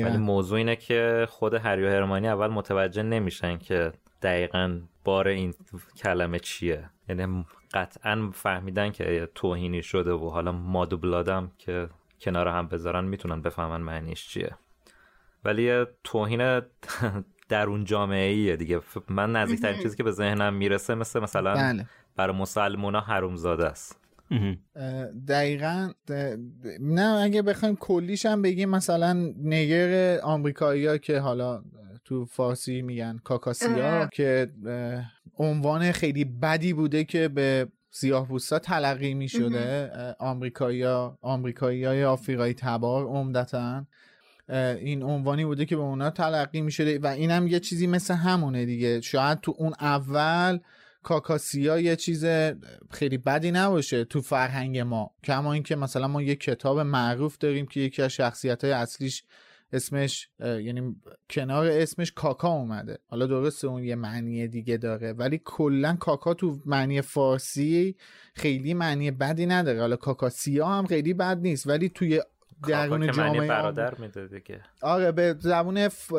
ولی 0.04 0.16
موضوع 0.16 0.58
اینه 0.58 0.76
که 0.76 1.26
خود 1.30 1.54
هری 1.54 1.84
و 1.84 1.88
هرمانی 1.88 2.28
اول 2.28 2.46
متوجه 2.48 3.02
نمیشن 3.02 3.58
که 3.58 3.92
دقیقا 4.22 4.80
بار 5.04 5.28
این 5.28 5.54
کلمه 5.96 6.38
چیه. 6.38 6.90
یعنی 7.08 7.44
قطعا 7.74 8.30
فهمیدن 8.34 8.90
که 8.90 9.28
توهینی 9.34 9.82
شده 9.82 10.12
و 10.12 10.30
حالا 10.30 10.52
ماد 10.52 10.92
و 10.92 10.96
بلادم 10.98 11.52
که 11.58 11.88
کنار 12.20 12.48
هم 12.48 12.68
بذارن 12.68 13.04
می‌تونن 13.04 13.42
بفهمن 13.42 13.80
معنیش 13.80 14.28
چیه. 14.28 14.56
ولی 15.44 15.84
توهین 16.04 16.60
در 17.48 17.66
اون 17.66 17.84
جامعه 17.84 18.30
ایه 18.30 18.56
دیگه. 18.56 18.80
من 19.08 19.32
نزدیکترین 19.32 19.82
چیزی 19.82 19.96
که 19.96 20.02
به 20.02 20.10
ذهنم 20.10 20.54
می‌رسه 20.54 20.94
مثل 20.94 21.20
مثلا 21.20 21.54
بله. 21.54 21.86
برای 22.16 22.36
مسلمونا 22.36 23.00
حرومزاده 23.00 23.66
است. 23.66 24.01
دقیقا 25.28 25.90
نه 26.80 27.20
اگه 27.22 27.42
بخوایم 27.42 27.76
کلیش 27.76 28.26
هم 28.26 28.42
بگیم 28.42 28.68
مثلا 28.68 29.12
نگر 29.42 30.20
آمریکایی 30.20 30.86
ها 30.86 30.98
که 30.98 31.18
حالا 31.18 31.62
تو 32.04 32.24
فارسی 32.24 32.82
میگن 32.82 33.18
کاکاسیا 33.24 34.06
که 34.06 34.50
عنوان 35.38 35.92
خیلی 35.92 36.24
بدی 36.24 36.72
بوده 36.72 37.04
که 37.04 37.28
به 37.28 37.68
سیاه 37.90 38.28
بوستا 38.28 38.58
تلقی 38.58 39.14
می 39.14 39.28
شده 39.28 39.90
آمریکایی 40.18 40.84
آمریکایی 41.20 41.84
های 41.84 42.04
آفریقایی 42.04 42.54
تبار 42.54 43.04
عمدتا 43.04 43.86
این 44.78 45.02
عنوانی 45.02 45.44
بوده 45.44 45.64
که 45.64 45.76
به 45.76 45.82
اونا 45.82 46.10
تلقی 46.10 46.60
می 46.60 46.70
شده 46.70 46.98
و 46.98 47.06
اینم 47.06 47.46
یه 47.46 47.60
چیزی 47.60 47.86
مثل 47.86 48.14
همونه 48.14 48.64
دیگه. 48.64 49.00
شاید 49.00 49.40
تو 49.40 49.54
اون 49.58 49.72
اول 49.80 50.58
کاکاسیا 51.02 51.80
یه 51.80 51.96
چیز 51.96 52.24
خیلی 52.90 53.18
بدی 53.18 53.50
نباشه 53.50 54.04
تو 54.04 54.20
فرهنگ 54.20 54.78
ما. 54.78 55.10
کما 55.24 55.52
اینکه 55.52 55.76
مثلا 55.76 56.08
ما 56.08 56.22
یه 56.22 56.34
کتاب 56.34 56.80
معروف 56.80 57.38
داریم 57.38 57.66
که 57.66 57.80
یکی 57.80 58.02
از 58.02 58.10
شخصیت 58.10 58.64
های 58.64 58.72
اصلیش 58.72 59.24
اسمش 59.72 60.28
یعنی 60.40 60.96
کنار 61.30 61.66
اسمش 61.66 62.12
کاکا 62.12 62.48
اومده. 62.48 62.98
حالا 63.06 63.26
درسته 63.26 63.66
اون 63.66 63.84
یه 63.84 63.94
معنی 63.94 64.48
دیگه 64.48 64.76
داره 64.76 65.12
ولی 65.12 65.40
کلا 65.44 65.96
کاکا 66.00 66.34
تو 66.34 66.58
معنی 66.66 67.02
فارسی 67.02 67.96
خیلی 68.34 68.74
معنی 68.74 69.10
بدی 69.10 69.46
نداره. 69.46 69.80
حالا 69.80 69.96
کاکا 69.96 70.28
سیا 70.28 70.66
هم 70.66 70.86
خیلی 70.86 71.14
بد 71.14 71.38
نیست 71.38 71.66
ولی 71.66 71.88
توی 71.88 72.22
درون 72.68 73.12
جامعه 73.12 73.48
برادر 73.48 73.94
میده 73.94 74.26
دیگه. 74.26 74.60
آره 74.82 75.12
به 75.12 75.36
زبون 75.38 75.88
ف... 75.88 76.12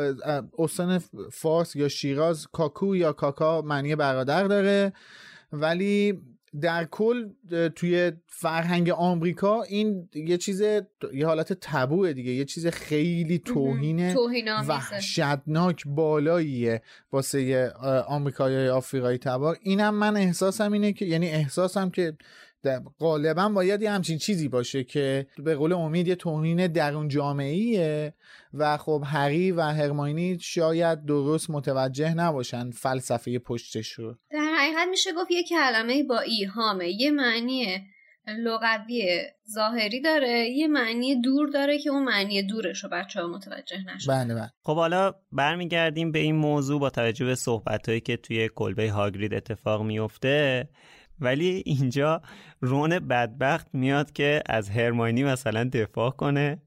استان 0.58 1.04
فارس 1.32 1.76
یا 1.76 1.88
شیراز 1.88 2.48
کاکو 2.48 2.96
یا 2.96 3.14
کاکا 3.14 3.62
معنی 3.62 3.96
برادر 3.96 4.44
داره. 4.44 4.94
ولی 5.52 6.22
در 6.62 6.86
کل 6.86 7.30
توی 7.76 8.12
فرهنگ 8.28 8.90
آمریکا 8.90 9.64
این 9.64 10.10
یه 10.14 10.38
چیز 10.38 10.62
یه 11.14 11.26
حالت 11.26 11.54
تبوه 11.54 12.14
دیگه. 12.14 12.32
یه 12.32 12.46
چیز 12.46 12.68
خیلی 12.68 13.40
توهین 13.40 14.14
وحشتناک 14.68 15.84
بالاییه 15.86 16.82
واسه 17.12 17.70
آمریکایی 18.08 18.68
آفریقایی 18.68 19.18
تبار. 19.18 19.58
اینم 19.62 19.96
من 19.96 20.18
احساسم 20.18 20.72
اینه 20.72 20.94
که 20.94 21.06
یعنی 21.06 21.30
احساسم 21.30 21.90
که 21.90 22.18
غالبا 23.00 23.50
باید 23.50 23.82
یه 23.82 23.92
همچین 23.92 24.18
چیزی 24.18 24.48
باشه 24.48 24.84
که 24.84 25.28
به 25.38 25.56
قول 25.56 25.74
امید 25.74 26.08
یه 26.08 26.16
توهین 26.16 26.68
درون 26.68 27.08
جامعیه 27.08 28.14
و 28.54 28.78
خب 28.78 29.04
هری 29.06 29.52
و 29.52 29.62
هرماینی 29.62 30.40
شاید 30.40 31.06
درست 31.06 31.50
متوجه 31.50 32.14
نباشن 32.14 32.72
فلسفه 32.72 33.40
پشتش 33.40 33.92
رو. 33.92 34.16
در 34.32 34.54
حقیقت 34.58 34.88
میشه 34.90 35.14
گفت 35.14 35.32
یه 35.32 35.44
کلمه 35.44 36.04
با 36.04 36.20
ایهامه. 36.20 36.90
یه 36.90 37.12
معنی 37.12 37.84
لغوی 38.28 39.22
ظاهری 39.54 40.02
داره 40.02 40.50
یه 40.50 40.68
معنی 40.68 41.22
دور 41.22 41.50
داره 41.50 41.80
که 41.80 41.90
اون 41.90 42.04
معنی 42.04 42.44
دورش 42.44 42.84
رو 42.84 42.90
بچه 42.90 43.22
ها 43.22 43.28
متوجه 43.28 43.78
نشد 43.96 44.10
بله 44.10 44.36
بله. 44.36 44.52
خب 44.64 44.76
حالا 44.76 45.14
برمیگردیم 45.32 46.12
به 46.12 46.20
این 46.20 46.36
موضوع 46.36 46.80
با 46.80 46.90
توجه 46.90 47.26
به 47.26 47.36
صحبت 47.36 48.04
که 48.04 48.18
توی 48.18 48.50
کلبه 48.56 48.92
هاگرید 48.92 49.34
اتفاق 49.34 49.82
میفته 49.82 50.70
ولی 51.24 51.64
اینجا 51.66 52.22
رون 52.62 53.00
بدبخت 53.00 53.68
میاد 53.74 54.12
که 54.12 54.44
از 54.46 54.70
هرماینی 54.70 55.24
مثلا 55.24 55.64
دفاع 55.64 56.10
کنه 56.12 56.62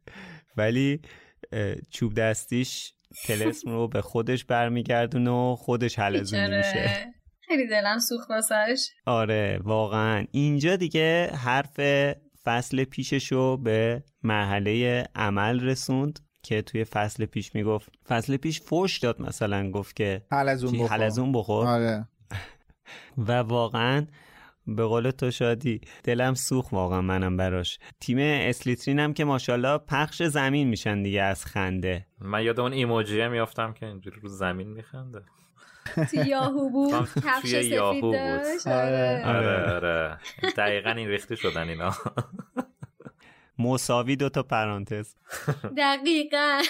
ولی 0.56 1.00
چوب 1.90 2.14
دستیش 2.14 2.92
تلسم 3.26 3.70
رو 3.70 3.88
به 3.88 4.02
خودش 4.02 4.44
برمیگردونه 4.44 5.30
و 5.30 5.56
خودش 5.56 5.98
حلزون 5.98 6.56
میشه. 6.56 7.12
خیلی 7.40 7.66
دلم 7.66 7.98
سوخت 7.98 8.30
واسش 8.30 8.88
آره 9.06 9.60
واقعا. 9.62 10.26
اینجا 10.30 10.76
دیگه 10.76 11.30
حرف 11.34 11.80
فصل 12.44 12.84
پیشش 12.84 13.32
رو 13.32 13.56
به 13.56 14.02
مرحله 14.22 15.04
عمل 15.14 15.60
رسوند 15.60 16.20
که 16.42 16.62
توی 16.62 16.84
فصل 16.84 17.24
پیش 17.26 17.54
می‌گفت. 17.54 17.92
فصل 18.08 18.36
پیش 18.36 18.60
فوش 18.60 18.98
داد 18.98 19.22
مثلا 19.22 19.70
گفت 19.70 19.96
که 19.96 20.22
حلزون 20.32 20.72
بخور, 20.72 20.88
حلزون 20.88 21.32
بخور. 21.32 21.66
آره. 21.66 22.08
و 23.18 23.32
واقعا 23.32 24.06
به 24.66 24.84
قول 24.84 25.10
تو 25.10 25.30
شادی. 25.30 25.80
دلم 26.04 26.34
سوخ 26.34 26.72
واقعا 26.72 27.00
منم 27.00 27.36
براش. 27.36 27.78
تیم 28.00 28.18
اسلیترین 28.20 29.00
هم 29.00 29.14
که 29.14 29.24
ماشاءالله 29.24 29.78
پخش 29.78 30.22
زمین 30.22 30.68
میشن 30.68 31.02
دیگه 31.02 31.22
از 31.22 31.46
خنده. 31.46 32.06
من 32.20 32.44
یاد 32.44 32.60
اون 32.60 32.72
ایموجیه 32.72 33.28
میافتم 33.28 33.72
که 33.72 33.86
اینجوری 33.86 34.20
رو 34.20 34.28
زمین 34.28 34.68
میخنده. 34.68 35.22
تو 35.94 36.26
یاهو 36.26 36.70
بود. 36.70 36.92
کفش 36.94 37.48
سفید 37.48 38.02
داشت. 38.02 38.66
آره. 38.66 39.22
آره. 39.26 39.74
آره 39.74 40.18
دقیقا 40.56 40.90
این 40.90 41.08
ریخته 41.08 41.36
شدن 41.36 41.68
اینا. 41.68 41.94
مساوی 43.58 44.16
دو 44.16 44.28
تا 44.28 44.42
پرانتز. 44.42 45.14
دقیقا. 45.76 46.62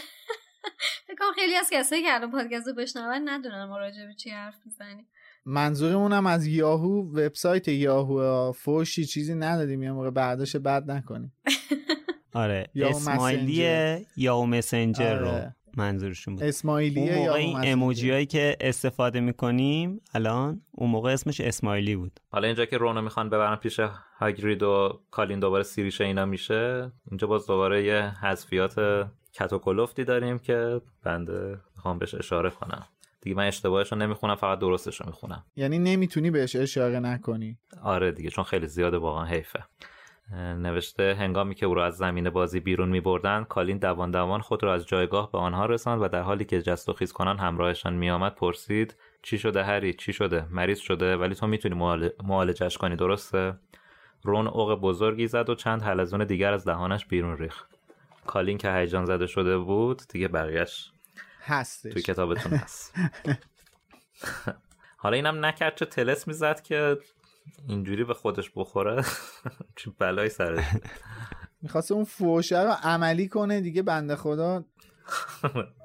فکر 1.07 1.24
خیلی 1.34 1.57
از 1.57 1.70
کسایی 1.72 2.03
که 2.03 2.14
الان 2.14 2.30
پادکست 2.30 2.68
رو 2.68 2.74
بشنون 2.74 3.28
ندونن 3.28 3.64
ما 3.64 3.78
راجع 3.78 4.07
به 4.07 4.14
چی 4.14 4.30
حرف 4.30 4.55
می‌زنیم. 4.64 5.07
منظورمون 5.47 6.12
از 6.12 6.47
یاهو 6.47 7.03
وبسایت 7.03 7.68
یاهو 7.68 8.53
فوشی 8.53 9.05
چیزی 9.05 9.34
ندادیم 9.34 9.82
یه 9.82 9.92
موقع 9.92 10.11
برداشت 10.11 10.57
بد 10.57 10.90
نکنیم. 10.90 11.32
آره 12.32 12.66
اسمایلی 12.76 14.07
یاهو 14.16 14.47
مسنجر 14.47 15.18
رو 15.18 15.28
آره. 15.28 15.57
منظورشون 15.76 16.34
بود. 16.34 16.42
اسمایلی 16.42 17.01
اون 17.01 17.18
موقع 17.18 17.32
این 17.32 17.57
اموجی 17.62 18.11
هایی 18.11 18.26
که 18.26 18.57
استفاده 18.61 19.20
می‌کنیم 19.20 20.01
الان 20.14 20.61
اون 20.70 20.90
موقع 20.90 21.12
اسمش 21.12 21.40
اسمایلی 21.40 21.97
بود. 21.97 22.20
حالا 22.28 22.47
اینجا 22.47 22.64
که 22.64 22.78
رونو 22.78 23.03
می‌خوان 23.03 23.30
ببرن 23.30 23.57
پیش 23.57 23.80
هاگرید 24.18 24.62
و 24.62 25.01
کالین 25.11 25.40
دوباره 25.40 25.62
سیریشه 25.62 26.05
اینا 26.05 26.24
میشه 26.24 26.92
اینجا 27.11 27.26
باز 27.26 27.47
دوباره 27.47 27.84
یه 27.84 28.12
حذفیات 28.22 29.07
کتوکلوفتی 29.32 30.05
داریم 30.05 30.38
که 30.38 30.80
بنده 31.03 31.59
می‌خوام 31.76 31.99
بهش 31.99 32.14
اشاره 32.14 32.51
کنم. 32.51 32.86
دیگه 33.27 33.37
من 33.37 33.47
اشتباهش 33.47 33.93
رو 33.93 33.99
نمی‌خونم 33.99 34.35
فقط 34.35 34.59
درستش 34.59 35.01
رو 35.01 35.07
می‌خونم. 35.07 35.45
یعنی 35.57 35.79
نمی‌تونی 35.79 36.31
بهش 36.31 36.57
اشاره 36.57 37.01
نکنی. 37.01 37.59
آره 37.83 38.12
دیگه 38.12 38.31
چون 38.31 38.45
خیلی 38.45 38.66
زیاده 38.66 38.99
واقعا 38.99 39.24
حیفه. 39.24 39.64
نوشته 40.35 41.16
هنگامی 41.18 41.55
که 41.55 41.66
او 41.66 41.74
را 41.74 41.87
از 41.87 41.97
زمین 41.97 42.31
بازی 42.31 42.61
بیرون 42.61 42.89
می 42.89 43.01
بردن 43.01 43.45
کالین 43.45 43.79
دوان 43.79 44.11
دوان 44.11 44.41
خود 44.41 44.62
را 44.62 44.74
از 44.74 44.87
جایگاه 44.87 45.33
به 45.33 45.39
آنها 45.39 45.66
رساند 45.66 46.03
و 46.03 46.09
در 46.09 46.22
حالی 46.22 46.45
که 46.45 46.62
جست 46.62 46.89
و 46.89 46.93
خیز 46.93 47.12
کنان 47.12 47.39
همراهشان 47.39 47.95
می 47.95 48.11
آمد 48.11 48.35
پرسید 48.35 48.97
چی 49.22 49.39
شده 49.39 49.64
هری؟ 49.64 49.93
چی 49.93 50.12
شده؟ 50.12 50.47
مریض 50.51 50.79
شده؟ 50.79 51.16
ولی 51.16 51.35
تو 51.35 51.47
می‌تونی 51.47 51.74
معالجش 52.24 52.79
کنی 52.79 52.97
درسته؟ 52.97 53.55
رون 54.22 54.47
اوق 54.47 54.81
بزرگی 54.81 55.27
زد 55.27 55.51
و 55.51 55.55
چند 55.55 55.83
حلزون 55.83 56.24
دیگر 56.24 56.53
از 56.53 56.64
دهانش 56.64 57.07
بیرون 57.07 57.37
ریخت. 57.37 57.79
کالین 58.27 58.59
که 58.59 58.72
هیجان 58.72 59.05
زده 59.05 59.27
شده 59.27 59.59
بود 59.59 60.03
دیگه 60.09 60.29
بقیهش 60.29 60.93
هستش. 61.47 61.92
توی 61.92 62.03
کتابتون 62.03 62.53
هست. 62.53 62.94
حالا 64.99 65.16
اینم 65.16 65.44
نکرد 65.44 65.76
چه 65.76 65.84
تلس 65.84 66.28
می‌زد 66.28 66.61
که 66.61 66.99
اینجوری 67.68 68.05
به 68.05 68.14
خودش 68.14 68.51
بخوره. 68.57 69.05
چه 69.76 69.90
بلایی 69.99 70.30
سرش 70.30 70.64
می‌خواست 71.62 71.92
اون 71.92 72.05
فوشه 72.05 72.62
رو 72.62 72.70
عملی 72.82 73.28
کنه 73.28 73.61
دیگه 73.61 73.82
بنده 73.82 74.16
خدا 74.16 74.64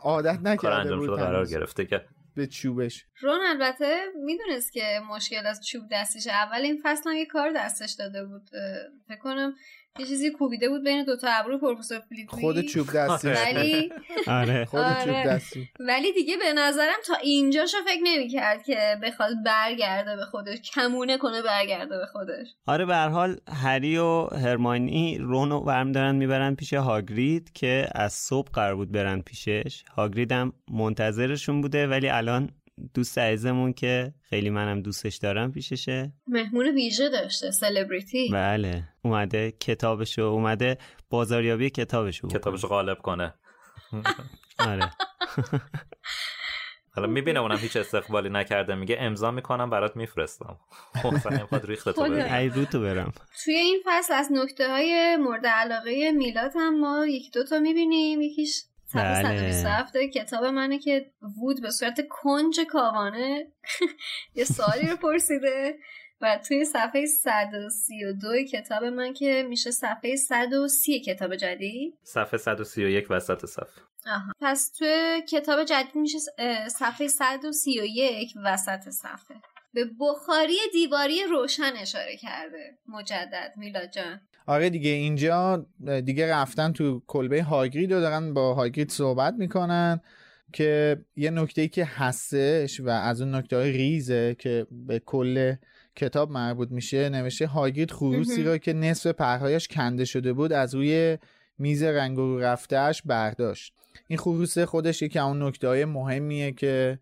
عادت 0.02 0.40
نکرده 0.48 0.96
بود 0.96 1.20
قرار 1.20 1.46
گرفته 1.46 1.86
که 1.86 2.06
به 2.36 2.48
چوبش. 2.48 3.06
رون 3.22 3.40
البته 3.48 4.06
می‌دونست 4.26 4.74
که 4.74 5.02
مشکل 5.10 5.48
از 5.48 5.66
چوب 5.66 5.84
دستش 5.92 6.28
اول 6.28 6.62
این 6.62 6.82
فصل 6.84 7.10
هم 7.10 7.16
یه 7.16 7.26
کار 7.26 7.52
دستش 7.56 7.92
داده 7.92 8.26
بود. 8.26 8.50
فکر 9.08 9.20
کنم 9.20 9.54
یه 10.00 10.06
چیزی 10.06 10.32
کوبیده 10.32 10.70
بود 10.70 10.84
بین 10.84 11.04
دو 11.04 11.16
تا 11.18 11.28
ابرو 11.32 11.58
پروفسور 11.58 12.00
فلیتوی 12.00 12.42
خود 12.42 12.62
چوب 12.62 12.88
دستی. 12.96 13.28
ولی 13.28 13.92
آره. 14.28 14.66
خود 14.72 14.82
چوب 14.82 15.10
آره. 15.10 15.28
دستی. 15.28 15.70
ولی 15.80 16.14
دیگه 16.14 16.38
به 16.38 16.54
نظرم 16.54 16.98
تا 17.08 17.14
اینجاشو 17.16 17.78
فکر 17.86 18.02
نمی‌کرد 18.04 18.64
که 18.64 18.98
بخواد 19.04 19.32
برگرده 19.46 20.16
به 20.16 20.26
خودش 20.26 20.62
کمونه 20.62 21.18
کنه 21.18 21.42
برگرده 21.42 21.98
به 21.98 22.06
خودش. 22.06 22.48
آره 22.68 22.86
به 22.86 22.96
هر 22.96 23.10
حال 23.10 23.38
هری 23.64 23.98
و 23.98 24.28
هرماینی 24.28 25.18
رون 25.18 25.52
و 25.52 25.60
برم 25.60 25.92
دارن 25.92 26.16
می‌برن 26.16 26.56
پیش 26.56 26.74
هاگرید 26.74 27.52
که 27.54 27.88
از 27.96 28.14
صبح 28.14 28.50
قرار 28.54 28.76
بود 28.76 28.92
برن 28.92 29.22
پیشش. 29.22 29.84
هاگرید 29.96 30.32
هم 30.32 30.54
منتظرشون 30.72 31.62
بوده 31.62 31.88
ولی 31.88 32.10
الان 32.10 32.50
دوست 32.94 33.18
عزیزمون 33.18 33.74
که 33.74 34.14
خیلی 34.22 34.50
منم 34.50 34.82
دوستش 34.82 35.16
دارم 35.16 35.52
پیششه. 35.52 36.14
مهمون 36.28 36.68
ویژه 36.68 37.10
داشته 37.10 37.52
سلبریتی 37.52 38.30
بله. 38.34 38.84
اومده 39.02 39.52
کتابشو 39.52 40.22
اومده 40.22 40.78
بازاریابی 41.10 41.70
کتابشو 41.70 42.28
کتابشو 42.28 42.68
غالب 42.68 42.98
کنه. 42.98 43.34
آره. 44.70 44.92
حالا 46.94 47.08
می‌بینه 47.08 47.40
اونم 47.40 47.58
هیچ 47.58 47.78
استقبالی 47.78 48.30
نکرده. 48.30 48.76
میگه 48.76 48.98
امضا 49.00 49.32
می‌کنم 49.32 49.70
برات 49.70 49.96
میفرستم. 49.96 50.60
خب 51.02 51.28
نمی‌خواد 51.32 51.66
ریخت 51.66 51.90
تو 51.90 52.02
ای 52.02 52.50
رو 52.50 52.66
تو 52.66 52.82
برم. 52.82 53.14
توی 53.44 53.54
این 53.54 53.82
فصل 53.86 54.14
از 54.14 54.32
نکته 54.32 54.70
های 54.70 55.18
مورد 55.18 55.46
علاقه 55.46 56.12
میلاد 56.12 56.52
هم 56.56 56.80
ما 56.80 57.06
یکی 57.06 57.30
دوتا 57.30 57.60
می‌بینیم. 57.60 58.22
یکیش 58.22 58.64
بله. 58.94 59.22
127 59.22 59.98
کتاب 60.14 60.46
منه 60.46 60.80
که 60.80 61.12
وود 61.42 61.62
به 61.62 61.70
صورت 61.70 62.08
کنج 62.10 62.60
کاوانه 62.70 63.48
یه 64.36 64.46
سوالی 64.46 64.88
رو 64.88 64.98
پرسیده 64.98 65.76
و 66.22 66.40
توی 66.48 66.66
صفحه 66.66 67.06
132 67.06 68.44
کتاب 68.52 68.84
من 68.84 69.14
که 69.14 69.46
میشه 69.50 69.72
صفحه 69.72 70.16
130 70.16 71.00
کتاب 71.00 71.36
جدید 71.36 71.94
صفحه 72.04 72.38
131 72.38 73.08
وسط 73.10 73.46
صفحه 73.46 73.84
آها. 74.08 74.34
پس 74.42 74.72
توی 74.78 75.22
کتاب 75.30 75.64
جدید 75.64 75.96
میشه 75.96 76.18
صفحه 76.70 77.08
131 77.08 78.34
وسط 78.46 78.90
صفحه 78.90 79.42
به 79.74 79.86
بخاری 80.00 80.58
دیواری 80.74 81.24
روشن 81.32 81.74
اشاره 81.82 82.18
کرده. 82.18 82.78
مجدد 82.88 83.54
میلاد 83.58 83.90
جان. 83.90 84.22
آره 84.46 84.70
دیگه 84.70 84.90
اینجا 84.90 85.66
دیگه 86.06 86.32
رفتن 86.32 86.72
تو 86.74 87.04
کلبه 87.08 87.44
هاگرید 87.44 87.92
و 87.92 88.00
دارن 88.00 88.34
با 88.34 88.54
هاگرید 88.54 88.92
صحبت 88.92 89.34
می‌کنن 89.34 90.02
که 90.54 90.98
یه 91.16 91.30
نکته 91.30 91.62
ای 91.62 91.68
که 91.68 91.86
هستش 91.86 92.80
و 92.80 92.90
از 92.90 93.22
اون 93.22 93.36
نکته 93.36 93.56
های 93.56 93.72
ریزه 93.72 94.36
که 94.40 94.68
به 94.72 95.00
کل 95.00 95.56
کتاب 95.96 96.32
مربوط 96.32 96.72
میشه 96.72 97.10
نوشته 97.10 97.48
هاگرید 97.48 97.92
خروسی 97.92 98.44
را 98.44 98.58
که 98.58 98.74
نصف 98.74 99.08
پرهایش 99.08 99.68
کنده 99.68 100.06
شده 100.06 100.34
بود 100.34 100.54
از 100.54 100.76
روی 100.76 101.18
میز 101.58 101.84
رنگ 101.84 102.18
رو 102.18 102.40
رفتهش 102.40 103.02
برداشت. 103.06 103.74
این 104.08 104.20
خروس 104.20 104.58
خودش 104.58 105.02
یکی 105.02 105.20
اون 105.20 105.44
نکته 105.44 105.68
های 105.68 105.86
مهمیه 105.86 106.52
که 106.52 107.00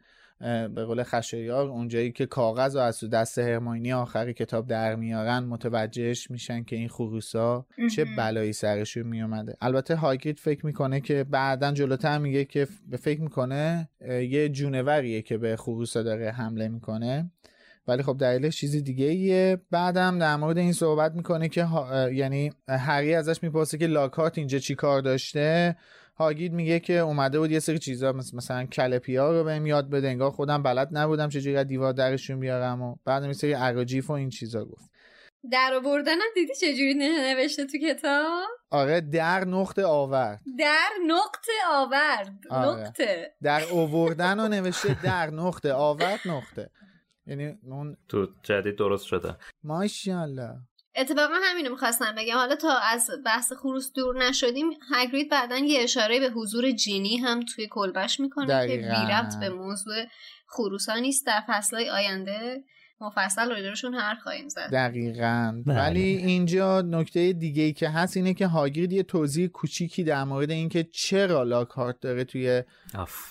به 0.75 0.85
قول 0.85 1.03
خشایار 1.03 1.67
اونجایی 1.67 2.11
که 2.11 2.25
کاغذ 2.25 2.75
و 2.75 2.79
از 2.79 3.03
دست 3.03 3.39
هرماینی 3.39 3.93
آخر 3.93 4.31
کتاب 4.31 4.67
در 4.67 4.95
میارن 4.95 5.39
متوجهش 5.39 6.31
میشن 6.31 6.63
که 6.63 6.75
این 6.75 6.89
خروسا 6.89 7.65
چه 7.95 8.05
بلایی 8.17 8.53
سرشون 8.53 9.03
میومده. 9.03 9.55
البته 9.61 9.95
هاگرید 9.95 10.39
فکر 10.39 10.65
می‌کنه 10.65 11.01
که 11.01 11.23
بعدا 11.23 11.71
جلوتر 11.71 12.17
میگه 12.17 12.45
که 12.45 12.67
به 12.87 12.97
فکر 12.97 13.21
می‌کنه 13.21 13.89
یه 14.09 14.49
جونوریه 14.49 15.21
که 15.21 15.37
به 15.37 15.55
خروسا 15.55 16.03
داره 16.03 16.31
حمله 16.31 16.67
می‌کنه. 16.67 17.31
ولی 17.87 18.03
خب 18.03 18.17
دلیلش 18.19 18.57
چیز 18.57 18.83
دیگه 18.83 19.05
ایه 19.05 19.61
بعدم 19.71 20.19
در 20.19 20.35
مورد 20.35 20.57
این 20.57 20.73
صحبت 20.73 21.13
می‌کنه 21.15 21.49
که 21.49 21.67
یعنی 22.13 22.51
هری 22.69 23.15
ازش 23.15 23.43
می‌پرسه 23.43 23.77
که 23.77 23.87
لاکارت 23.87 24.37
اینجا 24.37 24.59
چی 24.59 24.75
کار 24.75 25.01
داشته؟ 25.01 25.75
هاگید 26.19 26.53
میگه 26.53 26.79
که 26.79 26.97
اومده 26.97 27.39
بود 27.39 27.51
یه 27.51 27.59
سری 27.59 27.79
چیزا 27.79 28.11
مثلا 28.11 28.65
کلپیا 28.65 29.31
رو 29.31 29.43
بهم 29.43 29.65
یاد 29.65 29.89
بده 29.89 30.07
انگار 30.07 30.31
خودم 30.31 30.63
بلد 30.63 30.89
نبودم 30.91 31.29
چجوری 31.29 31.63
دیوار 31.63 31.93
درشون 31.93 32.39
بیارم 32.39 32.81
و 32.81 32.95
بعد 33.05 33.23
یه 33.23 33.33
سری 33.33 33.53
اراجیف 33.53 34.09
و 34.09 34.13
این 34.13 34.29
چیزا 34.29 34.65
گفت. 34.65 34.89
در 35.51 35.73
آوردنم 35.73 36.25
دیدی 36.35 36.53
چجوری 36.55 36.93
نوشته 36.93 37.65
تو 37.65 37.77
کتاب؟ 37.77 38.47
آره 38.69 39.01
در 39.01 39.45
نقطه 39.45 39.85
آورد. 39.85 40.41
در 40.59 40.89
نقطه 41.07 41.51
آورد 41.71 42.39
آره. 42.49 42.81
نقطه. 42.81 43.33
در 43.43 43.61
آوردن 43.73 44.39
رو 44.39 44.47
نوشته 44.47 45.03
در 45.03 45.29
نقطه 45.29 45.73
آورد 45.73 46.19
نقطه. 46.25 46.69
یعنی 47.25 47.57
اون 47.63 47.97
تو 48.07 48.27
جدید 48.43 48.75
درست 48.75 49.05
شده. 49.05 49.35
ماشاءالله. 49.63 50.55
اتفاقا 50.95 51.35
همینو 51.43 51.69
می‌خواستم 51.69 52.15
بگم. 52.17 52.35
حالا 52.35 52.55
تا 52.55 52.77
از 52.77 53.09
بحث 53.25 53.53
خروس 53.53 53.93
دور 53.93 54.27
نشدیم 54.27 54.69
هگرید 54.95 55.29
بعدا 55.29 55.57
یه 55.57 55.83
اشاره 55.83 56.19
به 56.19 56.29
حضور 56.29 56.71
جینی 56.71 57.17
هم 57.17 57.39
توی 57.55 57.67
کلبش 57.71 58.19
می‌کنه 58.19 58.67
که 58.67 58.77
بی 58.77 59.39
به 59.39 59.49
موضوع 59.49 59.95
خروس 60.47 60.89
ها 60.89 60.99
نیست. 60.99 61.27
در 61.27 61.43
فصلهای 61.47 61.89
آینده 61.89 62.63
مفصل 63.01 63.51
روی 63.51 63.97
حرف 63.97 64.19
خواهیم 64.23 64.49
زد. 64.49 64.69
دقیقا. 64.71 65.63
بله. 65.65 65.79
ولی 65.79 66.01
اینجا 66.01 66.81
نکته 66.81 67.33
دیگه 67.33 67.63
ای 67.63 67.73
که 67.73 67.89
هست 67.89 68.17
اینه 68.17 68.33
که 68.33 68.47
هاگرید 68.47 68.93
یه 68.93 69.03
توضیح 69.03 69.47
کوچیکی 69.47 70.03
در 70.03 70.23
مورد 70.23 70.51
اینکه 70.51 70.83
چرا 70.83 71.43
لاکارت 71.43 71.99
داره 71.99 72.23
توی 72.23 72.63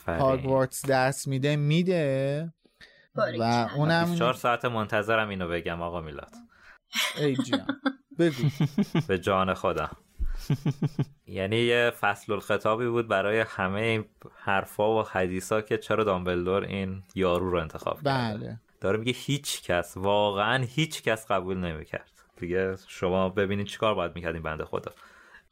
هاگوارتس 0.07 0.87
دست 0.87 1.29
میده 1.29 1.57
میده. 1.57 2.53
و 3.15 3.69
اونم 3.77 4.05
24 4.05 4.35
ساعت 4.35 4.65
منتظرم 4.65 5.29
اینو 5.29 5.49
بگم 5.49 5.83
آقا 5.83 6.01
میلاد. 6.01 6.33
ای 7.18 7.36
جان 7.36 7.80
بگو. 8.18 8.49
به 9.09 9.18
جان 9.18 9.55
خودم. 9.55 9.97
یعنی 11.26 11.57
یه 11.57 11.93
فصل 12.01 12.32
الخطابی 12.32 12.86
بود 12.86 13.09
برای 13.09 13.41
همه 13.41 13.80
این 13.80 14.05
حرفا 14.36 15.01
و 15.01 15.03
حدیثا 15.03 15.61
که 15.61 15.78
چرا 15.78 16.05
دامبلدور 16.05 16.64
این 16.64 17.03
یارو 17.14 17.51
رو 17.51 17.61
انتخاب 17.61 17.99
بله. 18.03 18.32
کرده 18.32 18.61
داره 18.80 18.99
میگه 18.99 19.12
هیچ 19.12 19.62
کس 19.62 19.97
واقعا 19.97 20.64
هیچ 20.64 21.03
کس 21.03 21.26
قبول 21.26 21.57
نمی‌کرد. 21.57 22.11
دیگه 22.36 22.76
شما 22.89 23.28
ببینید 23.28 23.66
چیکار 23.66 23.95
باید 23.95 24.14
می‌کردیم 24.14 24.43
بنده 24.43 24.64
خدا. 24.64 24.93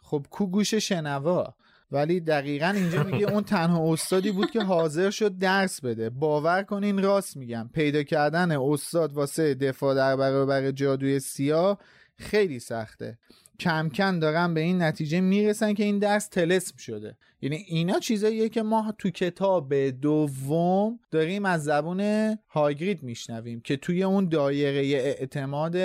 خب 0.02 0.26
کو 0.30 0.46
گوش 0.46 0.74
شنوا؟ 0.74 1.54
ولی 1.90 2.20
دقیقا 2.20 2.66
اینجا 2.66 3.02
میگه 3.02 3.30
اون 3.30 3.42
تنها 3.42 3.92
استادی 3.92 4.32
بود 4.32 4.50
که 4.50 4.62
حاضر 4.62 5.10
شد 5.10 5.38
درس 5.38 5.80
بده. 5.80 6.10
باور 6.10 6.62
کنین 6.62 7.02
راست 7.02 7.36
میگم. 7.36 7.70
پیدا 7.74 8.02
کردن 8.02 8.56
استاد 8.56 9.12
واسه 9.12 9.54
دفاع 9.54 9.94
در 9.94 10.16
برابر 10.16 10.70
جادوی 10.70 11.20
سیاه 11.20 11.78
خیلی 12.16 12.60
سخته. 12.60 13.18
کم 13.60 13.88
کم 13.88 14.18
دارن 14.18 14.54
به 14.54 14.60
این 14.60 14.82
نتیجه 14.82 15.20
می‌رسن 15.20 15.74
که 15.74 15.84
این 15.84 15.98
درس 15.98 16.28
تلسم 16.28 16.76
شده. 16.76 17.16
یعنی 17.42 17.56
اینا 17.56 17.98
چیزاییه 17.98 18.48
که 18.48 18.62
ما 18.62 18.94
تو 18.98 19.10
کتاب 19.10 19.74
دوم 19.90 21.00
داریم 21.10 21.44
از 21.44 21.64
زبون 21.64 22.00
هاگرید 22.48 23.02
میشنویم 23.02 23.60
که 23.60 23.76
توی 23.76 24.02
اون 24.02 24.28
دایره 24.28 24.98
اعتماد 24.98 25.76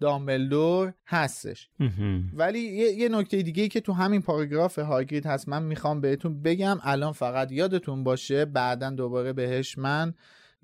دامبلدور 0.00 0.94
هستش. 1.06 1.68
ولی 2.32 2.58
یه, 2.58 2.92
یه 2.92 3.08
نکته 3.08 3.42
دیگه 3.42 3.62
ای 3.62 3.68
که 3.68 3.80
تو 3.80 3.92
همین 3.92 4.22
پاراگراف 4.22 4.78
هاگرید 4.78 5.26
هست 5.26 5.48
من 5.48 5.62
می‌خوام 5.62 6.00
بهتون 6.00 6.42
بگم 6.42 6.78
الان 6.82 7.12
فقط 7.12 7.52
یادتون 7.52 8.04
باشه 8.04 8.44
بعدا 8.44 8.90
دوباره 8.90 9.32
بهش 9.32 9.78
من 9.78 10.14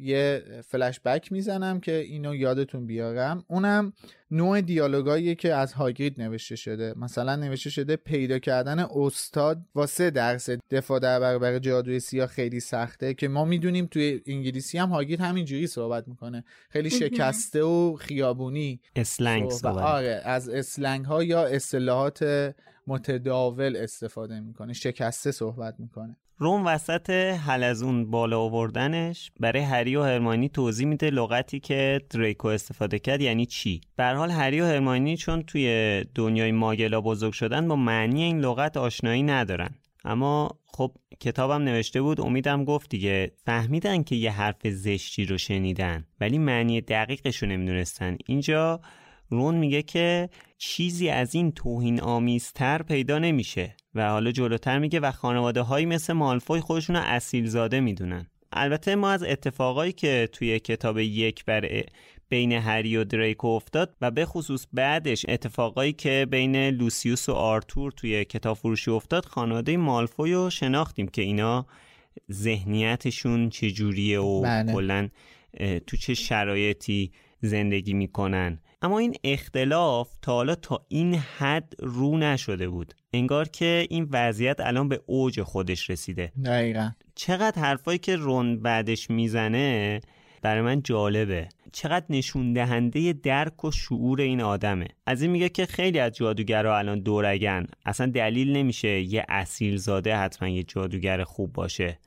یه 0.00 0.42
فلش 0.66 1.00
بک 1.00 1.32
می‌زنم 1.32 1.80
که 1.80 1.94
اینو 1.94 2.36
یادتون 2.36 2.86
بیارم. 2.86 3.44
اونم 3.48 3.92
نوع 4.30 4.60
دیالوگایی 4.60 5.34
که 5.34 5.54
از 5.54 5.72
هاگرید 5.72 6.20
نوشته 6.20 6.56
شده. 6.56 6.94
مثلا 6.96 7.36
نوشته 7.36 7.70
شده 7.70 7.96
پیدا 7.96 8.38
کردن 8.38 8.78
استاد 8.78 9.62
واسه 9.74 10.10
درس 10.10 10.50
دفاع 10.70 10.98
در 10.98 11.20
برابر 11.20 11.58
جادوی 11.58 12.00
سیاه 12.00 12.26
خیلی 12.26 12.60
سخته 12.60 13.14
که 13.14 13.28
ما 13.28 13.44
می‌دونیم 13.44 13.86
توی 13.86 14.20
انگلیسی 14.26 14.78
هم 14.78 14.88
هاگرید 14.88 15.20
همینجوری 15.20 15.66
صحبت 15.66 16.08
می‌کنه. 16.08 16.44
خیلی 16.70 16.90
شکسته 16.90 17.62
و 17.62 17.96
خیابونی. 17.96 18.80
اسلنگ 18.96 19.50
صحبت. 19.50 19.84
آره 19.84 20.22
از 20.24 20.48
اسلنگ 20.48 21.04
ها 21.04 21.24
یا 21.24 21.44
اصطلاحات 21.46 22.54
متداول 22.86 23.76
استفاده 23.76 24.40
می‌کنه. 24.40 24.72
شکسته 24.72 25.32
صحبت 25.32 25.74
می‌کنه. 25.78 26.16
روم 26.42 26.66
وسط 26.66 27.10
حل 27.10 27.62
از 27.62 27.82
اون 27.82 28.10
بالا 28.10 28.40
آوردنش 28.40 29.32
برای 29.40 29.62
هری 29.62 29.96
و 29.96 30.02
هرمانی 30.02 30.48
توضیح 30.48 30.86
میده 30.86 31.10
لغتی 31.10 31.60
که 31.60 32.00
دریکو 32.10 32.48
استفاده 32.48 32.98
کرد 32.98 33.20
یعنی 33.20 33.46
چی. 33.46 33.80
در 33.96 34.14
حال 34.14 34.30
هری 34.30 34.60
و 34.60 34.64
هرمانی 34.64 35.16
چون 35.16 35.42
توی 35.42 36.04
دنیای 36.14 36.52
ماگلا 36.52 37.00
بزرگ 37.00 37.32
شدن 37.32 37.68
با 37.68 37.76
معنی 37.76 38.22
این 38.22 38.40
لغت 38.40 38.76
آشنایی 38.76 39.22
ندارن. 39.22 39.70
اما 40.04 40.58
خب 40.66 40.92
کتابم 41.20 41.62
نوشته 41.62 42.02
بود 42.02 42.20
امیدم 42.20 42.64
گفت 42.64 42.90
دیگه 42.90 43.32
فهمیدن 43.44 44.02
که 44.02 44.16
یه 44.16 44.30
حرف 44.30 44.68
زشتی 44.68 45.24
رو 45.24 45.38
شنیدن 45.38 46.04
ولی 46.20 46.38
معنی 46.38 46.80
دقیقش 46.80 47.36
رو 47.42 47.48
نمی‌دونستن. 47.48 48.16
اینجا 48.26 48.80
رون 49.28 49.54
میگه 49.54 49.82
که 49.82 50.28
چیزی 50.58 51.08
از 51.08 51.34
این 51.34 51.52
توهین 51.52 52.00
آمیزتر 52.00 52.82
پیدا 52.82 53.18
نمیشه. 53.18 53.76
و 53.94 54.10
حالا 54.10 54.32
جلوتر 54.32 54.78
میگه 54.78 55.00
و 55.00 55.10
خانواده 55.10 55.62
هایی 55.62 55.86
مثل 55.86 56.12
مالفوی 56.12 56.60
خودشون 56.60 56.96
رو 56.96 57.02
اصیل 57.02 57.46
زاده 57.46 57.80
می‌دونن. 57.80 58.26
البته 58.52 58.94
ما 58.94 59.10
از 59.10 59.22
اتفاقایی 59.22 59.92
که 59.92 60.28
توی 60.32 60.58
کتاب 60.58 60.98
یک 60.98 61.44
بر 61.44 61.84
بین 62.28 62.52
هری 62.52 62.96
و 62.96 63.04
دریکو 63.04 63.46
افتاد 63.48 63.96
و 64.00 64.10
به 64.10 64.24
خصوص 64.24 64.66
بعدش 64.72 65.26
اتفاقایی 65.28 65.92
که 65.92 66.26
بین 66.30 66.56
لوسیوس 66.56 67.28
و 67.28 67.32
آرتور 67.32 67.92
توی 67.92 68.24
کتاب 68.24 68.56
فروشی 68.56 68.90
افتاد 68.90 69.24
خانواده 69.24 69.76
مالفوی 69.76 70.32
رو 70.32 70.50
شناختیم 70.50 71.08
که 71.08 71.22
اینا 71.22 71.66
ذهنیتشون 72.32 73.50
چجوریه 73.50 74.20
و 74.20 74.42
بله. 74.42 74.72
کلا 74.72 75.08
تو 75.86 75.96
چه 75.96 76.14
شرایطی 76.14 77.12
زندگی 77.40 77.92
می‌کنن. 77.92 78.58
اما 78.82 78.98
این 78.98 79.14
اختلاف 79.24 80.08
تا 80.22 80.32
حالا 80.32 80.54
تا 80.54 80.86
این 80.88 81.14
حد 81.14 81.74
رو 81.78 82.18
نشده 82.18 82.68
بود. 82.68 82.94
انگار 83.12 83.48
که 83.48 83.86
این 83.90 84.08
وضعیت 84.10 84.60
الان 84.60 84.88
به 84.88 85.00
اوج 85.06 85.42
خودش 85.42 85.90
رسیده. 85.90 86.32
دقیقا. 86.44 86.90
چقدر 87.14 87.62
حرفایی 87.62 87.98
که 87.98 88.16
رون 88.16 88.62
بعدش 88.62 89.10
می‌زنه 89.10 90.00
برای 90.42 90.62
من 90.62 90.82
جالبه. 90.82 91.48
چقدر 91.72 92.06
نشون 92.10 92.52
دهنده 92.52 93.12
درک 93.12 93.64
و 93.64 93.70
شعور 93.70 94.20
این 94.20 94.40
آدمه. 94.40 94.86
از 95.06 95.22
این 95.22 95.30
میگه 95.30 95.48
که 95.48 95.66
خیلی 95.66 95.98
از 95.98 96.12
جادوگرها 96.12 96.78
الان 96.78 97.00
دورگن. 97.00 97.66
اصلا 97.86 98.06
دلیل 98.06 98.56
نمیشه 98.56 99.00
یه 99.00 99.24
اصیل 99.28 99.76
زاده 99.76 100.16
حتما 100.16 100.48
یه 100.48 100.62
جادوگر 100.62 101.24
خوب 101.24 101.52
باشه. 101.52 101.98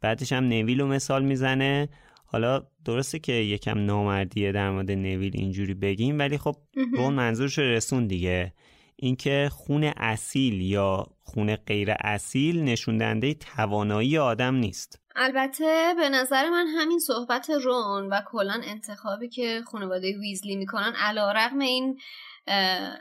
بعدش 0.00 0.32
هم 0.32 0.44
نویل 0.44 0.80
رو 0.80 0.86
مثال 0.86 1.24
می‌زنه. 1.24 1.88
حالا 2.24 2.66
درسته 2.84 3.18
که 3.18 3.32
یکم 3.32 3.78
نامردیه 3.78 4.52
در 4.52 4.70
مورد 4.70 4.90
نویل 4.90 5.32
اینجوری 5.34 5.74
بگیم 5.74 6.18
ولی 6.18 6.38
خب 6.38 6.56
رون 6.92 7.14
منظورش 7.14 7.58
رسون 7.58 8.06
دیگه. 8.06 8.52
اینکه 8.96 9.48
خون 9.52 9.84
اصیل 9.84 10.60
یا 10.60 11.06
خون 11.22 11.56
غیر 11.56 11.94
اصیل 12.00 12.62
نشون 12.62 13.20
توانایی 13.34 14.18
آدم 14.18 14.54
نیست. 14.54 15.00
البته 15.16 15.94
به 15.96 16.08
نظر 16.08 16.50
من 16.50 16.66
همین 16.66 16.98
صحبت 16.98 17.50
رون 17.50 18.08
و 18.08 18.20
کلا 18.26 18.60
انتخابی 18.64 19.28
که 19.28 19.62
خانواده 19.66 20.18
ویزلی 20.18 20.56
می‌کنن 20.56 20.92
علا 20.96 21.32
رقم 21.32 21.58
این 21.58 21.98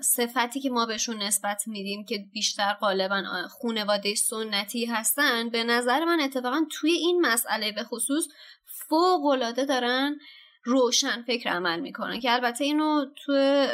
صفتی 0.01 0.59
که 0.59 0.69
ما 0.69 0.85
بهشون 0.85 1.23
نسبت 1.23 1.67
میدیم 1.67 2.05
که 2.05 2.17
بیشتر 2.33 2.73
غالبا 2.73 3.23
خانواده 3.61 4.15
سنتی 4.15 4.85
هستن 4.85 5.49
به 5.49 5.63
نظر 5.63 6.05
من 6.05 6.19
اتفاقا 6.19 6.65
توی 6.71 6.91
این 6.91 7.21
مسئله 7.21 7.71
به 7.71 7.83
خصوص 7.83 8.27
فوق 8.65 9.21
دارن 9.65 10.19
روشن 10.65 11.23
فکر 11.27 11.49
عمل 11.49 11.79
می‌کنن 11.79 12.19
که 12.19 12.33
البته 12.33 12.63
اینو 12.63 13.05
تو 13.25 13.65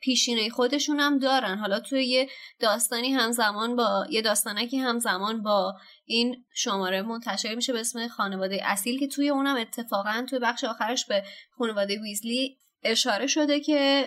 پیشینه 0.00 0.50
خودشون 0.50 1.00
هم 1.00 1.18
دارن. 1.18 1.58
حالا 1.58 1.80
توی 1.80 2.04
یه 2.04 2.28
داستانی 2.58 3.12
همزمان 3.12 3.76
با 3.76 4.06
یه 4.10 4.22
داستانکی 4.22 4.78
همزمان 4.78 5.42
با 5.42 5.74
این 6.04 6.44
شماره 6.54 7.02
منتشر 7.02 7.54
میشه 7.54 7.72
به 7.72 7.80
اسم 7.80 8.08
خانواده 8.08 8.60
اصیل 8.64 8.98
که 8.98 9.08
توی 9.08 9.28
اونم 9.28 9.56
اتفاقا 9.56 10.26
توی 10.30 10.38
بخش 10.38 10.64
آخرش 10.64 11.06
به 11.06 11.24
خانواده 11.58 12.00
ویزلی 12.00 12.58
اشاره 12.84 13.26
شده 13.26 13.60
که 13.60 14.04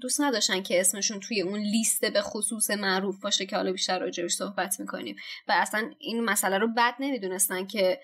دوست 0.00 0.20
نداشتن 0.20 0.62
که 0.62 0.80
اسمشون 0.80 1.20
توی 1.20 1.42
اون 1.42 1.58
لیست 1.58 2.04
به 2.04 2.20
خصوص 2.20 2.70
معروف 2.70 3.20
باشه 3.20 3.46
که 3.46 3.56
حالا 3.56 3.72
بیشتر 3.72 3.98
راجبش 3.98 4.32
صحبت 4.32 4.80
می‌کنیم. 4.80 5.16
و 5.48 5.52
اصلا 5.56 5.90
این 5.98 6.24
مسئله 6.24 6.58
رو 6.58 6.68
بد 6.76 6.94
نمی‌دونستن 7.00 7.66
که 7.66 8.00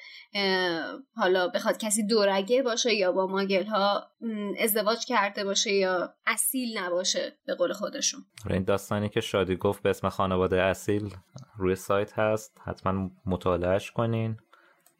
حالا 1.16 1.48
بخواد 1.48 1.78
کسی 1.78 2.06
دورگه 2.06 2.62
باشه 2.62 2.94
یا 2.94 3.12
با 3.12 3.26
ماگل 3.26 3.64
ها 3.64 4.10
ازدواج 4.58 5.04
کرده 5.04 5.44
باشه 5.44 5.72
یا 5.72 6.14
اصیل 6.26 6.78
نباشه 6.78 7.32
به 7.46 7.54
قول 7.54 7.72
خودشون. 7.72 8.20
این 8.50 8.64
داستانی 8.64 9.08
که 9.08 9.20
شادی 9.20 9.56
گفت 9.56 9.82
به 9.82 9.90
اسم 9.90 10.08
خانواده 10.08 10.62
اصیل 10.62 11.14
روی 11.56 11.74
سایت 11.74 12.18
هست 12.18 12.60
حتما 12.64 13.10
مطالعهش 13.26 13.90
کنین. 13.90 14.36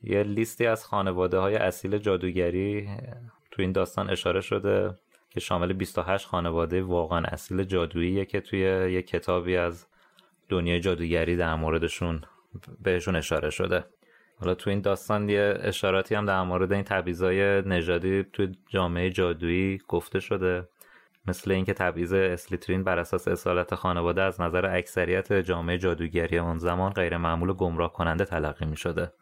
یه 0.03 0.23
لیستی 0.23 0.67
از 0.67 0.85
خانواده 0.85 1.39
های 1.39 1.57
اصیل 1.57 1.99
جادوگری 1.99 2.89
تو 3.59 3.63
این 3.63 3.73
داستان 3.73 4.11
اشاره 4.11 4.41
شده 4.41 4.95
که 5.31 5.41
شامل 5.41 5.73
28 5.73 6.27
خانواده 6.27 6.83
واقعا 6.83 7.19
اصیل 7.25 7.65
جادوییه 7.65 8.25
که 8.25 8.41
توی 8.41 8.61
یه 8.93 9.03
کتابی 9.03 9.57
از 9.57 9.87
دنیای 10.49 10.81
جادوگری 10.81 11.37
در 11.37 11.55
موردشون 11.55 12.21
بهشون 12.83 13.17
اشاره 13.17 13.51
شده. 13.51 13.85
حالا 14.41 14.55
تو 14.55 14.71
این 14.71 14.81
داستان 14.81 15.29
یه 15.29 15.59
اشاراتی 15.61 16.15
هم 16.15 16.27
در 16.27 16.43
مورد 16.43 16.73
این 16.73 16.83
تبعیضای 16.83 17.63
نژادی 17.63 18.25
توی 18.33 18.55
جامعه 18.69 19.11
جادویی 19.11 19.81
گفته 19.89 20.21
شده 20.21 20.69
مثل 21.27 21.51
اینکه 21.51 21.75
تبعیض 21.75 22.13
اسلیترین 22.13 22.85
بر 22.85 22.99
اساس 22.99 23.29
اصالت 23.29 23.75
خانواده 23.75 24.23
از 24.23 24.41
نظر 24.41 24.67
اکثریت 24.67 25.33
جامعه 25.33 25.79
جادوگری 25.79 26.39
اون 26.39 26.59
زمان 26.59 26.93
غیر 26.93 27.17
معمول 27.17 27.49
و 27.49 27.55
گمراه 27.55 27.93
کننده 27.93 28.25
تلقی 28.25 28.67
می 28.67 28.77
شده 28.77 29.13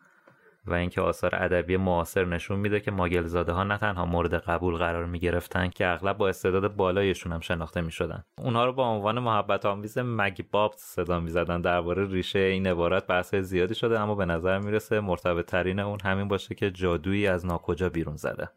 و 0.67 0.75
اینکه 0.75 1.01
آثار 1.01 1.31
ادبی 1.35 1.77
معاصر 1.77 2.25
نشون 2.25 2.59
میده 2.59 2.81
که 2.81 2.91
ماگلزاده 2.91 3.53
ها 3.53 3.64
نه 3.64 3.79
تنها 3.79 4.07
مورد 4.07 4.35
قبول 4.35 4.77
قرار 4.77 5.07
می 5.07 5.19
گرفتن 5.19 5.69
که 5.69 5.87
اغلب 5.87 6.19
با 6.19 6.29
استعداد 6.29 6.77
بالایشون 6.77 7.33
هم 7.33 7.41
شناخته 7.41 7.81
می 7.81 7.93
شدن 7.93 8.25
اونها 8.43 8.64
رو 8.64 8.73
با 8.73 8.89
عنوان 8.89 9.19
محبت 9.19 9.67
آمیز 9.67 9.99
مگی 9.99 10.43
بابت 10.43 10.79
صدا 10.79 11.21
می 11.21 11.31
زدن 11.31 11.61
درباره 11.61 12.07
ریشه 12.07 12.39
این 12.39 12.67
عبارت 12.67 13.07
بحث 13.07 13.35
زیادی 13.35 13.75
شده 13.75 14.01
اما 14.01 14.14
به 14.14 14.25
نظر 14.25 14.59
می‌رسه 14.59 15.01
مرتبط 15.01 15.47
ترین 15.47 15.81
اون 15.81 15.99
همین 16.05 16.29
باشه 16.29 16.55
که 16.55 16.71
جادویی 16.71 17.27
از 17.27 17.47
ناکجا 17.47 17.89
بیرون 17.89 18.17
زده. 18.17 18.49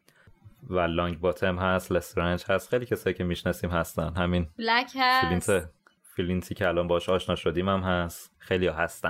و 0.70 0.80
لانگ 0.80 1.20
باتم 1.20 1.58
هست 1.60 1.92
لسترنج 1.92 2.44
هست 2.50 2.70
خیلی 2.70 2.86
کسایی 2.86 3.14
که 3.14 3.24
می‌شناسیم 3.24 3.70
هستن. 3.70 4.14
همین 4.18 4.48
بلک 4.58 4.92
هست. 4.96 5.70
فیلینتی 6.16 6.56
که 6.56 6.68
الان 6.68 6.88
باش 6.88 7.10
آشنا 7.10 7.36
شدیم 7.36 7.70
هم 7.70 7.80
هست. 7.80 8.36
خیلی 8.40 8.68
هستن. 8.68 9.10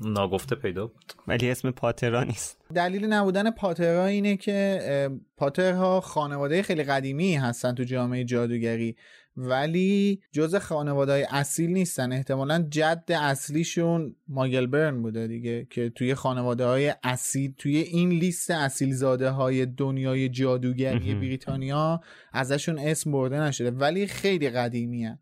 ناگفته 0.00 0.56
پیدا 0.56 0.86
بود. 0.86 1.12
ولی 1.28 1.50
اسم 1.50 1.70
پاترا 1.70 2.24
نیست. 2.24 2.58
دلیل 2.74 3.04
نبودن 3.04 3.50
پاترا 3.50 4.06
اینه 4.06 4.36
که 4.36 5.10
پاترها 5.36 6.00
خانواده 6.00 6.62
خیلی 6.62 6.82
قدیمی 6.82 7.34
هستن 7.34 7.74
تو 7.74 7.84
جامعه 7.84 8.24
جادوگری 8.24 8.96
ولی 9.36 10.20
جز 10.32 10.54
خانواده 10.54 11.12
های 11.12 11.26
اصیل 11.30 11.70
نیستن. 11.70 12.12
احتمالا 12.12 12.66
جد 12.70 13.04
اصلیشون 13.08 14.16
ماگل 14.28 14.66
برن 14.66 15.02
بوده 15.02 15.26
دیگه 15.26 15.66
که 15.70 15.90
توی 15.90 16.14
خانواده 16.14 16.66
های 16.66 16.94
اصیل 17.02 17.52
توی 17.58 17.76
این 17.76 18.08
لیست 18.08 18.50
اصیل 18.50 18.94
زاده 18.94 19.30
های 19.30 19.66
دنیای 19.66 20.28
جادوگری 20.28 21.14
بریتانیا 21.14 22.00
ازشون 22.32 22.78
اسم 22.78 23.12
برده 23.12 23.40
نشده 23.40 23.70
ولی 23.70 24.06
خیلی 24.06 24.50
قدیمی 24.50 25.04
هن. 25.04 25.18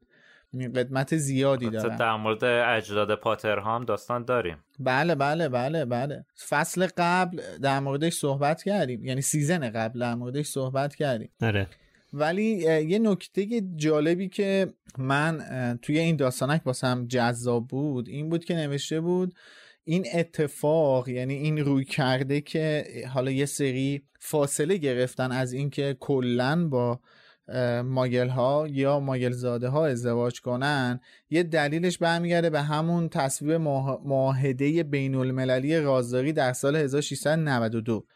قدمت 0.62 1.16
زیادی 1.16 1.70
دارن. 1.70 1.96
در 1.96 2.16
مورد 2.16 2.44
اجداد 2.44 3.14
پاتر 3.14 3.58
هم 3.58 3.84
داستان 3.84 4.24
داریم. 4.24 4.56
بله 4.78 5.14
بله 5.14 5.48
بله 5.48 5.84
بله. 5.84 6.24
فصل 6.48 6.88
قبل 6.96 7.40
در 7.62 7.80
موردش 7.80 8.12
صحبت 8.12 8.62
کردیم. 8.62 9.04
یعنی 9.04 9.20
سیزن 9.20 9.70
قبل 9.70 10.00
در 10.00 10.14
موردش 10.14 10.46
صحبت 10.46 10.94
کردیم. 10.94 11.30
نره 11.40 11.66
ولی 12.14 12.44
یه 12.88 12.98
نکته 12.98 13.62
جالبی 13.76 14.28
که 14.28 14.72
من 14.98 15.38
توی 15.82 15.98
این 15.98 16.16
داستانک 16.16 16.66
واسم 16.66 17.06
جذاب 17.06 17.68
بود 17.68 18.08
این 18.08 18.28
بود 18.28 18.44
که 18.44 18.54
نوشته 18.54 19.00
بود 19.00 19.34
این 19.84 20.06
اتفاق 20.14 21.08
یعنی 21.08 21.34
این 21.34 21.58
روی 21.58 21.84
کرده 21.84 22.40
که 22.40 22.84
حالا 23.14 23.30
یه 23.30 23.46
سری 23.46 24.02
فاصله 24.18 24.76
گرفتن 24.76 25.32
از 25.32 25.52
اینکه 25.52 25.96
کلا 26.00 26.68
با 26.68 27.00
ماگل 27.84 28.28
ها 28.28 28.66
یا 28.70 29.00
ماگل 29.00 29.32
زاده 29.32 29.68
ها 29.68 29.86
ازدواج 29.86 30.40
کنن 30.40 31.00
یه 31.30 31.42
دلیلش 31.42 31.98
برمیگرده 31.98 32.50
به 32.50 32.62
همون 32.62 33.08
تصویب 33.08 33.60
معاهده 34.04 34.82
بین 34.82 35.14
المللی 35.14 35.80
رازداری 35.80 36.32
در 36.32 36.52
سال 36.52 36.76
1692 36.76 38.06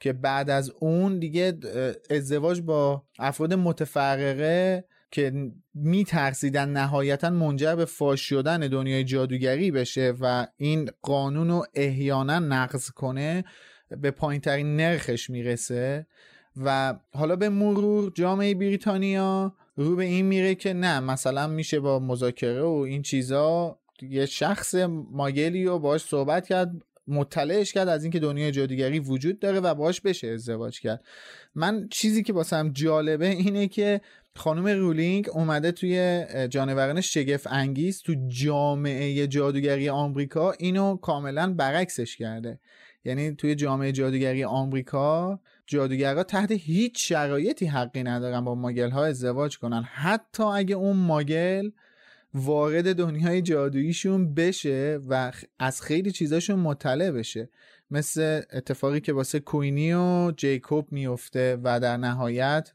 که 0.00 0.12
بعد 0.12 0.50
از 0.50 0.70
اون 0.80 1.18
دیگه 1.18 1.58
ازدواج 2.10 2.60
با 2.60 3.02
افراد 3.18 3.54
متفرقه 3.54 4.84
که 5.10 5.50
میترسیدن 5.74 6.68
نهایتا 6.68 7.30
منجر 7.30 7.74
به 7.74 7.84
فاش 7.84 8.20
شدن 8.20 8.58
دنیای 8.60 9.04
جادوگری 9.04 9.70
بشه 9.70 10.14
و 10.20 10.46
این 10.56 10.90
قانون 11.02 11.48
رو 11.48 11.66
احیانا 11.74 12.38
نقض 12.38 12.90
کنه 12.90 13.44
به 14.00 14.10
پایین 14.10 14.40
ترین 14.40 14.76
نرخش 14.76 15.30
می‌رسه. 15.30 16.06
و 16.56 16.94
حالا 17.14 17.36
به 17.36 17.48
مرور 17.48 18.12
جامعه 18.14 18.54
بریتانیا 18.54 19.54
رو 19.76 19.96
به 19.96 20.04
این 20.04 20.26
میره 20.26 20.54
که 20.54 20.72
نه 20.72 21.00
مثلا 21.00 21.46
میشه 21.46 21.80
با 21.80 21.98
مذاکره 21.98 22.62
و 22.62 22.84
این 22.88 23.02
چیزا 23.02 23.78
یه 24.02 24.26
شخص 24.26 24.74
ماگلی 25.10 25.64
رو 25.64 25.78
باش 25.78 26.00
صحبت 26.04 26.46
کرد 26.46 26.70
مطلعش 27.08 27.72
کرد 27.72 27.88
از 27.88 28.04
اینکه 28.04 28.18
دنیای 28.20 28.52
جادوگری 28.52 28.98
وجود 28.98 29.38
داره 29.38 29.60
و 29.60 29.74
باش 29.74 30.00
بشه 30.00 30.28
ازدواج 30.28 30.80
کرد. 30.80 31.04
من 31.54 31.88
چیزی 31.90 32.22
که 32.22 32.32
باسم 32.32 32.72
جالبه 32.72 33.28
اینه 33.28 33.68
که 33.68 34.00
خانم 34.36 34.66
رولینگ 34.66 35.28
اومده 35.32 35.72
توی 35.72 36.24
جانوران 36.48 37.00
شگفت 37.00 37.46
انگیز 37.46 38.02
تو 38.02 38.14
جامعه 38.28 39.26
جادوگری 39.26 39.88
آمریکا 39.88 40.52
اینو 40.52 40.96
کاملا 40.96 41.52
برعکسش 41.52 42.16
کرده. 42.16 42.58
یعنی 43.04 43.34
توی 43.34 43.54
جامعه 43.54 43.92
جادوگری 43.92 44.44
آمریکا 44.44 45.40
جادوگرها 45.66 46.22
تحت 46.22 46.52
هیچ 46.52 47.08
شرایطی 47.08 47.66
حقی 47.66 48.02
ندارن 48.02 48.44
با 48.44 48.54
ماگل 48.54 48.90
ها 48.90 49.04
ازدواج 49.04 49.58
کنن. 49.58 49.82
حتی 49.82 50.42
اگه 50.42 50.76
اون 50.76 50.96
ماگل 50.96 51.70
وارد 52.34 52.96
دنیای 52.96 53.42
جادوییشون 53.42 54.34
بشه 54.34 55.00
و 55.08 55.32
از 55.58 55.82
خیلی 55.82 56.12
چیزاشون 56.12 56.58
مطلع 56.58 57.10
بشه. 57.10 57.48
مثل 57.90 58.42
اتفاقی 58.52 59.00
که 59.00 59.12
واسه 59.12 59.40
کوینی 59.40 59.92
و 59.92 60.32
جیکوب 60.36 60.92
میفته 60.92 61.58
و 61.64 61.80
در 61.80 61.96
نهایت 61.96 62.72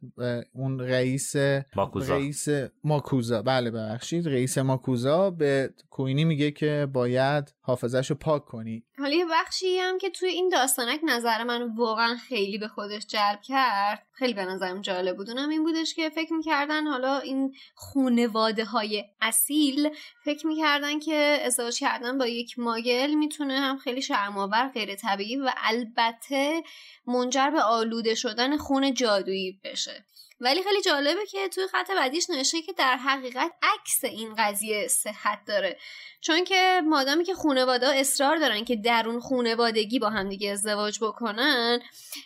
اون 0.54 0.80
رئیس 0.80 1.36
ماکوزا. 1.76 2.16
رئیس 2.16 2.48
ماکوزا. 2.84 3.42
بله 3.42 3.72
ببخشید. 3.72 4.28
رئیس 4.28 4.58
ماکوزا 4.58 5.32
به 5.32 5.74
کوینی 5.90 6.26
میگه 6.26 6.52
که 6.52 6.88
باید 6.94 7.54
حافظش 7.62 8.10
رو 8.10 8.16
پاک 8.16 8.46
کنی. 8.46 8.84
حالا 8.98 9.16
یه 9.16 9.26
بخشی 9.32 9.78
هم 9.78 9.98
که 9.98 10.10
توی 10.10 10.30
این 10.30 10.50
داستانک 10.50 11.00
نظر 11.08 11.44
من 11.44 11.76
واقعا 11.76 12.16
خیلی 12.28 12.58
به 12.58 12.68
خودش 12.68 13.06
جلب 13.08 13.40
کرد 13.44 14.09
خیلی 14.20 14.34
به 14.34 14.46
نظرم 14.46 14.82
جالب 14.82 15.18
بود. 15.18 15.30
اونم 15.30 15.50
این 15.50 15.64
بودش 15.64 15.94
که 15.94 16.10
فکر 16.10 16.34
می‌کردن 16.34 16.88
حالا 16.88 17.20
این 17.20 17.56
خونواده 17.76 18.66
های 18.66 19.06
اصیل 19.22 19.90
فکر 20.26 20.48
می‌کردن 20.48 21.00
که 21.00 21.40
ازدواج 21.46 21.80
کردن 21.80 22.18
با 22.18 22.28
یک 22.28 22.60
ماگل 22.60 23.14
می‌تونه 23.14 23.60
هم 23.60 23.78
خیلی 23.78 24.02
شرماور 24.02 24.68
غیر 24.68 24.96
طبیعی 24.96 25.36
و 25.36 25.52
البته 25.58 26.64
منجر 27.08 27.50
به 27.50 27.62
آلوده 27.62 28.16
شدن 28.16 28.58
خون 28.58 28.94
جادویی 28.94 29.60
بشه. 29.64 30.06
ولی 30.42 30.64
خیلی 30.64 30.82
جالبه 30.82 31.26
که 31.26 31.48
توی 31.48 31.68
خط 31.68 31.92
بعدیش 31.92 32.30
نوشته 32.30 32.62
که 32.62 32.74
در 32.74 32.98
حقیقت 32.98 33.52
عکس 33.62 34.04
این 34.04 34.36
قضیه 34.38 34.88
صحت 34.88 35.46
داره. 35.48 35.78
چون 36.22 36.44
که 36.44 36.82
مادامی 36.86 37.24
که 37.24 37.34
خانواده 37.34 37.88
اصرار 37.88 38.38
دارن 38.38 38.66
که 38.66 38.76
درون 38.76 39.20
خونوادگی 39.20 40.00
با 40.00 40.10
همدیگه 40.10 40.52
ازدواج 40.52 41.00
بکنن 41.02 41.80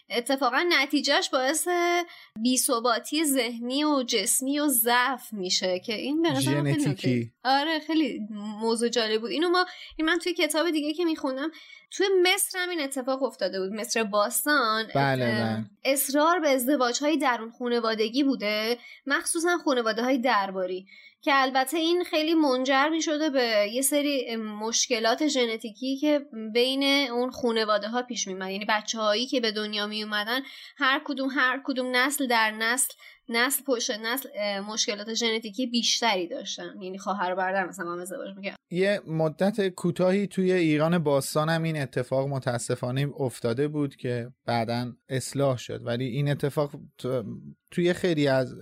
اتفاقا 0.09 0.65
نتیجهش 0.69 1.29
باعث 1.29 1.67
بیثباتی 2.41 3.25
ذهنی 3.25 3.83
و 3.83 4.03
جسمی 4.03 4.59
و 4.59 4.67
ضعف 4.67 5.33
میشه 5.33 5.79
که 5.79 5.93
این 5.93 6.21
به 6.21 6.33
خیلی 6.33 7.31
آره 7.43 7.79
خیلی 7.79 8.27
موضوع 8.59 8.89
جالب 8.89 9.21
بود. 9.21 9.29
اینو 9.29 9.49
ما 9.49 9.65
این 9.97 10.07
من 10.07 10.19
توی 10.19 10.33
کتاب 10.33 10.71
دیگه 10.71 10.93
که 10.93 11.05
میخوندم 11.05 11.51
توی 11.91 12.07
مصر 12.23 12.59
هم 12.59 12.69
این 12.69 12.81
اتفاق 12.81 13.23
افتاده 13.23 13.59
بود 13.59 13.71
مصر 13.71 14.03
باستان. 14.03 14.85
بله 14.95 15.25
بله. 15.25 15.65
اصرار 15.85 16.39
به 16.39 16.49
ازدواج 16.49 16.99
های 16.99 17.17
درون 17.17 17.51
خانوادگی 17.51 18.23
بوده 18.23 18.77
مخصوصا 19.05 19.57
خانواده 19.57 20.03
های 20.03 20.17
درباری. 20.17 20.87
که 21.23 21.31
البته 21.33 21.77
این 21.77 22.03
خیلی 22.03 22.33
منجر 22.33 22.89
می 22.89 23.01
شده 23.01 23.29
به 23.29 23.69
یه 23.73 23.81
سری 23.81 24.35
مشکلات 24.35 25.27
ژنتیکی 25.27 25.97
که 25.97 26.25
بین 26.53 26.83
اون 27.11 27.31
خانواده 27.31 27.87
ها 27.87 28.01
پیش 28.01 28.27
می 28.27 28.33
یعنی 28.51 28.65
بچه 28.69 28.99
هایی 28.99 29.25
که 29.25 29.41
به 29.41 29.51
دنیا 29.51 29.87
می 29.87 30.03
اومدن 30.03 30.41
هر 30.77 31.01
کدوم 31.05 31.29
هر 31.29 31.61
کدوم 31.65 31.95
نسل 31.95 32.27
در 32.27 32.51
نسل 32.51 32.93
نسل 33.29 33.63
پشت 33.63 33.91
نسل 33.91 34.59
مشکلات 34.59 35.13
ژنتیکی 35.13 35.67
بیشتری 35.67 36.27
داشتن. 36.27 36.81
یعنی 36.81 36.97
خواهر 36.97 37.33
و 37.33 37.35
برادر 37.35 37.67
مثلا 37.67 37.91
هم 37.91 37.99
ازدواج 37.99 38.35
می‌کرد 38.35 38.55
یه 38.71 39.01
مدت 39.07 39.69
کوتاهی 39.69 40.27
توی 40.27 40.51
ایران 40.51 40.97
باستان 40.97 41.49
هم 41.49 41.63
این 41.63 41.81
اتفاق 41.81 42.27
متاسفانه 42.27 43.09
افتاده 43.19 43.67
بود 43.67 43.95
که 43.95 44.31
بعدا 44.45 44.93
اصلاح 45.09 45.57
شد. 45.57 45.81
ولی 45.85 46.05
این 46.05 46.31
اتفاق 46.31 46.71
توی 47.71 47.93
خیلی 47.93 48.27
از 48.27 48.55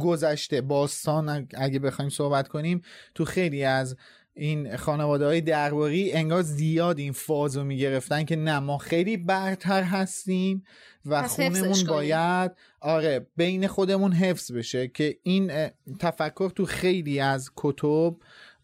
گذشته 0.00 0.60
باستان 0.60 1.48
اگه 1.54 1.78
بخوایم 1.78 2.08
صحبت 2.08 2.48
کنیم 2.48 2.82
تو 3.14 3.24
خیلی 3.24 3.64
از 3.64 3.96
این 4.34 4.76
خانواده 4.76 5.26
های 5.26 5.40
درباری 5.40 6.12
انگار 6.12 6.42
زیاد 6.42 6.98
این 6.98 7.12
فاز 7.12 7.56
رو 7.56 7.64
می‌گرفتن 7.64 8.24
که 8.24 8.36
نه 8.36 8.58
ما 8.58 8.78
خیلی 8.78 9.16
برتر 9.16 9.82
هستیم. 9.82 10.64
و 11.06 11.28
خونمون 11.28 11.84
باید 11.88 12.52
آره 12.80 13.26
بین 13.36 13.66
خودمون 13.66 14.12
حفظ 14.12 14.52
بشه 14.52 14.88
که 14.88 15.18
این 15.22 15.52
تفکر 16.00 16.50
تو 16.50 16.66
خیلی 16.66 17.20
از 17.20 17.50
کتب 17.56 18.16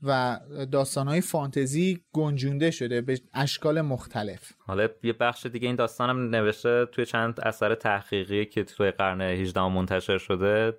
و 0.02 0.38
های 0.96 1.20
فانتزی 1.20 2.00
گنجونده 2.12 2.70
شده 2.70 3.00
به 3.00 3.20
اشکال 3.34 3.80
مختلف. 3.80 4.52
حالا 4.58 4.88
یه 5.02 5.12
بخش 5.12 5.46
دیگه 5.46 5.66
این 5.66 5.76
داستانم 5.76 6.30
نوشته 6.34 6.86
توی 6.86 7.06
چند 7.06 7.40
اثر 7.40 7.74
تحقیقی 7.74 8.46
که 8.46 8.64
توی 8.64 8.90
قرن 8.90 9.20
18 9.20 9.68
منتشر 9.68 10.18
شده 10.18 10.78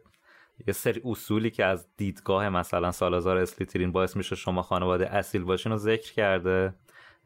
یه 0.67 0.73
سری 0.73 1.01
اصولی 1.05 1.51
که 1.51 1.65
از 1.65 1.87
دیدگاه 1.97 2.49
مثلا 2.49 2.91
سالازار 2.91 3.37
اسلیترین 3.37 3.91
باعث 3.91 4.15
میشه 4.15 4.35
شما 4.35 4.61
خانواده 4.61 5.15
اصیل 5.15 5.43
باشین 5.43 5.71
رو 5.71 5.77
ذکر 5.77 6.13
کرده. 6.13 6.73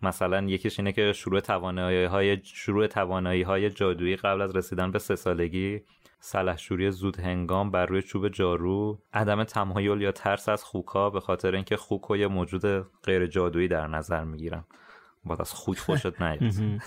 مثلا 0.02 0.42
یکیش 0.42 0.80
اینه 0.80 0.92
که 0.92 1.14
شروع 1.14 1.40
توانایی 1.40 2.06
های 2.06 2.38
شروع 2.44 2.88
توانایی 2.88 3.42
های 3.42 3.70
جادویی 3.70 4.16
قبل 4.16 4.42
از 4.42 4.56
رسیدن 4.56 4.92
به 4.92 5.00
سه 5.00 5.16
سالگی 5.16 5.82
سلحشوری 6.20 6.92
زود 6.92 7.20
هنگام 7.20 7.72
بر 7.72 7.86
روی 7.86 8.02
چوب 8.02 8.28
جارو 8.28 9.00
عدم 9.14 9.44
تمایل 9.44 10.02
یا 10.02 10.12
ترس 10.12 10.50
از 10.50 10.64
خوکا 10.64 11.10
به 11.10 11.20
خاطر 11.20 11.56
اینکه 11.56 11.78
خوک 11.78 12.12
یه 12.12 12.28
موجود 12.28 12.86
غیر 13.04 13.28
جادویی 13.28 13.68
در 13.68 13.88
نظر 13.88 14.24
می‌گیرن. 14.24 14.64
باید 15.24 15.42
از 15.42 15.54
خوک 15.54 15.80
خوشت 15.80 16.22
نیاد. 16.22 16.52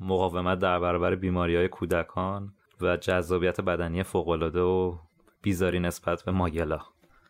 مقاومت 0.00 0.58
در 0.58 0.78
برابر 0.78 1.14
بیماری 1.14 1.56
های 1.56 1.68
کودکان 1.68 2.54
و 2.80 2.96
جذابیت 2.96 3.60
بدنی 3.60 4.02
فوقالعاده 4.02 4.60
و 4.60 4.98
بیزاری 5.42 5.80
نسبت 5.80 6.22
به 6.22 6.32
ماگلا. 6.32 6.80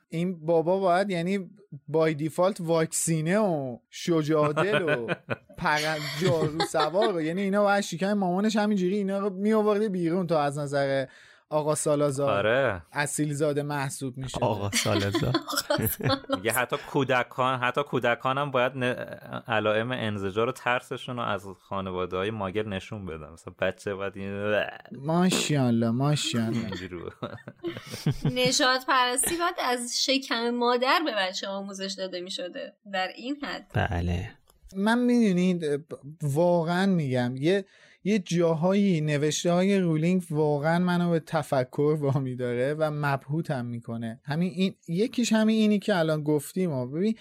این 0.08 0.46
بابا 0.46 0.78
باید 0.78 1.10
یعنی 1.10 1.50
بای 1.88 2.14
دیفالت 2.14 2.60
واکسینه 2.60 3.38
و 3.38 3.78
شجادل 3.90 4.82
و 4.82 5.14
پرد 5.58 5.98
جارو 6.22 6.60
سوار 6.60 7.22
یعنی 7.22 7.42
اینا 7.42 7.62
باید 7.62 7.80
شکم 7.80 8.12
مامانش 8.12 8.56
همینجوری 8.56 8.96
اینا 8.96 9.18
رو 9.18 9.30
می 9.78 9.88
بیرون 9.88 10.26
تا 10.26 10.42
از 10.42 10.58
نظر 10.58 11.06
آقا 11.48 11.74
سالازار. 11.74 12.30
آره. 12.30 12.82
اصیل 12.92 13.34
زاده 13.34 13.62
محسوب 13.62 14.16
میشه. 14.16 14.38
آقا 14.52 14.70
سالازار. 14.70 15.32
میگه 16.36 16.52
حتی 16.52 16.76
کودکان 16.90 17.58
حتی 17.58 17.82
کودکان 17.82 18.38
هم 18.38 18.50
باید 18.50 18.72
علائم 19.48 19.92
انزجار 19.92 20.48
و 20.48 20.52
ترسشون 20.52 21.16
رو 21.16 21.22
از 21.22 21.46
خانواده 21.60 22.16
های 22.16 22.30
ماگل 22.30 22.68
نشون 22.68 23.06
بدن. 23.06 23.30
مثلا 23.32 23.54
بچه 23.60 23.94
باید 23.94 24.16
این 24.16 24.64
ماشاءالله 24.92 25.90
ماشاءالله. 25.90 26.70
نشاد 28.24 28.80
پرستی 28.88 29.36
باید 29.36 29.56
از 29.64 30.04
شکم 30.04 30.50
مادر 30.50 31.00
به 31.04 31.14
بچه 31.16 31.48
آموزش 31.48 31.94
داده 31.98 32.20
می‌شده. 32.20 32.72
در 32.92 33.08
این 33.16 33.36
حد. 33.44 33.70
بله. 33.74 34.30
من 34.76 34.98
می‌دونید 34.98 35.86
واقعا 36.22 36.86
میگم 36.86 37.36
یه 37.36 37.64
یه 38.06 38.18
جاهایی 38.18 39.00
نوشته 39.00 39.52
های 39.52 39.78
رولینگ 39.78 40.22
واقعا 40.30 40.78
منو 40.78 41.10
به 41.10 41.20
تفکر 41.20 41.96
وامی 42.00 42.36
داره 42.36 42.74
و 42.74 42.90
مبهوتم 42.90 43.66
می‌کنه. 43.66 44.20
همین 44.24 44.52
این 44.54 44.74
یکیش 44.88 45.32
همین 45.32 45.56
اینی 45.60 45.78
که 45.78 45.96
الان 45.96 46.22
گفتیم. 46.22 46.72
و 46.72 46.86
ببین 46.86 47.14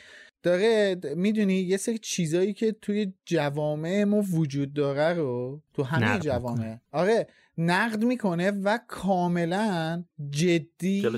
داره 0.43 0.95
می‌دونی 1.15 1.53
یه 1.53 1.77
سری 1.77 1.97
چیزایی 1.97 2.53
که 2.53 2.71
توی 2.71 3.13
جوامع 3.25 4.03
ما 4.03 4.21
وجود 4.21 4.73
داره 4.73 5.13
رو 5.13 5.61
تو 5.73 5.83
همه 5.83 6.19
جوامع. 6.19 6.77
آره 6.91 7.27
نقد 7.57 8.03
می‌کنه 8.03 8.51
و 8.51 8.79
کاملا 8.87 10.03
جدی 10.29 11.09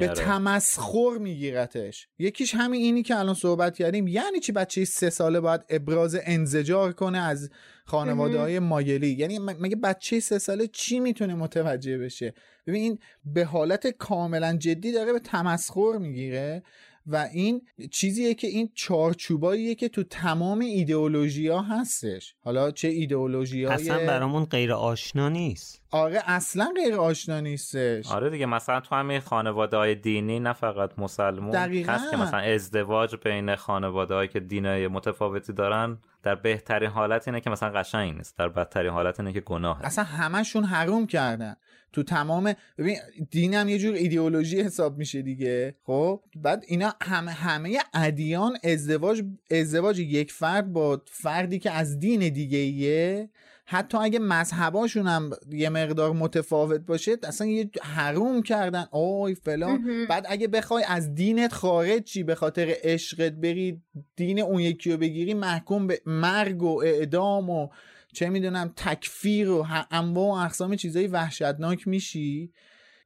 به 0.00 0.08
تمسخر 0.08 1.18
میگیرتش. 1.20 2.08
یکیش 2.18 2.54
همین 2.54 2.82
اینی 2.82 3.02
که 3.02 3.18
الان 3.18 3.34
صحبت 3.34 3.78
کردیم. 3.78 4.08
یعنی 4.08 4.40
چی 4.40 4.52
بچه 4.52 4.84
سه 4.84 5.10
ساله 5.10 5.40
باید 5.40 5.60
ابراز 5.68 6.18
انزجار 6.24 6.92
کنه 6.92 7.18
از 7.18 7.50
خانواده 7.84 8.38
های 8.38 8.58
مایلی. 8.58 9.10
یعنی 9.10 9.38
مگه 9.38 9.76
بچه 9.76 10.20
سه 10.20 10.38
ساله 10.38 10.66
چی 10.66 11.00
می‌تونه 11.00 11.34
متوجه 11.34 11.98
بشه؟ 11.98 12.34
ببین 12.66 12.82
این 12.82 12.98
به 13.24 13.44
حالت 13.44 13.86
کاملا 13.86 14.56
جدی 14.56 14.92
داره 14.92 15.12
به 15.12 15.18
تمسخر 15.18 15.98
می‌گیره. 16.00 16.62
و 17.06 17.28
این 17.32 17.62
چیزیه 17.90 18.34
که 18.34 18.46
این 18.46 18.70
چارچوباییه 18.74 19.74
که 19.74 19.88
تو 19.88 20.02
تمام 20.02 20.58
ایدئولوژی 20.58 21.48
ها 21.48 21.62
هستش. 21.62 22.34
حالا 22.40 22.70
چه 22.70 22.88
ایدئولوژی 22.88 23.64
های 23.64 23.74
اصلا 23.74 24.06
برامون 24.06 24.44
غیر 24.44 24.72
آشنا 24.72 25.28
نیست. 25.28 25.82
آره 25.90 26.22
اصلا 26.26 26.72
غیر 26.76 26.94
آشنا 26.94 27.40
نیستش. 27.40 28.12
آره 28.12 28.30
دیگه 28.30 28.46
مثلا 28.46 28.80
تو 28.80 28.94
همین 28.94 29.20
خانواده 29.20 29.76
های 29.76 29.94
دینی 29.94 30.40
نه 30.40 30.52
فقط 30.52 30.98
مسلمون 30.98 31.54
هست 31.54 32.10
که 32.10 32.16
مثلا 32.16 32.40
ازدواج 32.40 33.16
بین 33.24 33.56
خانواده 33.56 34.14
هایی 34.14 34.28
که 34.28 34.40
دینای 34.40 34.88
متفاوتی 34.88 35.52
دارن 35.52 35.98
در 36.22 36.34
بهترین 36.34 36.90
حالت 36.90 37.28
اینه 37.28 37.40
که 37.40 37.50
مثلا 37.50 37.70
قشنگ 37.70 38.16
نیست 38.16 38.38
در 38.38 38.48
بدترین 38.48 38.92
حالت 38.92 39.20
اینه 39.20 39.32
که 39.32 39.40
گناهه 39.40 39.84
اصلا 39.84 40.04
همشون 40.04 40.64
حروم 40.64 41.06
کردن. 41.06 41.56
تو 41.92 42.02
تمام 42.02 42.54
ببین 42.78 42.96
دین 43.30 43.54
هم 43.54 43.68
یه 43.68 43.78
جور 43.78 43.94
ایدئولوژی 43.94 44.60
حساب 44.60 44.98
میشه 44.98 45.22
دیگه. 45.22 45.74
خب؟ 45.82 46.20
بعد 46.36 46.64
اینا 46.66 46.94
همه 47.02 47.30
همه 47.30 47.78
ادیان 47.94 48.56
ازدواج 48.64 49.22
ازدواج 49.50 49.98
یک 49.98 50.32
فرد 50.32 50.72
با 50.72 51.02
فردی 51.06 51.58
که 51.58 51.70
از 51.70 51.98
دین 51.98 52.28
دیگه 52.28 52.58
ایه 52.58 53.30
حتی 53.64 53.98
اگه 53.98 54.18
مذهباشون 54.18 55.06
هم 55.06 55.30
یه 55.50 55.68
مقدار 55.68 56.12
متفاوت 56.12 56.80
باشه 56.80 57.16
اصلا 57.22 57.46
یه 57.46 57.70
حروم 57.82 58.42
کردن. 58.42 58.86
اوی 58.90 59.34
فلان. 59.34 60.06
بعد 60.08 60.26
اگه 60.28 60.48
بخوای 60.48 60.84
از 60.88 61.14
دینت 61.14 61.52
خارج 61.52 62.02
چی؟ 62.02 62.22
به 62.22 62.34
خاطر 62.34 62.74
عشقت 62.82 63.32
بری 63.32 63.82
دین 64.16 64.40
اون 64.40 64.60
یکی 64.60 64.92
رو 64.92 64.96
بگیری 64.96 65.34
محکوم 65.34 65.86
به 65.86 66.00
مرگ 66.06 66.62
و 66.62 66.82
اعدام 66.84 67.50
و 67.50 67.68
چه 68.12 68.28
می‌دونم 68.28 68.72
تکفیر 68.76 69.50
و 69.50 69.66
انواع 69.90 70.28
و 70.28 70.44
اقسام 70.44 70.76
چیزایی 70.76 71.06
وحشتناک 71.06 71.88
میشی 71.88 72.52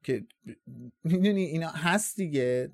که 0.03 0.25
می‌دونی 1.05 1.43
اینا 1.43 1.69
هست 1.69 2.17
دیگه. 2.17 2.73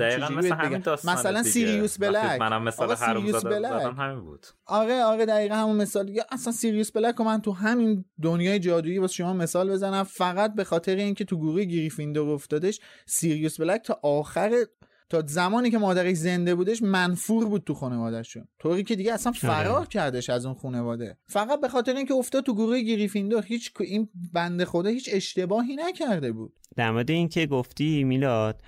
دقیقا 0.00 0.28
مثل 0.28 0.54
همین 0.54 0.82
مثلا 1.04 1.42
سیریوس 1.42 1.98
بلک. 1.98 2.40
منم 2.40 2.62
مثال 2.62 2.94
سیریوس 2.94 3.44
بلک. 3.44 3.94
همین 3.98 4.20
بود. 4.20 4.46
آره 4.66 5.02
آره 5.02 5.26
دقیقا 5.26 5.54
همون 5.54 5.76
مثال 5.76 6.08
یا 6.08 6.24
اصلا 6.30 6.52
سیریوس 6.52 6.92
بلک 6.92 7.14
رو 7.14 7.24
من 7.24 7.40
تو 7.40 7.52
همین 7.52 8.04
دنیای 8.22 8.58
جادویی 8.58 8.98
واسه 8.98 9.14
شما 9.14 9.32
مثال 9.32 9.70
بزنم. 9.70 10.02
فقط 10.04 10.54
به 10.54 10.64
خاطر 10.64 10.96
اینکه 10.96 11.24
تو 11.24 11.36
گروه 11.36 11.64
گریفیندور 11.64 12.28
افتادش 12.28 12.80
سیریوس 13.06 13.60
بلک 13.60 13.82
تا 13.82 14.00
آخر 14.02 14.64
تا 15.10 15.22
زمانی 15.26 15.70
که 15.70 15.78
مادرش 15.78 16.16
زنده 16.16 16.54
بودش 16.54 16.82
منفور 16.82 17.48
بود 17.48 17.64
تو 17.64 17.74
خانوادهشون. 17.74 18.48
طوری 18.58 18.84
که 18.84 18.96
دیگه 18.96 19.12
اصلا 19.12 19.32
آره. 19.32 19.40
فرار 19.40 19.86
کردش 19.86 20.30
از 20.30 20.46
اون 20.46 20.54
خانواده. 20.54 21.16
فقط 21.26 21.60
به 21.60 21.68
خاطر 21.68 21.96
اینکه 21.96 22.14
افتاد 22.14 22.44
تو 22.44 22.54
گروه 22.54 22.80
گریفیندور 22.80 23.44
هیچ 23.44 23.72
این 23.80 24.08
بنده 24.32 24.64
خدا 24.64 24.90
هیچ 24.90 25.10
اشتباهی 25.12 25.76
نکرده 25.76 26.32
بود. 26.32 26.52
در 26.76 26.90
مورد 26.90 27.10
اینکه 27.10 27.46
گفتی 27.46 28.04
میلاد 28.04 28.62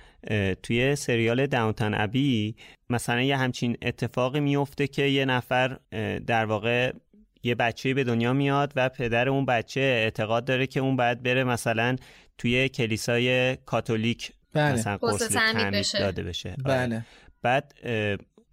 توی 0.63 0.95
سریال 0.95 1.47
داونتن 1.47 1.93
ابی 1.93 2.55
مثلا 2.89 3.21
یه 3.21 3.37
همچین 3.37 3.77
اتفاقی 3.81 4.39
میفته 4.39 4.87
که 4.87 5.03
یه 5.03 5.25
نفر 5.25 5.79
در 6.27 6.45
واقع 6.45 6.93
یه 7.43 7.55
بچه 7.55 7.93
به 7.93 8.03
دنیا 8.03 8.33
میاد 8.33 8.73
و 8.75 8.89
پدر 8.89 9.29
اون 9.29 9.45
بچه 9.45 9.79
اعتقاد 9.79 10.45
داره 10.45 10.67
که 10.67 10.79
اون 10.79 10.95
باید 10.95 11.23
بره 11.23 11.43
مثلا 11.43 11.95
توی 12.37 12.69
کلیسای 12.69 13.55
کاتولیک 13.55 14.31
بله. 14.53 14.73
مثلا 14.73 14.97
قسل 14.97 15.27
تعمید 15.27 15.85
داده 15.99 16.23
بشه. 16.23 16.49
آره. 16.49 16.87
بله. 16.87 17.05
بعد 17.41 17.73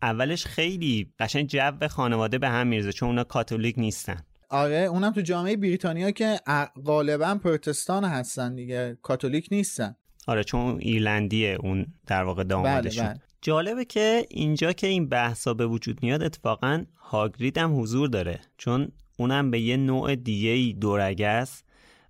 اولش 0.02 0.46
خیلی 0.46 1.12
قشنگ 1.18 1.46
جو 1.46 1.88
خانواده 1.88 2.38
به 2.38 2.48
هم 2.48 2.66
میرزه 2.66 2.92
چون 2.92 3.08
اونا 3.08 3.24
کاتولیک 3.24 3.78
نیستن. 3.78 4.24
آره 4.50 4.76
اونم 4.76 5.12
تو 5.12 5.20
جامعه 5.20 5.56
بریتانیا 5.56 6.10
که 6.10 6.40
غالبا 6.84 7.34
پروتستان 7.34 8.04
هستن 8.04 8.54
دیگه 8.54 8.98
کاتولیک 9.02 9.48
نیستن. 9.50 9.96
آره 10.26 10.44
چون 10.44 10.78
ایرلندیه 10.80 11.58
اون 11.60 11.86
در 12.06 12.22
واقع 12.22 12.44
دامادشون 12.44 13.04
بله 13.04 13.14
بله. 13.14 13.22
جالبه 13.42 13.84
که 13.84 14.26
اینجا 14.30 14.72
که 14.72 14.86
این 14.86 15.08
بحثا 15.08 15.54
به 15.54 15.66
وجود 15.66 16.02
میاد 16.02 16.22
اتفاقا 16.22 16.84
هاگرید 16.96 17.58
هم 17.58 17.80
حضور 17.80 18.08
داره. 18.08 18.40
چون 18.58 18.92
اونم 19.16 19.50
به 19.50 19.60
یه 19.60 19.76
نوع 19.76 20.16
دیگه 20.16 20.50
ای 20.50 20.72
دورگه 20.72 21.44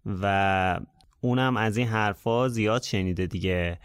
و 0.07 0.81
اونم 1.21 1.57
از 1.57 1.77
این 1.77 1.87
حرفا 1.87 2.49
زیاد 2.49 2.83
شنیده 2.83 3.27
دیگه. 3.27 3.79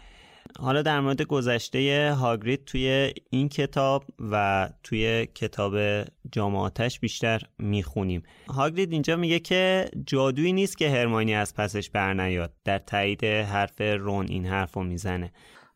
حالا 0.58 0.82
در 0.82 1.00
مورد 1.00 1.22
گذشته 1.22 2.14
هاگرید 2.20 2.64
توی 2.64 3.14
این 3.30 3.48
کتاب 3.48 4.04
و 4.30 4.68
توی 4.82 5.26
کتاب 5.26 6.04
جامعاتش 6.32 7.00
بیشتر 7.00 7.40
می‌خونیم. 7.58 8.22
هاگرید 8.48 8.92
اینجا 8.92 9.16
میگه 9.16 9.38
که 9.38 9.90
جادویی 10.06 10.52
نیست 10.52 10.78
که 10.78 10.90
هرمانی 10.90 11.34
از 11.34 11.54
پسش 11.54 11.90
بر 11.90 12.14
نیاد. 12.14 12.52
در 12.64 12.78
تایید 12.78 13.24
حرف 13.24 13.80
رون 13.80 14.26
این 14.28 14.46
حرفو 14.46 14.82
می‌زنه. 14.82 15.32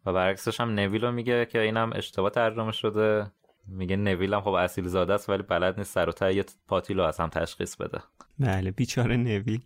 و 0.07 0.13
برعکسش 0.13 0.61
هم 0.61 0.71
نویل 0.71 1.11
میگه 1.11 1.47
که 1.47 1.61
اینم 1.61 1.91
اشتباه 1.95 2.31
ترجمه 2.31 2.73
شده. 2.73 3.27
میگه 3.67 3.97
نویل 3.97 4.35
هم 4.35 4.41
خب 4.41 4.49
اصیل 4.49 4.89
زاده 4.89 5.15
است 5.15 5.29
ولی 5.29 5.43
بلد 5.43 5.79
نیست 5.79 5.93
سر 5.93 6.13
و 6.21 6.33
یه 6.33 6.45
پاتیلو 6.69 7.03
از 7.03 7.21
هم 7.21 7.29
تشخیص 7.29 7.77
بده. 7.77 7.99
بله 8.39 8.71
بیچاره 8.71 9.17
نویل. 9.17 9.61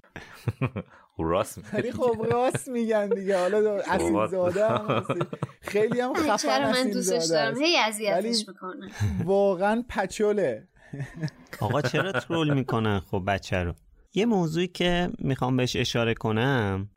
راست 1.19 1.75
ولی 1.75 1.93
خب 1.93 2.27
راست 2.31 2.69
میگن 2.69 3.09
دیگه. 3.09 3.39
حالا 3.39 3.77
اصیل 3.91 4.27
زاده 4.27 4.69
هم 4.69 5.05
خیلی 5.61 6.01
هم 6.01 6.15
خفن 6.15 6.71
من 6.73 6.91
دوستش 6.91 7.25
دارم؟ 7.25 7.63
هی 7.63 7.77
اذیتش 7.77 8.49
می‌کنه. 8.49 8.91
واقعا 9.25 9.85
پچوله. 9.89 10.69
آقا 11.61 11.81
چرا 11.83 12.13
ترول 12.13 12.55
می‌کنن 12.55 13.01
خب 13.01 13.23
بچه 13.27 13.57
رو؟ 13.57 13.75
یه 14.15 14.27
موضوعی 14.27 14.69
که 14.69 15.11
می‌خوام 15.19 15.57
بهش 15.57 15.77
اشاره 15.77 16.15
کنم 16.15 16.91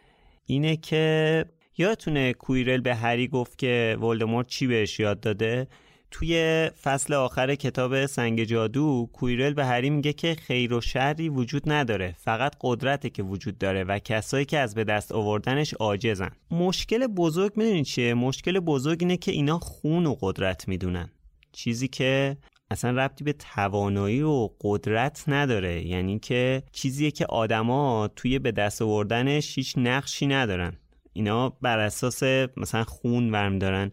اینه 0.46 0.78
که 0.78 1.46
یادتونه 1.78 2.34
کویرل 2.34 2.82
به 2.82 2.96
هری 2.96 3.28
گفت 3.28 3.58
که 3.58 3.98
ولدمورت 4.02 4.48
چی 4.48 4.68
بهش 4.68 5.00
یاد 5.00 5.20
داده؟ 5.20 5.68
توی 6.12 6.70
فصل 6.84 7.14
آخر 7.14 7.56
کتاب 7.56 8.06
سنگ 8.06 8.44
جادو 8.44 9.10
کویرل 9.14 9.54
به 9.54 9.66
هری 9.66 9.90
میگه 9.90 10.14
که 10.14 10.36
خیر 10.36 10.74
و 10.74 10.82
شری 10.82 11.30
وجود 11.30 11.72
نداره 11.72 12.16
فقط 12.18 12.56
قدرته 12.62 13.10
که 13.10 13.24
وجود 13.24 13.58
داره 13.58 13.84
و 13.84 14.00
کسایی 14.00 14.46
که 14.46 14.60
از 14.60 14.76
به 14.76 14.84
دست 14.84 15.12
آوردنش 15.12 15.74
عاجزن. 15.74 16.32
مشکل 16.52 17.08
بزرگ 17.08 17.52
می‌دونید 17.56 17.86
چیه؟ 17.86 18.14
مشکل 18.14 18.60
بزرگ 18.60 18.98
اینه 19.00 19.18
که 19.18 19.32
اینا 19.32 19.60
خون 19.60 20.06
و 20.06 20.16
قدرت 20.22 20.68
می‌دونن. 20.68 21.10
چیزی 21.52 21.88
که 21.88 22.38
اصلا 22.72 22.92
ربطی 22.92 23.24
به 23.24 23.34
توانایی 23.34 24.22
و 24.22 24.50
قدرت 24.62 25.24
نداره. 25.28 25.88
یعنی 25.88 26.20
که 26.20 26.64
چیزیه 26.72 27.12
که 27.12 27.26
آدما 27.26 28.10
توی 28.16 28.40
به 28.40 28.52
دست 28.52 28.82
آوردنش 28.82 29.58
هیچ 29.58 29.74
نقشی 29.78 30.28
ندارن. 30.28 30.78
اینا 31.14 31.50
بر 31.50 31.80
اساس 31.80 32.24
مثلا 32.58 32.84
خون 32.84 33.32
ورم 33.32 33.60
دارن. 33.60 33.92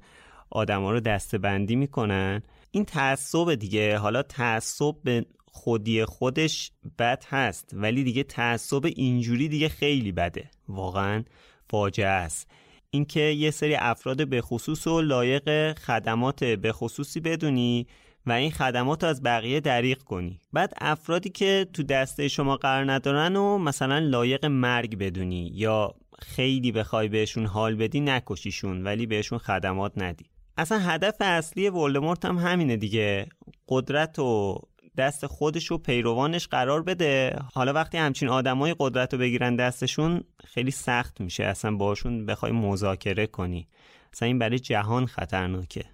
آدما 0.53 0.93
رو 0.93 1.01
دستبندی 1.01 1.77
می‌کنن. 1.77 2.43
این 2.71 2.85
تعصب 2.85 3.55
دیگه. 3.55 3.99
حالا 3.99 4.23
تعصب 4.23 4.95
به 5.05 5.27
خودی 5.47 6.05
خودش 6.05 6.73
بد 6.99 7.25
هست 7.29 7.71
ولی 7.73 8.05
دیگه 8.05 8.23
تعصب 8.23 8.85
اینجوری 8.85 9.49
دیگه 9.49 9.69
خیلی 9.69 10.13
بده. 10.13 10.51
واقعا 10.69 11.25
فاجعه 11.71 12.07
است. 12.07 12.51
اینکه 12.91 13.21
یه 13.21 13.51
سری 13.51 13.75
افراد 13.75 14.29
به 14.29 14.41
خصوص 14.41 14.87
و 14.87 15.01
لایق 15.01 15.79
خدمات 15.79 16.45
به 16.45 16.73
خصوصی 16.73 17.21
بدونی 17.21 17.87
و 18.27 18.33
این 18.33 18.51
خدمات 18.51 19.05
رو 19.05 19.11
از 19.11 19.23
بقیه 19.23 19.61
دریق 19.61 20.03
کنی. 20.03 20.41
بعد 20.53 20.73
افرادی 20.81 21.31
که 21.31 21.67
تو 21.73 21.83
دسته 21.83 22.29
شما 22.29 22.57
قرار 22.57 22.93
ندارن 22.93 23.37
و 23.37 23.59
مثلا 23.59 23.99
لایق 23.99 24.47
مرگ 24.47 24.99
بدونی 24.99 25.51
یا 25.55 25.95
خیلی 26.19 26.73
بخوای 26.73 27.09
بهشون 27.09 27.47
حال 27.47 27.75
بدی 27.75 28.01
نکشیشون 28.01 28.83
ولی 28.83 29.07
بهشون 29.07 29.39
خدمات 29.39 29.93
ندی. 29.97 30.25
اصلا 30.57 30.79
هدف 30.79 31.17
اصلی 31.21 31.69
ولدمورت 31.69 32.25
هم 32.25 32.37
همینه 32.39 32.77
دیگه. 32.77 33.27
قدرت 33.69 34.19
و 34.19 34.59
دست 34.97 35.27
خودش 35.27 35.73
و 35.73 35.79
پیروانش 35.79 36.49
قرار 36.49 36.83
بده. 36.83 37.39
حالا 37.55 37.73
وقتی 37.73 37.99
همچین 37.99 38.29
آدمای 38.29 38.75
قدرت 38.79 39.15
رو 39.15 39.21
بگیرن 39.21 39.57
دستشون 39.57 40.21
خیلی 40.45 40.71
سخت 40.71 41.21
میشه 41.21 41.45
اصلا 41.45 41.77
باشون 41.77 42.27
بخوای 42.27 42.53
مذاکره 42.53 43.27
کنی. 43.27 43.69
اصلا 44.13 44.27
این 44.27 44.39
برای 44.39 44.59
جهان 44.59 45.07
خطرناکه. 45.07 45.85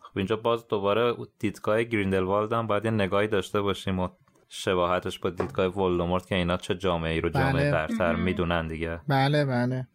خب 0.00 0.18
اینجا 0.18 0.36
باز 0.36 0.68
دوباره 0.68 1.14
دیدگاه 1.38 1.82
گریندلوالد 1.82 2.52
هم 2.52 2.66
باید 2.66 2.84
یه 2.84 2.90
نگاهی 2.90 3.28
داشته 3.28 3.60
باشیم 3.60 3.98
و 3.98 4.08
شباهتش 4.48 5.18
با 5.18 5.30
دیدگاه 5.30 5.66
ولدمورت 5.66 6.26
که 6.26 6.34
اینا 6.34 6.56
چه 6.56 6.74
جامعه 6.74 7.12
ای 7.12 7.20
رو 7.20 7.28
جامعه 7.28 7.52
بله. 7.52 7.70
برتر 7.70 8.14
می‌دونن 8.16 8.68
دیگه. 8.68 9.00
بله 9.08 9.44
بله. 9.44 9.86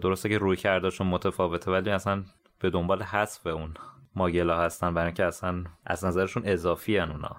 درسته 0.00 0.28
که 0.28 0.38
روی 0.38 0.56
کردشون 0.56 1.06
متفاوته 1.06 1.70
ولی 1.70 1.90
اصلا 1.90 2.24
به 2.60 2.70
دنبال 2.70 3.02
حذف 3.02 3.46
اون 3.46 3.74
ماگلا 4.14 4.60
هستن 4.60 4.94
برای 4.94 5.06
اینکه 5.06 5.24
اصلا 5.24 5.64
از 5.86 6.04
نظرشون 6.04 6.42
اضافی 6.46 6.96
هن 6.96 7.10
اونا. 7.10 7.36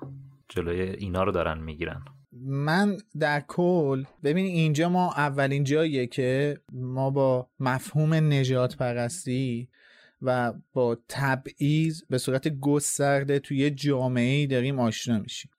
جلوی 0.49 0.81
اینا 0.81 1.23
رو 1.23 1.31
دارن 1.31 1.57
می‌گیرن. 1.57 2.05
من 2.45 2.97
در 3.19 3.43
کل 3.47 4.03
ببین 4.23 4.45
اینجا 4.45 4.89
ما 4.89 5.13
اولین 5.13 5.63
جاییه 5.63 6.07
که 6.07 6.57
ما 6.73 7.09
با 7.09 7.49
مفهوم 7.59 8.13
نجات 8.13 8.77
پرستی 8.77 9.69
و 10.21 10.53
با 10.73 10.97
تبعیض 11.09 12.03
به 12.09 12.17
صورت 12.17 12.47
گسترده 12.47 13.39
توی 13.39 13.69
جامعه 13.69 14.47
داریم 14.47 14.79
آشنا 14.79 15.19
میشیم. 15.19 15.51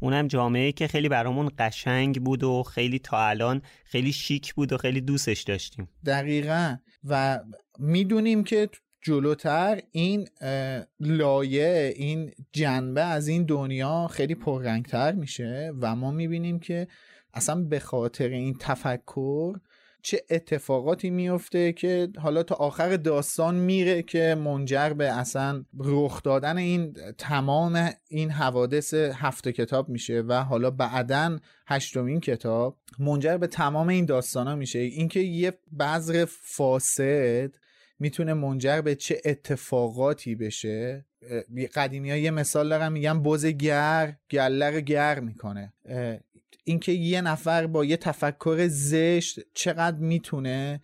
اونم 0.00 0.26
جامعه 0.26 0.72
که 0.72 0.86
خیلی 0.86 1.08
برامون 1.08 1.50
قشنگ 1.58 2.24
بود 2.24 2.44
و 2.44 2.62
خیلی 2.62 2.98
تا 2.98 3.28
الان 3.28 3.62
خیلی 3.84 4.12
شیک 4.12 4.54
بود 4.54 4.72
و 4.72 4.76
خیلی 4.76 5.00
دوستش 5.00 5.42
داشتیم. 5.42 5.88
دقیقا. 6.06 6.76
و 7.04 7.40
می‌دونیم 7.78 8.44
که 8.44 8.68
جلوتر 9.02 9.80
این 9.92 10.28
لایه 11.00 11.92
این 11.96 12.32
جنبه 12.52 13.02
از 13.02 13.28
این 13.28 13.44
دنیا 13.44 14.08
خیلی 14.10 14.34
پررنگتر 14.34 15.12
میشه 15.12 15.72
و 15.80 15.96
ما 15.96 16.10
می‌بینیم 16.10 16.58
که 16.58 16.88
اصلا 17.34 17.62
به 17.62 17.78
خاطر 17.78 18.28
این 18.28 18.56
تفکر 18.60 19.58
چه 20.02 20.22
اتفاقاتی 20.30 21.10
میفته 21.10 21.72
که 21.72 22.08
حالا 22.18 22.42
تا 22.42 22.54
آخر 22.54 22.96
داستان 22.96 23.54
میره 23.54 24.02
که 24.02 24.34
منجر 24.34 24.92
به 24.92 25.12
اصلا 25.12 25.64
رخ 25.78 26.22
دادن 26.22 26.58
این 26.58 26.96
تمام 27.18 27.90
این 28.08 28.30
حوادث 28.30 28.94
هفت 28.94 29.48
کتاب 29.48 29.88
میشه 29.88 30.20
و 30.20 30.44
حالا 30.44 30.70
بعدا 30.70 31.38
هشتمین 31.66 32.20
کتاب 32.20 32.78
منجر 32.98 33.36
به 33.36 33.46
تمام 33.46 33.88
این 33.88 34.04
داستان 34.04 34.46
ها 34.46 34.54
میشه. 34.54 34.78
اینکه 34.78 35.20
یه 35.20 35.52
بذر 35.78 36.24
فاسد 36.28 37.54
می‌تونه 38.02 38.34
منجر 38.34 38.80
به 38.80 38.94
چه 38.94 39.20
اتفاقاتی 39.24 40.34
بشه؟ 40.34 41.06
قدیمی 41.74 42.10
ها 42.10 42.16
یه 42.16 42.30
مثال 42.30 42.68
دارم 42.68 42.92
میگن 42.92 43.22
بز 43.22 43.46
گر 43.46 44.16
گله 44.30 44.80
گر 44.80 45.20
می‌کنه. 45.20 45.72
اینکه 46.64 46.92
یه 46.92 47.20
نفر 47.20 47.66
با 47.66 47.84
یه 47.84 47.96
تفکر 47.96 48.66
زشت 48.68 49.40
چقدر 49.54 49.98
می‌تونه 49.98 50.80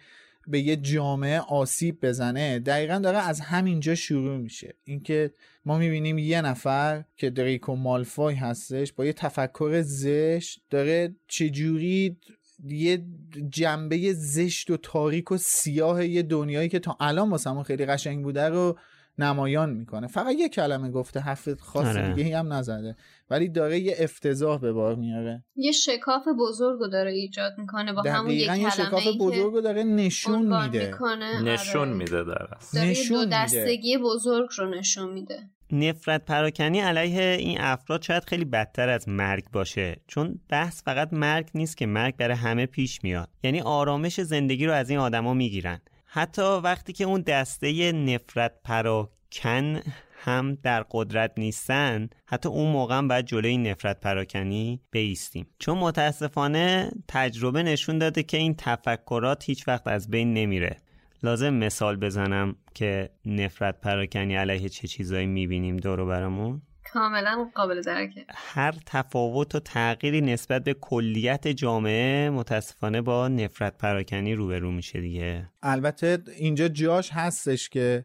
به 0.47 0.61
یه 0.61 0.77
جامعه 0.77 1.41
آسیب 1.41 2.07
بزنه 2.07 2.59
دقیقا 2.59 2.99
داره 2.99 3.29
از 3.29 3.41
همینجا 3.41 3.95
شروع 3.95 4.39
میشه. 4.39 4.75
اینکه 4.85 5.31
ما 5.64 5.79
می‌بینیم 5.79 6.19
یه 6.19 6.43
نفر 6.43 7.05
که 7.16 7.31
دریکو 7.31 7.77
مالفای 7.77 8.35
هستش 8.35 8.93
با 8.93 9.07
یه 9.07 9.12
تفکر 9.12 9.83
زشت 9.83 10.62
داره 10.71 11.14
چجوری 11.29 12.16
یه 12.65 13.05
جنبه 13.49 14.13
زشت 14.13 14.71
و 14.71 14.77
تاریک 14.77 15.33
و 15.33 15.37
سیاه 15.37 16.07
یه 16.07 16.23
دنیایی 16.23 16.69
که 16.69 16.79
تا 16.79 16.97
الان 17.01 17.31
واسمون 17.31 17.63
خیلی 17.63 17.87
قشنگ 17.87 18.25
بوده 18.25 18.49
رو 18.49 18.79
نمایان 19.19 19.71
می‌کنه. 19.71 20.07
فقط 20.07 20.35
یه 20.39 20.49
کلمه 20.49 20.91
گفته 20.91 21.21
حرف 21.21 21.49
خاص 21.55 21.87
آره. 21.87 22.15
دیگه 22.15 22.39
هم 22.39 22.53
نزده. 22.53 22.97
ولی 23.31 23.49
داره 23.49 23.79
یه 23.79 23.97
افتضاح 23.99 24.61
به 24.61 24.73
بار 24.73 24.95
میاره. 24.95 25.45
یه 25.57 25.73
شکاف 25.73 26.25
بزرگ 26.39 26.93
داره 26.93 27.13
ایجاد 27.13 27.53
می‌کنه 27.59 27.93
با 27.93 28.03
همون 28.03 28.31
یه 28.31 28.47
کلمه 28.47 28.71
شکاف 28.71 29.07
بزرگ 29.21 29.63
داره 29.63 29.83
نشون 29.83 30.43
میده. 30.43 30.95
نشون 31.43 31.89
آره. 31.89 31.93
میده 31.93 32.25
داره 32.25 32.57
نشون 32.75 33.25
دو 33.25 33.31
دستگی 33.33 33.99
بزرگ 33.99 34.49
رو 34.59 34.71
نشون 34.71 35.13
میده. 35.13 35.51
نفرت 35.73 36.25
پراکنی 36.25 36.81
علیه 36.81 37.23
این 37.23 37.61
افراد 37.61 38.03
شاید 38.03 38.25
خیلی 38.25 38.45
بدتر 38.45 38.89
از 38.89 39.09
مرگ 39.09 39.45
باشه 39.53 39.97
چون 40.07 40.41
بحث 40.49 40.83
فقط 40.83 41.12
مرگ 41.12 41.51
نیست 41.55 41.77
که 41.77 41.87
مرگ 41.87 42.16
برای 42.16 42.37
همه 42.37 42.66
پیش 42.66 43.05
میاد. 43.05 43.29
یعنی 43.43 43.61
آرامش 43.61 44.21
زندگی 44.21 44.66
رو 44.66 44.73
از 44.73 44.91
این 44.91 44.99
آدما 44.99 45.35
می‌گیرن. 45.35 45.81
حتی 46.05 46.43
وقتی 46.43 46.93
که 46.93 47.05
اون 47.05 47.21
دسته 47.21 47.93
نفرت 47.93 48.53
پراکن 48.64 49.81
هم 50.21 50.59
در 50.62 50.85
قدرت 50.91 51.33
نیستن 51.37 52.09
حتی 52.27 52.49
اون 52.49 52.73
موقع 52.73 52.99
هم 52.99 53.09
باید 53.09 53.25
جلوی 53.25 53.57
نفرت 53.59 54.01
پراکنی 54.01 54.81
بیستیم. 54.91 55.47
چون 55.59 55.79
متاسفانه 55.79 56.91
تجربه 57.09 57.62
نشون 57.62 57.99
داده 57.99 58.23
که 58.23 58.37
این 58.37 58.55
تفکرات 58.59 59.45
هیچ 59.45 59.69
وقت 59.69 59.87
از 59.87 60.11
بین 60.11 60.35
نمیره. 60.35 60.77
لازم 61.23 61.55
مثال 61.55 61.97
بزنم 61.97 62.57
که 62.75 63.11
نفرت 63.27 63.81
پراکنی 63.81 64.37
علیه 64.37 64.69
چه 64.69 64.89
چیزایی 64.89 65.27
می‌بینیم 65.27 65.77
دورو 65.77 66.07
برامون؟ 66.07 66.62
کاملا 66.93 67.49
قابل 67.55 67.81
درکه. 67.81 68.25
هر 68.29 68.75
تفاوت 68.87 69.55
و 69.55 69.61
تغییری 69.61 70.21
نسبت 70.21 70.64
به 70.64 70.75
کلیت 70.75 71.49
جامعه 71.49 72.31
متاسفانه 72.31 73.03
با 73.03 73.29
نفرت 73.29 73.79
پراکنی 73.79 74.35
روبرو 74.35 74.73
میشه 74.73 75.01
دیگه. 75.01 75.49
البته 75.62 76.19
اینجا 76.37 76.69
جاش 76.69 77.11
هستش 77.12 77.69
که 77.69 78.05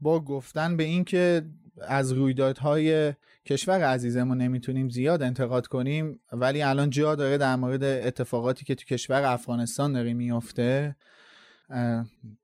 با 0.00 0.20
گفتن 0.20 0.76
به 0.76 0.84
این 0.84 1.04
که 1.04 1.42
از 1.88 2.12
رویدادهای 2.12 3.14
کشور 3.46 3.84
عزیزمون 3.84 4.38
نمی‌تونیم 4.38 4.88
زیاد 4.88 5.22
انتقاد 5.22 5.66
کنیم 5.66 6.20
ولی 6.32 6.62
الان 6.62 6.90
جا 6.90 7.14
داره 7.14 7.38
در 7.38 7.56
مورد 7.56 7.84
اتفاقاتی 7.84 8.64
که 8.64 8.74
تو 8.74 8.84
کشور 8.84 9.22
افغانستان 9.22 9.92
داره 9.92 10.14
میفته 10.14 10.96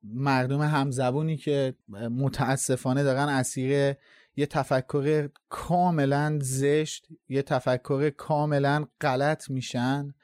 مردم 0.03 0.61
همزبونی 0.63 1.37
که 1.37 1.75
متاسفانه 2.11 3.03
دارن 3.03 3.29
اسیر 3.29 3.95
یه 4.37 4.47
تفکر 4.47 5.29
کاملا 5.49 6.39
زشت 6.43 7.09
یه 7.29 7.43
تفکر 7.43 8.11
کاملا 8.11 8.85
غلط 9.01 9.51
میشن 9.51 10.15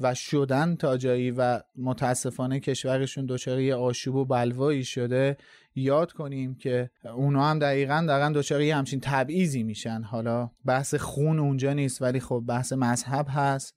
و 0.00 0.14
شدن 0.14 0.76
تا 0.76 0.96
جایی 0.96 1.30
و 1.30 1.60
متاسفانه 1.76 2.60
کشورشون 2.60 3.26
دچار 3.26 3.60
یه 3.60 3.74
آشوب 3.74 4.14
و 4.14 4.24
بلوایی 4.24 4.84
شده. 4.84 5.36
یاد 5.74 6.12
کنیم 6.12 6.54
که 6.54 6.90
اونا 7.14 7.50
هم 7.50 7.58
دقیقا 7.58 8.04
دارن 8.08 8.32
دچار 8.32 8.60
یه 8.60 8.76
همچین 8.76 9.00
تبعیضی 9.02 9.62
میشن. 9.62 10.02
حالا 10.02 10.50
بحث 10.64 10.94
خون 10.94 11.38
اونجا 11.38 11.72
نیست 11.72 12.02
ولی 12.02 12.20
خب 12.20 12.44
بحث 12.48 12.72
مذهب 12.72 13.26
هست 13.28 13.76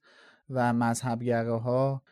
و 0.50 0.72
مذهبگراها 0.72 2.02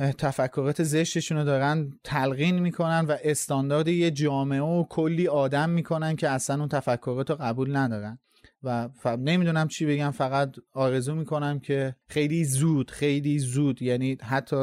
تفکرات 0.00 0.82
زشتشون 0.82 1.38
رو 1.38 1.44
دارن 1.44 1.92
تلقین 2.04 2.58
می‌کنن 2.58 3.04
و 3.08 3.16
استاندارد 3.24 3.88
یه 3.88 4.10
جامعه 4.10 4.60
و 4.60 4.84
کلی 4.84 5.28
آدم 5.28 5.70
می‌کنن 5.70 6.16
که 6.16 6.28
اصلا 6.28 6.58
اون 6.58 6.68
تفکرات 6.68 7.30
رو 7.30 7.36
قبول 7.36 7.76
ندارن. 7.76 8.18
و 8.62 8.88
نمی‌دونم 9.18 9.68
چی 9.68 9.86
بگم 9.86 10.10
فقط 10.10 10.56
آرزو 10.72 11.14
می‌کنم 11.14 11.60
که 11.60 11.96
خیلی 12.08 12.44
زود 12.44 12.90
خیلی 12.90 13.38
زود 13.38 13.82
یعنی 13.82 14.18
حتی 14.22 14.56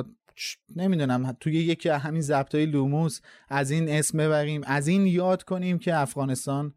نمی‌دونم 0.75 1.37
توی 1.39 1.53
یکی 1.53 1.89
از 1.89 2.01
همین 2.01 2.23
های 2.53 2.65
لوموس 2.65 3.19
از 3.49 3.71
این 3.71 3.89
اسم 3.89 4.17
ببریم. 4.17 4.61
از 4.65 4.87
این 4.87 5.07
یاد 5.07 5.43
کنیم 5.43 5.79
که 5.79 5.95
افغانستان 5.95 6.73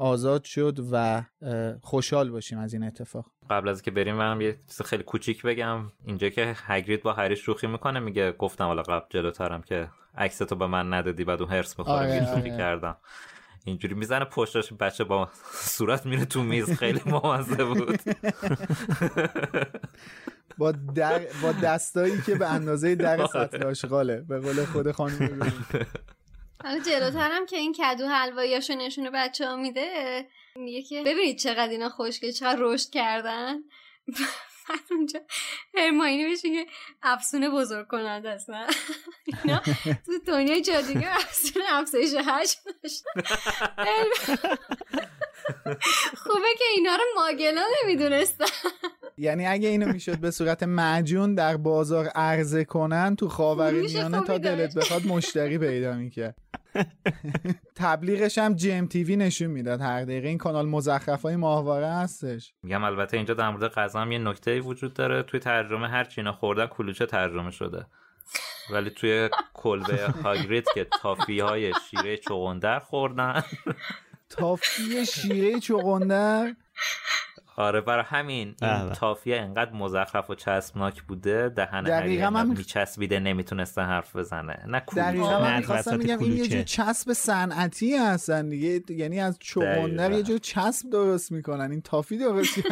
آزاد 0.00 0.44
شد 0.44 0.78
و 0.92 1.22
خوشحال 1.82 2.30
باشیم 2.30 2.58
از 2.58 2.72
این 2.72 2.82
اتفاق. 2.82 3.26
قبل 3.50 3.68
از 3.68 3.82
که 3.82 3.90
بریم 3.90 4.14
منم 4.14 4.40
یه 4.40 4.58
چیز 4.68 4.82
خیلی 4.82 5.02
کوچیک 5.02 5.42
بگم. 5.42 5.92
اینجا 6.04 6.28
که 6.28 6.54
هگرید 6.56 7.02
با 7.02 7.12
هری 7.12 7.36
شوخی 7.36 7.66
می‌کنه 7.66 8.00
میگه 8.00 8.32
گفتم 8.32 8.64
حالا 8.64 8.82
قبل 8.82 9.06
جلوترم 9.10 9.62
که 9.62 9.88
عکس 10.16 10.38
تو 10.38 10.56
به 10.56 10.66
من 10.66 10.94
ندادی 10.94 11.24
بعد 11.24 11.42
اون 11.42 11.50
هرس 11.50 11.78
می‌خوره 11.78 11.96
آره 11.96 12.26
شوخی 12.26 12.50
آره. 12.50 12.56
کردم. 12.56 12.96
اینجوری 13.64 13.94
می‌زنه 13.94 14.24
پشتش 14.24 14.72
بچه 14.72 15.04
با 15.04 15.28
صورت 15.52 16.06
میره 16.06 16.24
تو 16.24 16.42
میز. 16.42 16.70
خیلی 16.78 17.00
ممزه 17.06 17.64
بود. 17.64 18.00
با 20.58 20.72
در 20.72 21.20
با 21.42 21.52
دستایی 21.52 22.22
که 22.22 22.34
به 22.34 22.46
اندازه 22.46 22.94
در 22.94 23.26
سطل 23.32 23.62
آشغاله. 23.62 24.20
به 24.20 24.40
قول 24.40 24.64
خود 24.64 24.92
خانم 24.92 25.52
حالا 26.64 26.78
جلوترم 26.78 27.46
که 27.46 27.56
این 27.56 27.72
کدو 27.72 28.08
حلواییاشو 28.08 28.74
نشونه 28.74 29.10
بچه 29.10 29.46
ها 29.46 29.56
میده 29.56 30.26
میگه 30.56 30.82
که 30.82 31.02
ببینید 31.02 31.38
چقدر 31.38 31.68
اینا 31.68 31.88
خوشگل 31.88 32.30
چقدر 32.30 32.58
رشد 32.60 32.90
کردن. 32.90 33.58
بعد 34.68 34.80
اونجا 34.90 35.20
هرماینی 35.74 36.24
بهش 36.24 36.44
میگه 36.44 36.66
افسونه 37.02 37.50
بزرگ 37.50 37.86
کنند 37.86 38.26
اصلا 38.26 38.66
اینا 39.26 39.62
تو 40.06 40.12
دنیای 40.26 40.60
جادوگی 40.60 41.04
افسونه 41.04 41.64
افزایش 41.68 42.10
داشتن 42.10 43.10
خوبه 46.16 46.54
که 46.58 46.64
اینا 46.76 46.96
رو 46.96 47.04
ماگلا 47.16 47.64
نمی‌دونستن. 47.82 48.44
یعنی 49.20 49.46
اگه 49.46 49.68
اینو 49.68 49.92
می‌شد 49.92 50.18
به 50.18 50.30
صورت 50.30 50.62
معجون 50.62 51.34
در 51.34 51.56
بازار 51.56 52.06
عرضه 52.06 52.64
کنن 52.64 53.16
تو 53.16 53.28
خاورمیانه 53.28 54.20
تا 54.20 54.38
دلت 54.38 54.74
بخواد 54.74 55.06
مشتری 55.06 55.58
پیدا 55.58 55.94
می‌کرد. 55.94 56.36
تبلیغش 57.76 58.38
هم 58.38 58.54
جی 58.54 58.72
ام 58.72 58.86
تیوی 58.86 59.16
نشون 59.16 59.46
می‌داد 59.46 59.80
هر 59.80 60.02
دقیقه. 60.04 60.28
این 60.28 60.38
کانال 60.38 60.68
مزخرف 60.68 61.22
های 61.22 61.36
ماهواره 61.36 61.86
هستش. 61.86 62.54
میگم 62.62 62.84
البته 62.84 63.16
اینجا 63.16 63.34
در 63.34 63.50
مورد 63.50 63.72
غذا 63.72 64.00
هم 64.00 64.12
یه 64.12 64.18
نکته 64.18 64.60
وجود 64.60 64.94
داره. 64.94 65.22
توی 65.22 65.40
ترجمه 65.40 65.88
هر 65.88 66.04
چینا 66.04 66.32
خوردن 66.32 66.66
کلوچه 66.66 67.06
ترجمه 67.06 67.50
شده. 67.50 67.86
ولی 68.70 68.90
توی 68.90 69.28
کلبه 69.54 70.06
هاگریت 70.24 70.66
که 70.74 70.86
تافی 71.02 71.40
های 71.40 71.72
شیره 71.90 72.16
چغندر 72.16 72.78
خوردن. 72.78 73.42
تافی 74.28 75.06
شیره 75.06 75.60
چغندر؟ 75.60 76.54
آره 77.60 77.80
برای 77.80 78.04
همین 78.06 78.46
این 78.46 78.54
بله. 78.60 78.92
تافیه 78.92 79.40
انقدر 79.40 79.72
مزخرف 79.72 80.30
و 80.30 80.34
چسبناک 80.34 81.02
بوده 81.02 81.48
دهن 81.48 81.82
دقیقا 81.82 82.30
من 82.30 82.46
میچسبیده 82.46 83.20
نمی‌تونسته 83.20 83.82
حرف 83.82 84.16
بزنه. 84.16 84.64
نه 84.66 84.82
دقیقا 84.96 85.40
من 85.40 85.56
می‌خواستم 85.56 85.98
میگم 85.98 86.18
این 86.18 86.36
یه 86.36 86.48
جور 86.48 86.62
چسب 86.62 87.12
صنعتی 87.12 87.96
هستن 87.96 88.48
دیگه 88.48 88.82
یعنی 88.88 89.20
از 89.20 89.38
چغندر 89.40 90.12
یه 90.12 90.22
جور 90.22 90.38
چسب 90.38 90.90
درست 90.90 91.32
می‌کنن. 91.32 91.70
این 91.70 91.80
تافی 91.80 92.18
درست 92.18 92.58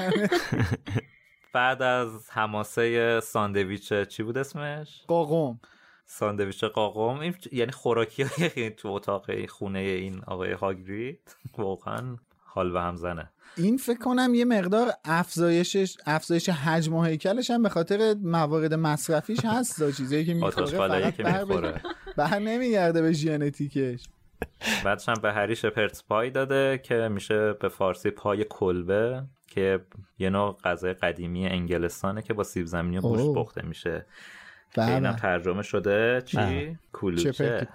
بعد 1.53 1.83
از 1.83 2.31
حماسه 2.31 3.21
ساندویچ 3.21 3.93
چی 3.93 4.23
بود 4.23 4.39
اسمش؟ 4.39 5.05
قاقم. 5.07 5.61
ساندویچ 6.07 6.65
قاقم. 6.65 7.21
این 7.21 7.35
یعنی 7.53 7.73
خوراکی 7.73 8.23
های 8.23 8.71
تو 8.79 8.89
اتاق 8.89 9.47
خونه 9.47 9.79
این 9.79 10.23
آقای 10.27 10.53
هاگرید. 10.53 11.37
واقعا 11.59 12.17
حال 12.59 12.73
به 12.73 12.81
هم 12.81 12.97
زنه 12.97 13.31
این 13.57 13.77
فکر 13.77 13.99
کنم 13.99 14.35
یه 14.35 14.45
مقدار 14.45 14.93
افزایشش 15.05 15.97
افزایش 16.07 16.49
حجم 16.49 16.95
و 16.95 17.05
هیکلش 17.05 17.51
هم 17.51 17.63
به 17.63 17.69
خاطر 17.69 18.15
موارد 18.23 18.75
مصرفیش 18.75 19.45
هست 19.45 19.97
چیزایی 19.97 20.25
که 20.25 20.35
می‌خوره 20.35 20.67
فقط 20.67 21.17
بر 22.17 22.39
نمیگرده 22.39 23.03
به 23.03 23.13
ژنتیکش 23.13 24.09
بعدش 24.85 25.09
هم 25.09 25.15
به 25.23 25.33
هری 25.33 25.57
شپرتس 25.57 26.03
پای 26.05 26.31
داده 26.31 26.81
که 26.83 27.09
میشه 27.09 27.53
به 27.53 27.69
فارسی 27.69 28.11
پای 28.11 28.45
کلبه 28.51 29.23
که 29.47 29.81
یه 30.19 30.31
نوع 30.31 30.59
غذای 30.65 30.93
قدیمی 30.93 31.47
انگلستانه 31.47 32.23
که 32.23 32.35
با 32.35 32.45
سیب 32.45 32.67
زمینی 32.67 32.99
و 32.99 33.01
گوشت 33.01 33.35
پخته 33.35 33.63
میشه 33.67 34.07
که 34.75 34.83
اینم 34.83 35.11
بله. 35.11 35.21
ترجمه 35.21 35.63
شده 35.63 36.23
چی؟ 36.27 36.37
بله. 36.37 36.79
کلوچه 36.93 37.69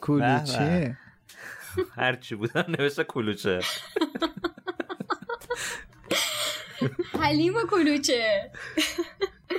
کلوچه 0.00 0.58
بله. 0.58 0.96
هرچی 1.96 2.34
بودن 2.34 2.64
نوشته 2.78 3.04
کلوچه. 3.04 3.60
حلیم 7.20 7.54
و 7.54 7.60
کلوچه. 7.70 8.50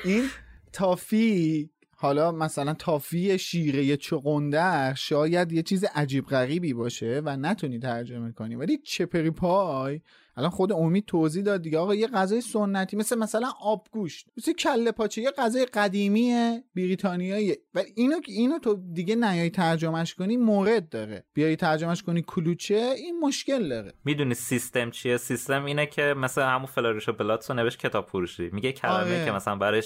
این 0.05 0.29
تافی 0.73 1.69
حالا 1.95 2.31
مثلا 2.31 2.73
تافی 2.73 3.39
شیره 3.39 3.97
چقندر 3.97 4.93
شاید 4.93 5.51
یه 5.51 5.63
چیز 5.63 5.83
عجیب 5.83 6.25
غریبی 6.25 6.73
باشه 6.73 7.21
و 7.25 7.37
نتونی 7.37 7.79
ترجمه 7.79 8.31
کنی 8.31 8.55
ولی 8.55 8.77
چپری 8.77 9.31
پای 9.31 10.01
الان 10.41 10.51
خود 10.51 10.71
امید 10.71 11.05
توضیح 11.05 11.43
داد 11.43 11.61
دیگه. 11.61 11.77
آقا 11.77 11.95
یه 11.95 12.07
غذای 12.07 12.41
سنتی 12.41 12.97
مثل 12.97 13.17
مثلا 13.17 13.51
آبگوشت 13.61 14.27
مثل 14.37 14.53
کله 14.53 14.91
پاچه 14.91 15.21
یه 15.21 15.31
غذای 15.31 15.65
قدیمی 15.65 16.59
بریتانیایی 16.75 17.57
و 17.73 17.83
اینو 17.95 18.15
اینو 18.27 18.59
تو 18.59 18.79
دیگه 18.93 19.15
نیای 19.15 19.49
ترجمهش 19.49 20.13
کنی 20.13 20.37
مورد 20.37 20.89
داره. 20.89 21.25
بیای 21.33 21.55
ترجمهش 21.55 22.03
کنی 22.03 22.23
کلوچه 22.27 22.93
این 22.97 23.19
مشکل 23.19 23.69
داره. 23.69 23.93
می‌دونی 24.05 24.33
سیستم 24.33 24.91
چیه؟ 24.91 25.17
سیستم 25.17 25.65
اینه 25.65 25.85
که 25.85 26.13
مثلا 26.17 26.49
همون 26.49 26.65
فلاریشو 26.65 27.13
بلاتسو 27.13 27.53
نوشت 27.53 27.79
کتاب 27.79 28.07
فروشی. 28.07 28.49
میگه 28.53 28.71
کلمه 28.71 28.95
آره. 28.95 29.25
که 29.25 29.31
مثلا 29.31 29.55
برای 29.55 29.83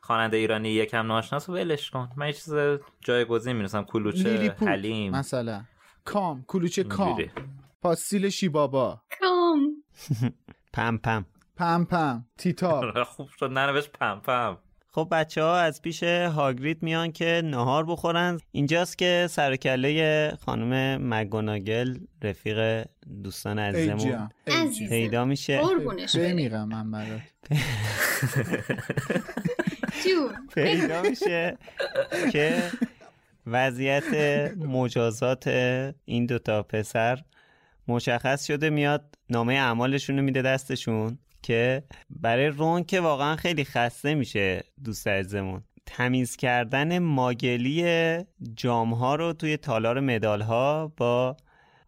خواننده 0.00 0.36
ایرانی 0.36 0.68
یکم 0.68 1.06
ناشناس 1.06 1.48
ولش 1.48 1.90
کن. 1.90 2.10
من 2.16 2.26
یه 2.26 2.32
چیز 2.32 2.54
جایگزین 3.00 3.52
می‌نویسم. 3.52 3.82
کلوچه 3.82 4.54
حلیم. 4.58 5.12
مثلا. 5.12 5.64
کام 6.04 6.44
کلوچه 6.48 6.84
کام. 6.84 7.18
پاستیل 7.82 8.28
شیبابا. 8.28 9.02
کام. 9.20 9.35
پم 10.72 10.98
پم. 10.98 11.26
پم 11.56 11.84
پم. 11.84 12.26
تیتا. 12.38 12.92
خوب 13.04 13.28
شد. 13.38 13.52
ننوشت 13.52 13.92
پم 13.92 14.20
پم. 14.20 14.58
خب 14.90 15.08
بچه 15.10 15.42
ها 15.42 15.58
از 15.58 15.82
پیش 15.82 16.02
هاگریت 16.02 16.82
میان 16.82 17.12
که 17.12 17.42
نهار 17.44 17.86
بخورن. 17.86 18.38
اینجاست 18.52 18.98
که 18.98 19.26
سرکله 19.30 20.32
خانم 20.46 21.02
مگوناگل 21.14 21.98
رفیق 22.22 22.86
دوستان 23.24 23.58
عزیزمون 23.58 24.28
پیدا 24.88 25.24
میشه. 25.24 25.60
بمیرم 26.14 26.68
من 26.68 26.90
برات. 26.90 27.20
پیدا 30.54 31.02
میشه 31.02 31.58
که 32.32 32.62
وضعیت 33.46 34.14
مجازات 34.56 35.46
این 36.04 36.26
دوتا 36.26 36.62
پسر 36.62 37.22
مشخص 37.88 38.46
شده 38.46 38.70
میاد 38.70 39.14
نامه 39.30 39.54
اعمالشون 39.54 40.16
رو 40.16 40.22
میده 40.22 40.42
دستشون 40.42 41.18
که 41.42 41.82
برای 42.10 42.46
رون 42.46 42.84
که 42.84 43.00
واقعا 43.00 43.36
خیلی 43.36 43.64
خسته 43.64 44.14
میشه 44.14 44.64
دوست 44.84 45.08
عزیزمون. 45.08 45.64
تمیز 45.86 46.36
کردن 46.36 46.98
ماگلی 46.98 47.84
جام 48.54 48.94
ها 48.94 49.14
رو 49.14 49.32
توی 49.32 49.56
تالار 49.56 50.00
مدال 50.00 50.40
ها 50.40 50.92
با 50.96 51.36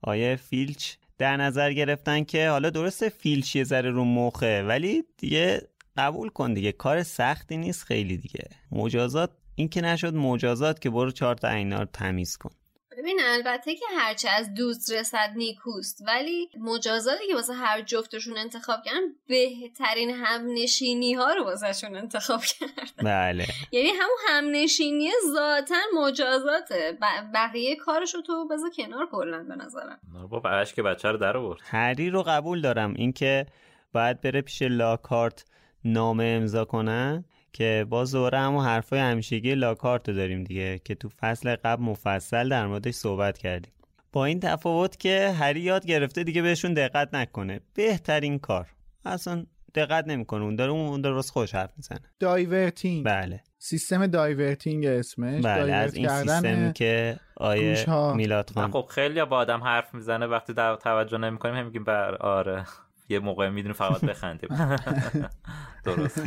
آیه 0.02 0.36
فیلچ 0.36 0.94
در 1.18 1.36
نظر 1.36 1.72
گرفتن 1.72 2.24
که 2.24 2.48
حالا 2.48 2.70
درسته 2.70 3.08
فیلچ 3.08 3.56
یه 3.56 3.64
ذره 3.64 3.90
رو 3.90 4.04
مخه 4.04 4.62
ولی 4.62 5.04
دیگه 5.16 5.68
قبول 5.96 6.28
کن 6.28 6.54
دیگه 6.54 6.72
کار 6.72 7.02
سختی 7.02 7.56
نیست 7.56 7.84
خیلی 7.84 8.16
دیگه. 8.16 8.44
مجازات 8.72 9.30
این 9.54 9.68
که 9.68 9.80
نشد 9.80 10.14
مجازات 10.14 10.80
که 10.80 10.90
برو 10.90 11.10
چهار 11.10 11.34
تا 11.34 11.48
عینا 11.48 11.78
رو 11.78 11.88
تمیز 11.92 12.36
کن. 12.36 12.50
ببین 12.98 13.20
البته 13.24 13.74
که 13.74 13.84
هرچه 13.98 14.30
از 14.30 14.54
دوست 14.54 14.92
رسد 14.92 15.32
نیکوست 15.36 16.02
ولی 16.06 16.50
مجازاتی 16.60 17.26
که 17.26 17.34
واسه 17.34 17.54
هر 17.54 17.80
جفتشون 17.80 18.38
انتخاب 18.38 18.82
کردن 18.84 19.00
بهترین 19.26 20.10
همنشینی 20.10 21.14
ها 21.14 21.32
رو 21.32 21.44
واسهشون 21.44 21.96
انتخاب 21.96 22.40
کرد 22.40 22.92
بله. 22.96 23.46
یعنی 23.72 23.88
همون 23.88 24.18
همنشینی 24.28 25.10
ذاتا 25.32 25.74
مجازاته. 25.94 26.98
بقیه 27.34 27.76
کارش 27.76 28.14
رو 28.14 28.22
تو 28.22 28.48
بذار 28.48 28.70
کنار 28.70 29.06
کلا 29.10 29.44
به 29.44 29.56
نظرم. 29.56 29.98
بابا 30.30 30.64
که 30.64 30.82
بچه 30.82 31.08
رو 31.08 31.16
در 31.16 31.36
آورد. 31.36 31.60
هری 31.64 32.10
رو 32.10 32.22
قبول 32.22 32.60
دارم. 32.60 32.94
اینکه 32.94 33.46
باید 33.92 34.20
بره 34.20 34.40
پیش 34.40 34.62
لاکارت 34.62 35.44
نامه 35.84 36.24
امضا 36.24 36.64
کنن 36.64 37.24
که 37.52 37.86
باز 37.88 38.12
دوباره 38.12 38.38
همون 38.38 38.64
حرفای 38.64 38.98
همیشگی 38.98 39.54
لاکارت 39.54 40.10
داریم 40.10 40.44
دیگه 40.44 40.78
که 40.84 40.94
تو 40.94 41.08
فصل 41.20 41.56
قبل 41.56 41.82
مفصل 41.82 42.48
در 42.48 42.66
موردش 42.66 42.94
صحبت 42.94 43.38
کردیم. 43.38 43.72
با 44.12 44.24
این 44.24 44.40
تفاوت 44.40 44.96
که 44.96 45.34
هری 45.38 45.60
یاد 45.60 45.86
گرفته 45.86 46.24
دیگه 46.24 46.42
بهشون 46.42 46.74
دقت 46.74 47.14
نکنه. 47.14 47.60
بهترین 47.74 48.38
کار. 48.38 48.66
اصلا 49.04 49.46
دقت 49.74 50.06
نمی‌کنه. 50.06 50.44
اون 50.44 50.56
داره 50.56 50.72
اون 50.72 51.00
درست 51.00 51.30
خوش 51.30 51.54
حرف 51.54 51.70
می‌زنه. 51.76 52.00
diverting 52.20 53.06
بله. 53.06 53.42
سیستم 53.58 54.06
diverting 54.06 54.86
اسمش. 54.86 55.44
بله 55.44 55.72
از 55.72 55.94
این 55.94 56.08
سیستم 56.08 56.72
که 56.72 57.16
آیه 57.36 57.84
میلاد 58.14 58.50
خان 58.50 58.70
خب 58.70 58.86
خیلی 58.90 59.24
با 59.24 59.36
آدم 59.36 59.64
حرف 59.64 59.94
می‌زنه. 59.94 60.26
وقتی 60.26 60.54
توجه 60.54 61.18
نمی‌کنیم 61.18 61.54
هم 61.54 61.66
میگیم 61.66 61.84
بر 61.84 62.14
آره. 62.14 62.64
یه 63.08 63.18
موقع 63.18 63.48
می‌دونیم 63.48 63.72
فقط 63.72 64.00
بخندیم. 64.00 64.48
درست. 65.84 66.22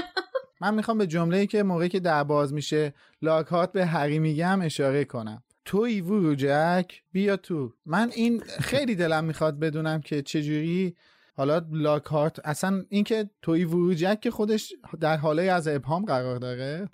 من 0.60 0.74
می‌خوام 0.74 0.98
به 0.98 1.06
جمله 1.06 1.36
ای 1.36 1.46
که 1.46 1.62
موقعی 1.62 1.88
که 1.88 2.00
در 2.00 2.24
باز 2.24 2.52
میشه 2.52 2.94
لاکات 3.22 3.72
به 3.72 3.86
هری 3.86 4.18
میگم 4.18 4.60
اشاره 4.62 5.04
کنم. 5.04 5.42
توی 5.64 6.36
جک 6.36 7.02
بیا 7.12 7.36
تو. 7.36 7.72
من 7.86 8.10
این 8.14 8.40
خیلی 8.40 8.94
دلم 8.94 9.24
می‌خواد 9.24 9.58
بدونم 9.58 10.00
که 10.00 10.22
چجوری 10.22 10.96
حالا 11.36 11.62
لاکارت 11.70 12.38
اصلا 12.46 12.84
اینکه 12.88 13.30
توی 13.42 13.64
وروجک 13.64 14.20
که 14.20 14.30
خودش 14.30 14.72
در 15.00 15.16
حاله 15.16 15.42
از 15.42 15.68
ابهام 15.68 16.04
قرار 16.04 16.36
داره. 16.36 16.88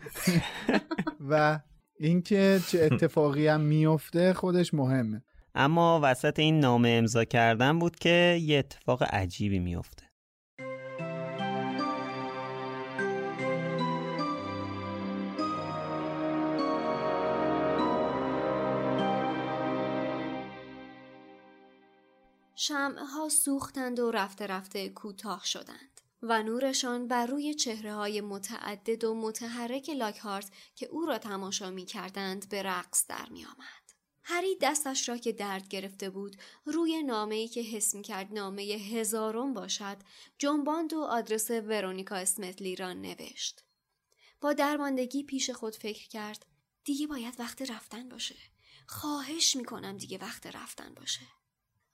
و 1.30 1.60
اینکه 1.98 2.60
چه 2.68 2.88
اتفاقی 2.92 3.46
هم 3.46 3.60
میفته 3.60 4.32
خودش 4.32 4.74
مهمه. 4.74 5.22
اما 5.60 6.00
وسط 6.02 6.38
این 6.38 6.60
نامه 6.60 6.88
امضا 6.88 7.24
کردن 7.24 7.78
بود 7.78 7.96
که 7.96 8.38
یه 8.42 8.58
اتفاق 8.58 9.02
عجیبی 9.02 9.58
میفته 9.58 10.08
ها 22.96 23.28
سوختند 23.28 23.98
و 23.98 24.10
رفته 24.10 24.46
رفته 24.46 24.88
کوتاه 24.88 25.44
شدند 25.44 26.00
و 26.22 26.42
نورشان 26.42 27.08
بر 27.08 27.26
روی 27.26 27.54
چهره 27.54 27.94
های 27.94 28.20
متعدد 28.20 29.04
و 29.04 29.14
متحرک 29.14 29.90
لاکهارت 29.90 30.50
که 30.74 30.86
او 30.86 31.06
را 31.06 31.18
تماشا 31.18 31.70
می 31.70 31.84
کردند 31.84 32.48
به 32.48 32.62
رقص 32.62 33.06
در 33.06 33.26
می 33.30 33.44
آمد. 33.44 33.77
هری 34.30 34.56
دستش 34.60 35.08
را 35.08 35.16
که 35.16 35.32
درد 35.32 35.68
گرفته 35.68 36.10
بود 36.10 36.36
روی 36.64 37.02
نامه 37.02 37.34
ای 37.34 37.48
که 37.48 37.60
حس 37.60 37.94
می 37.94 38.02
کرد 38.02 38.32
نامه 38.32 38.62
هزارم 38.62 39.54
باشد 39.54 39.96
جنباند 40.38 40.92
و 40.92 41.00
آدرس 41.00 41.50
ورونیکا 41.50 42.16
اسمتلی 42.16 42.76
را 42.76 42.92
نوشت. 42.92 43.64
با 44.40 44.52
درماندگی 44.52 45.22
پیش 45.22 45.50
خود 45.50 45.76
فکر 45.76 46.08
کرد 46.08 46.46
دیگه 46.84 47.06
باید 47.06 47.34
وقت 47.38 47.70
رفتن 47.70 48.08
باشه. 48.08 48.36
خواهش 48.86 49.56
کنم 49.66 49.96
دیگه 49.96 50.18
وقت 50.18 50.46
رفتن 50.46 50.94
باشه. 50.94 51.26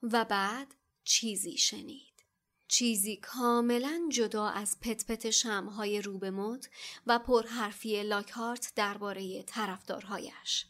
و 0.03 0.25
بعد 0.25 0.75
چیزی 1.03 1.57
شنید. 1.57 2.23
چیزی 2.67 3.17
کاملا 3.17 4.09
جدا 4.11 4.49
از 4.49 4.79
پت 4.79 5.05
پت 5.05 5.29
شمهای 5.29 6.01
روبه 6.01 6.31
مد 6.31 6.65
و 7.05 7.19
پرحرفی 7.19 8.03
لاکهارت 8.03 8.71
درباره 8.75 9.43
طرفدارهایش. 9.43 10.65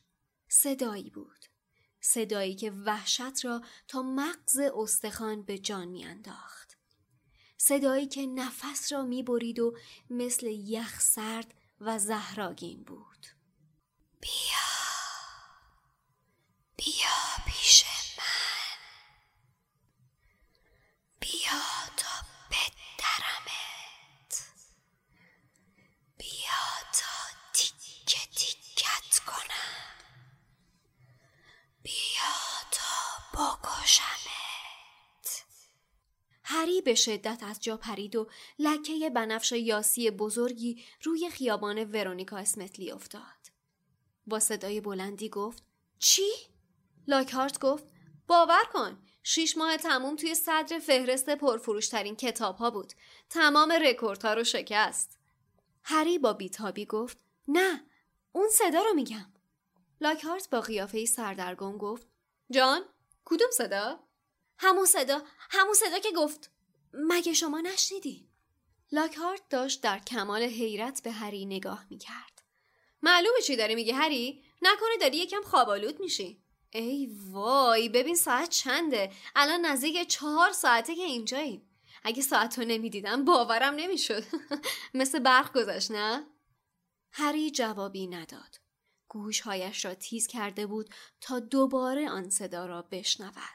صدایی 0.47 1.09
بود. 1.09 1.34
صدایی 2.07 2.55
که 2.55 2.71
وحشت 2.71 3.45
را 3.45 3.61
تا 3.87 4.01
مغز 4.01 4.57
استخوان 4.57 5.43
به 5.43 5.59
جان 5.59 5.87
میانداخت. 5.87 6.77
صدایی 7.57 8.07
که 8.07 8.25
نفس 8.25 8.93
را 8.93 9.03
می‌برید 9.03 9.59
و 9.59 9.77
مثل 10.09 10.45
یخ 10.47 10.99
سرد 11.01 11.53
و 11.79 11.99
زهراگین 11.99 12.83
بود. 12.83 13.27
بیا 14.21 14.65
بیا 16.77 17.43
پیش 17.47 17.83
من 18.17 18.77
بیا 21.19 21.61
تا 21.97 22.27
بدرمت 22.51 24.33
بیا 26.17 26.65
تا 26.93 27.37
تیکه 27.53 28.19
تیکت 28.35 29.19
کنم 29.25 29.95
بیا 31.83 32.35
تا 32.71 32.93
بکشمت 33.33 35.27
هری 36.55 36.81
به 36.81 36.95
شدت 36.95 37.43
از 37.43 37.59
جا 37.59 37.77
پرید 37.77 38.15
و 38.15 38.27
لکه 38.59 39.09
بنفش 39.09 39.51
یاسی 39.51 40.11
بزرگی 40.11 40.83
روی 41.03 41.29
خیابان 41.29 41.83
ورونیکا 41.83 42.37
اسمتلی 42.37 42.91
افتاد. 42.91 43.21
با 44.27 44.39
صدای 44.39 44.81
بلندی 44.81 45.29
گفت 45.29 45.63
چی؟ 45.99 46.31
لاکهارت 47.07 47.59
گفت 47.59 47.83
باور 48.27 48.63
کن 48.73 49.03
شیش 49.23 49.57
ماه 49.57 49.77
تموم 49.77 50.15
توی 50.15 50.35
صدر 50.35 50.79
فهرست 50.79 51.29
پرفروشترین 51.29 52.15
کتاب 52.15 52.55
ها 52.55 52.71
بود. 52.71 52.93
تمام 53.29 53.71
رکوردها 53.71 54.33
رو 54.33 54.43
شکست. 54.43 55.19
هری 55.83 56.19
با 56.19 56.33
بیتابی 56.33 56.85
گفت 56.85 57.17
نه 57.47 57.85
اون 58.31 58.49
صدا 58.49 58.81
رو 58.81 58.93
میگم. 58.93 59.33
لاکهارت 60.01 60.49
با 60.49 60.61
قیافه 60.61 61.05
سردرگم 61.05 61.77
گفت 61.77 62.07
جان 62.51 62.81
کدوم 63.25 63.51
صدا؟ 63.51 64.04
همون 64.57 64.85
صدا 64.85 65.21
همون 65.49 65.73
صدا 65.73 65.99
که 65.99 66.11
گفت 66.11 66.51
مگه 66.93 67.33
شما 67.33 67.61
نشنیدی؟ 67.61 68.29
لاکهارت 68.91 69.49
داشت 69.49 69.81
در 69.81 69.99
کمال 69.99 70.43
حیرت 70.43 71.03
به 71.03 71.11
هری 71.11 71.45
نگاه 71.45 71.85
می‌کرد. 71.89 72.41
معلومه 73.01 73.41
چی 73.41 73.55
داری 73.55 73.75
میگه 73.75 73.93
هری؟ 73.93 74.43
نکنه 74.61 74.97
داری 75.01 75.17
یکم 75.17 75.41
خوابالود 75.41 75.99
میشی. 75.99 76.41
ای 76.71 77.09
وای 77.31 77.89
ببین 77.89 78.15
ساعت 78.15 78.49
چنده 78.49 79.11
الان 79.35 79.65
نزدیک 79.65 80.07
چهار 80.07 80.51
ساعته 80.51 80.95
که 80.95 81.01
اینجاییم 81.01 81.69
اگه 82.03 82.21
ساعت 82.21 82.59
رو 82.59 82.65
نمی‌دیدم 82.65 83.25
باورم 83.25 83.75
نمی‌شد 83.75 84.23
مثل 84.93 85.19
برق 85.19 85.53
گذشت 85.53 85.91
نه؟ 85.91 86.27
هری 87.11 87.51
جوابی 87.51 88.07
نداد 88.07 88.59
گوشهایش 89.07 89.85
را 89.85 89.93
تیز 89.93 90.27
کرده 90.27 90.67
بود 90.67 90.89
تا 91.21 91.39
دوباره 91.39 92.09
آن 92.09 92.29
صدا 92.29 92.65
را 92.65 92.81
بشنود 92.81 93.54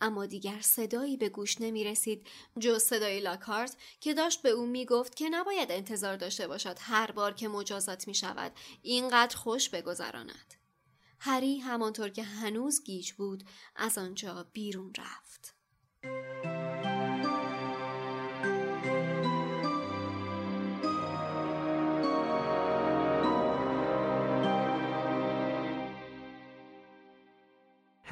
اما 0.00 0.26
دیگر 0.26 0.60
صدایی 0.60 1.16
به 1.16 1.28
گوش 1.28 1.60
نمی 1.60 1.84
رسید 1.84 2.26
جز 2.58 2.82
صدای 2.82 3.20
لاکارت 3.20 3.76
که 4.00 4.14
داشت 4.14 4.42
به 4.42 4.48
او 4.48 4.66
می 4.66 4.86
گفت 4.86 5.16
که 5.16 5.28
نباید 5.28 5.72
انتظار 5.72 6.16
داشته 6.16 6.48
باشد 6.48 6.76
هر 6.80 7.10
بار 7.10 7.34
که 7.34 7.48
مجازات 7.48 8.08
می 8.08 8.14
شود 8.14 8.52
اینقدر 8.82 9.36
خوش 9.36 9.68
بگذراند. 9.68 10.54
هری 11.20 11.58
همانطور 11.58 12.08
که 12.08 12.22
هنوز 12.22 12.84
گیج 12.84 13.12
بود 13.12 13.44
از 13.76 13.98
آنجا 13.98 14.46
بیرون 14.52 14.92
رفت. 14.98 15.54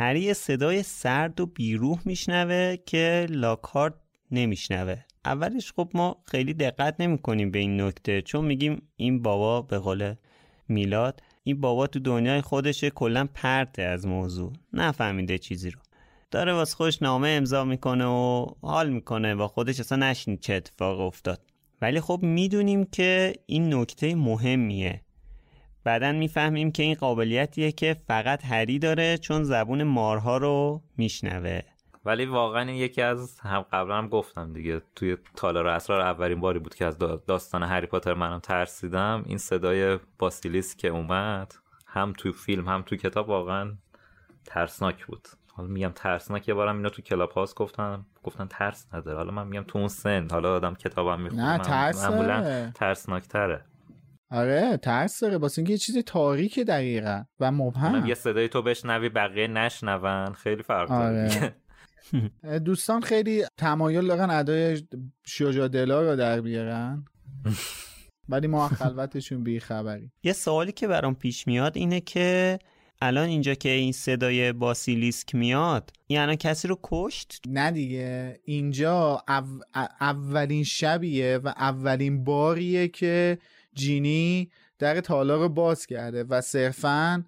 هری 0.01 0.35
صدای 0.35 0.83
سرد 0.83 1.41
و 1.41 1.47
بیروح 1.47 1.99
میشنوه 2.05 2.77
که 2.87 3.27
لاکارت 3.31 3.95
نمیشنوه. 4.31 4.97
اولش 5.25 5.73
خب 5.73 5.91
ما 5.95 6.23
خیلی 6.25 6.55
دقت 6.55 7.01
نمی 7.01 7.19
کنیم 7.19 7.51
به 7.51 7.59
این 7.59 7.81
نکته 7.81 8.23
چون 8.23 8.45
میگیم 8.45 8.83
این 8.97 9.23
بابا 9.23 9.63
به 9.63 9.79
قول 9.79 10.15
میلاد 10.69 11.23
این 11.43 11.61
بابا 11.61 11.87
تو 11.87 11.99
دنیای 11.99 12.41
خودشه 12.41 12.91
کلا 12.91 13.29
پرته 13.35 13.83
از 13.83 14.07
موضوع. 14.07 14.53
نفهمیده 14.73 15.39
چیزی 15.39 15.71
رو. 15.71 15.81
داره 16.31 16.53
واسه 16.53 16.77
خودش 16.77 17.03
نامه 17.03 17.29
امضا 17.29 17.65
می‌کنه 17.65 18.07
و 18.07 18.47
حال 18.63 18.91
می‌کنه 18.91 19.35
و 19.35 19.47
خودش 19.47 19.81
اصلا 19.81 19.99
نشنید 19.99 20.41
چه 20.41 20.55
اتفاق 20.55 21.01
افتاد. 21.01 21.41
ولی 21.83 22.01
خب 22.01 22.21
می‌دونیم 22.23 22.85
که 22.85 23.33
این 23.47 23.75
نکته 23.75 24.15
مهمیه. 24.15 25.01
بعدا 25.89 26.13
می‌فهمیم 26.13 26.73
که 26.73 26.83
این 26.83 26.95
قابلیتیه 26.95 27.73
که 27.73 27.97
فقط 28.07 28.45
هری 28.45 28.79
داره 28.79 29.19
چون 29.19 29.45
زبون 29.45 29.83
مارها 29.83 30.37
رو 30.37 30.83
میشنوه. 30.97 31.61
ولی 32.05 32.27
واقعا 32.27 32.71
یکی 32.71 33.03
از 33.03 33.41
هم 33.41 33.65
قبلا 33.73 33.99
هم 33.99 34.09
گفتم 34.09 34.53
دیگه. 34.53 34.83
توی 34.97 35.17
تالار 35.37 35.67
اسرار 35.67 36.01
اولین 36.01 36.41
باری 36.41 36.59
بود 36.59 36.75
که 36.75 36.85
از 36.85 36.99
داستان 36.99 37.63
هری 37.63 37.87
پاتر 37.87 38.15
منم 38.15 38.39
ترسیدم. 38.39 39.23
این 39.27 39.39
صدای 39.39 39.99
باسیلیس 40.19 40.77
که 40.77 40.89
اومد 40.89 41.55
هم 41.87 42.13
توی 42.13 42.33
فیلم 42.33 42.69
هم 42.69 42.83
توی 42.83 42.99
کتاب 42.99 43.29
واقعا 43.29 43.73
ترسناک 44.45 45.07
بود. 45.07 45.29
حالا 45.53 45.69
میگم 45.69 45.93
ترسناک 45.95 46.49
یه 46.49 46.55
بارم 46.55 46.77
اینو 46.77 46.89
تو 46.89 47.03
کلاب 47.03 47.31
هاست 47.31 47.55
گفتم 47.55 48.07
گفتن 48.23 48.47
ترس 48.47 48.87
نداره. 48.95 49.17
حالا 49.17 49.31
من 49.31 49.47
میگم 49.47 49.65
تو 49.69 49.79
اون 49.79 49.89
سن. 49.89 50.29
حالا 50.31 50.57
آدم 50.57 50.75
کتابم 50.75 51.21
می‌خونه. 51.21 51.53
نه 51.53 51.59
ترس 51.59 52.03
ترسناک 52.75 53.23
تره 53.23 53.65
آره 54.31 54.77
ترس 54.77 55.21
داره. 55.21 55.37
واسه 55.37 55.59
اینکه 55.59 55.73
یه 55.73 55.79
چیز 55.79 55.99
تاریک 55.99 56.59
دقیقا. 56.59 57.25
و 57.41 57.53
مبهم. 57.53 58.07
یه 58.07 58.15
صدای 58.15 58.49
تو 58.49 58.63
بشنوی 58.63 59.09
بقیه 59.09 59.47
نشنون. 59.47 60.33
خیلی 60.33 60.63
فرق 60.63 60.89
داره 60.89 61.55
آره. 62.45 62.59
دوستان 62.59 63.01
خیلی 63.01 63.45
تمایل 63.57 64.07
دارن 64.07 64.31
ادای 64.31 64.83
شجا 65.27 65.69
دلا 65.69 66.03
رو 66.03 66.17
در 66.17 66.41
بیارن. 66.41 67.05
ولی 68.29 68.47
ما 68.47 68.69
خلوتشون 68.69 69.45
بی 69.45 69.61
خبری. 69.61 70.11
یه 70.23 70.33
سوالی 70.33 70.73
که 70.73 70.89
برام 70.89 71.15
پیش 71.15 71.47
میاد 71.47 71.77
اینه 71.77 72.01
که 72.01 72.59
الان 73.01 73.29
اینجا 73.29 73.55
که 73.55 73.69
این 73.69 73.93
صدای 73.93 74.53
باسیلیسک 74.53 75.35
میاد 75.35 75.91
یعنی 76.09 76.37
کسی 76.37 76.69
رو 76.69 76.79
کشت؟ 76.83 77.43
نه 77.49 77.71
دیگه. 77.71 78.41
اینجا 78.45 79.23
اولین 80.01 80.65
شبیه 80.65 81.41
و 81.45 81.49
اولین 81.49 82.25
باریه 82.25 82.89
که 82.89 83.39
جینی 83.79 84.51
در 84.79 85.01
تالار 85.01 85.39
رو 85.39 85.49
باز 85.49 85.87
کرده 85.87 86.25
و 86.25 86.41
صرفا 86.41 87.25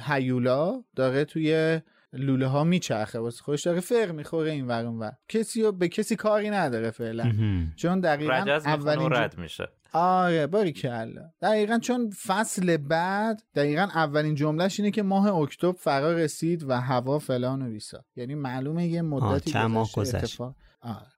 هیولا 0.00 0.84
داره 0.96 1.24
توی 1.24 1.80
لوله 2.12 2.46
ها 2.46 2.64
میچرخه. 2.64 3.18
واسه 3.18 3.42
خودش 3.42 3.62
داره 3.62 3.80
فر 3.80 4.12
می‌خوره 4.12 4.50
این 4.50 4.66
ور 4.66 4.84
و 4.84 5.10
کسی 5.28 5.62
رو 5.62 5.72
به 5.72 5.88
کسی 5.88 6.16
کاری 6.16 6.50
نداره 6.50 6.90
فعلا. 6.90 7.32
چون 7.76 8.00
دقیقا 8.00 8.60
اولین 8.64 9.12
رد 9.12 9.38
میشه. 9.38 9.68
آره 9.92 10.46
باری 10.46 10.72
کلا 10.72 11.30
دقیقا 11.42 11.78
چون 11.78 12.10
فصل 12.10 12.76
بعد 12.76 13.42
دقیقا 13.54 13.82
اولین 13.82 14.34
جملهش 14.34 14.80
اینه 14.80 14.90
که 14.90 15.02
ماه 15.02 15.34
اکتبر 15.34 15.72
فرا 15.78 16.12
رسید 16.12 16.64
و 16.68 16.80
هوا 16.80 17.18
فلان 17.18 17.62
و 17.62 17.70
بیسا 17.70 18.04
یعنی 18.16 18.34
معلومه 18.34 18.86
یه 18.86 19.02
مدتی 19.02 19.52
گذشت. 19.94 20.40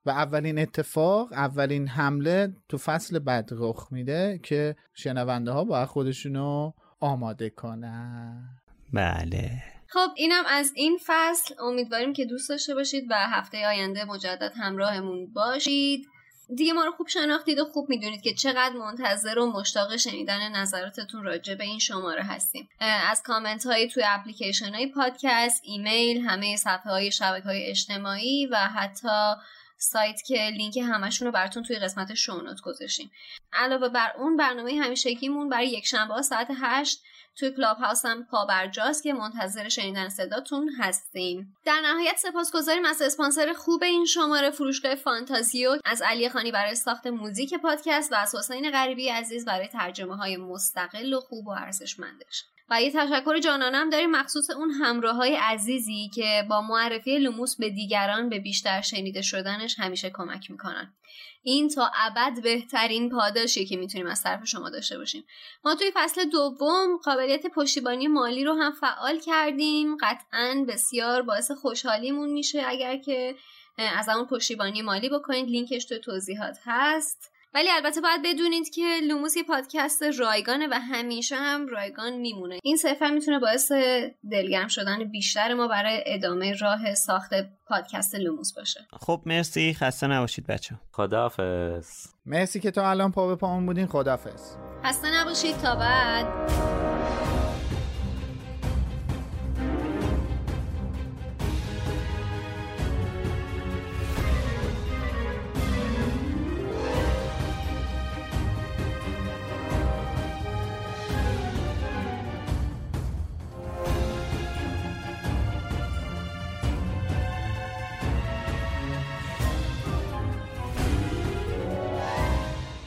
و 0.05 0.09
اولین 0.09 0.59
اتفاق 0.59 1.33
اولین 1.33 1.87
حمله 1.87 2.53
تو 2.69 2.77
فصل 2.77 3.19
بعد 3.19 3.49
رخ 3.51 3.87
میده 3.91 4.39
که 4.43 4.75
شنونده 4.93 5.51
ها 5.51 5.63
باید 5.63 5.87
خودشونو 5.87 6.71
آماده 6.99 7.49
کنن. 7.49 8.49
بله. 8.93 9.63
خب 9.87 10.09
اینم 10.15 10.43
از 10.47 10.71
این 10.75 10.99
فصل. 11.05 11.55
امیدواریم 11.59 12.13
که 12.13 12.25
دوست 12.25 12.49
داشته 12.49 12.75
باشید 12.75 13.03
و 13.09 13.15
هفته 13.15 13.67
آینده 13.67 14.05
مجدد 14.05 14.51
همراهمون 14.55 15.33
باشید. 15.33 16.07
دیگه 16.55 16.73
ما 16.73 16.83
رو 16.83 16.91
خوب 16.91 17.07
شناختید 17.07 17.59
و 17.59 17.65
خوب 17.65 17.89
می‌دونید 17.89 18.21
که 18.21 18.33
چقدر 18.33 18.75
منتظر 18.75 19.39
و 19.39 19.51
مشتاق 19.51 19.95
شنیدن 19.95 20.51
نظراتتون 20.51 21.23
راجع 21.23 21.55
به 21.55 21.63
این 21.63 21.79
شماره 21.79 22.23
هستیم. 22.23 22.69
از 22.79 23.23
کامنت 23.23 23.65
هایی 23.65 23.87
توی 23.87 24.03
اپلیکیشن 24.07 24.73
های 24.73 24.87
پادکست 24.87 25.61
ایمیل 25.65 26.21
همه 26.21 26.55
صفحه 26.55 26.91
های 26.91 27.11
شبکه 27.11 27.45
های 27.45 27.65
اجتماعی 27.65 28.47
و 28.47 28.55
حتی 28.57 29.33
سایت 29.77 30.21
که 30.27 30.49
لینک 30.57 30.77
همشون 30.77 31.25
رو 31.25 31.31
براتون 31.31 31.63
توی 31.63 31.75
قسمت 31.75 32.13
show 32.13 32.37
note 32.37 32.61
گذاشتیم. 32.61 33.11
علاوه 33.53 33.89
بر 33.89 34.13
اون 34.17 34.37
برنامه 34.37 34.81
همیشگیمون 34.83 35.49
برای 35.49 35.67
یک 35.67 35.85
شنبه 35.85 36.21
ساعت 36.21 36.47
8 36.61 37.03
توی 37.37 37.51
کلاب 37.51 37.77
هاوس 37.77 38.05
هم 38.05 38.25
پابرجاست 38.25 39.03
که 39.03 39.13
منتظر 39.13 39.69
شنیدن 39.69 40.09
صداتون 40.09 40.69
هستیم. 40.79 41.55
در 41.65 41.81
نهایت 41.83 42.17
سپاسگزاریم 42.17 42.85
از 42.85 43.01
اسپانسر 43.01 43.53
خوب 43.53 43.83
این 43.83 44.05
شماره 44.05 44.51
فروشگاه 44.51 44.95
فانتازیو. 44.95 45.77
از 45.85 46.01
علی 46.01 46.29
خانی 46.29 46.51
برای 46.51 46.75
ساخت 46.75 47.07
موزیک 47.07 47.53
پادکست 47.53 48.11
و 48.11 48.15
از 48.15 48.35
حسین 48.35 48.71
غریبی 48.71 49.09
عزیز 49.09 49.45
برای 49.45 49.67
ترجمه 49.67 50.15
های 50.15 50.37
مستقل 50.37 51.13
و 51.13 51.19
خوب 51.19 51.47
و 51.47 51.51
ارزشمندش. 51.51 52.43
و 52.69 52.81
یه 52.81 52.91
تشکر 52.91 53.39
جانانم 53.39 53.89
داریم 53.89 54.11
مخصوص 54.11 54.49
اون 54.49 54.71
همراه 54.71 55.15
های 55.15 55.35
عزیزی 55.35 56.09
که 56.15 56.45
با 56.49 56.61
معرفی 56.61 57.17
لوموس 57.17 57.55
به 57.55 57.69
دیگران 57.69 58.29
به 58.29 58.39
بیشتر 58.39 58.81
شنیده 58.81 59.21
شدنش 59.21 59.79
همیشه 59.79 60.09
کمک 60.09 60.51
می‌کنن. 60.51 60.93
این 61.43 61.69
تا 61.69 61.91
ابد 61.95 62.41
بهترین 62.43 63.09
پاداشی 63.09 63.65
که 63.65 63.77
می‌تونیم 63.77 64.07
از 64.07 64.23
طرف 64.23 64.45
شما 64.45 64.69
داشته 64.69 64.97
باشیم. 64.97 65.23
ما 65.65 65.75
توی 65.75 65.91
فصل 65.93 66.29
دوم 66.29 66.97
قابلیت 67.03 67.47
پشتیبانی 67.47 68.07
مالی 68.07 68.43
رو 68.43 68.53
هم 68.53 68.71
فعال 68.71 69.19
کردیم. 69.19 69.97
قطعا 70.01 70.65
بسیار 70.67 71.21
باعث 71.21 71.51
خوشحالیمون 71.51 72.29
میشه. 72.29 72.63
اگر 72.65 72.97
که 72.97 73.35
از 73.77 74.09
همون 74.09 74.25
پشتیبانی 74.25 74.81
مالی 74.81 75.09
بکنید 75.09 75.49
لینکش 75.49 75.85
توی 75.85 75.99
توضیحات 75.99 76.57
هست. 76.65 77.31
ولی 77.55 77.69
البته 77.71 78.01
باید 78.01 78.21
بدونید 78.23 78.69
که 78.69 78.81
لوموس 79.07 79.37
یه 79.37 79.43
پادکست 79.43 80.03
رایگانه 80.03 80.67
و 80.67 80.79
همیشه 80.79 81.35
هم 81.35 81.67
رایگان 81.67 82.13
میمونه. 82.13 82.59
این 82.63 82.77
صرفا 82.77 83.07
می‌تونه 83.07 83.39
باعث 83.39 83.71
دلگرم 84.31 84.67
شدن 84.67 85.03
بیشتر 85.03 85.53
ما 85.53 85.67
برای 85.67 86.03
ادامه 86.05 86.53
راه 86.53 86.93
ساخت 86.93 87.29
پادکست 87.67 88.15
لوموس 88.15 88.53
باشه. 88.53 88.87
خب 88.99 89.21
مرسی. 89.25 89.73
خسته 89.73 90.07
نباشید 90.07 90.47
بچه. 90.47 90.75
خداحافظ. 90.91 92.07
مرسی 92.25 92.59
که 92.59 92.71
تا 92.71 92.89
الان 92.89 93.11
پا 93.11 93.27
به 93.27 93.35
پامون 93.35 93.65
بودین. 93.65 93.87
خداحافظ. 93.87 94.55
خسته 94.83 95.21
نباشید. 95.21 95.57
تا 95.57 95.75
بعد. 95.75 96.84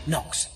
Knox 0.09 0.49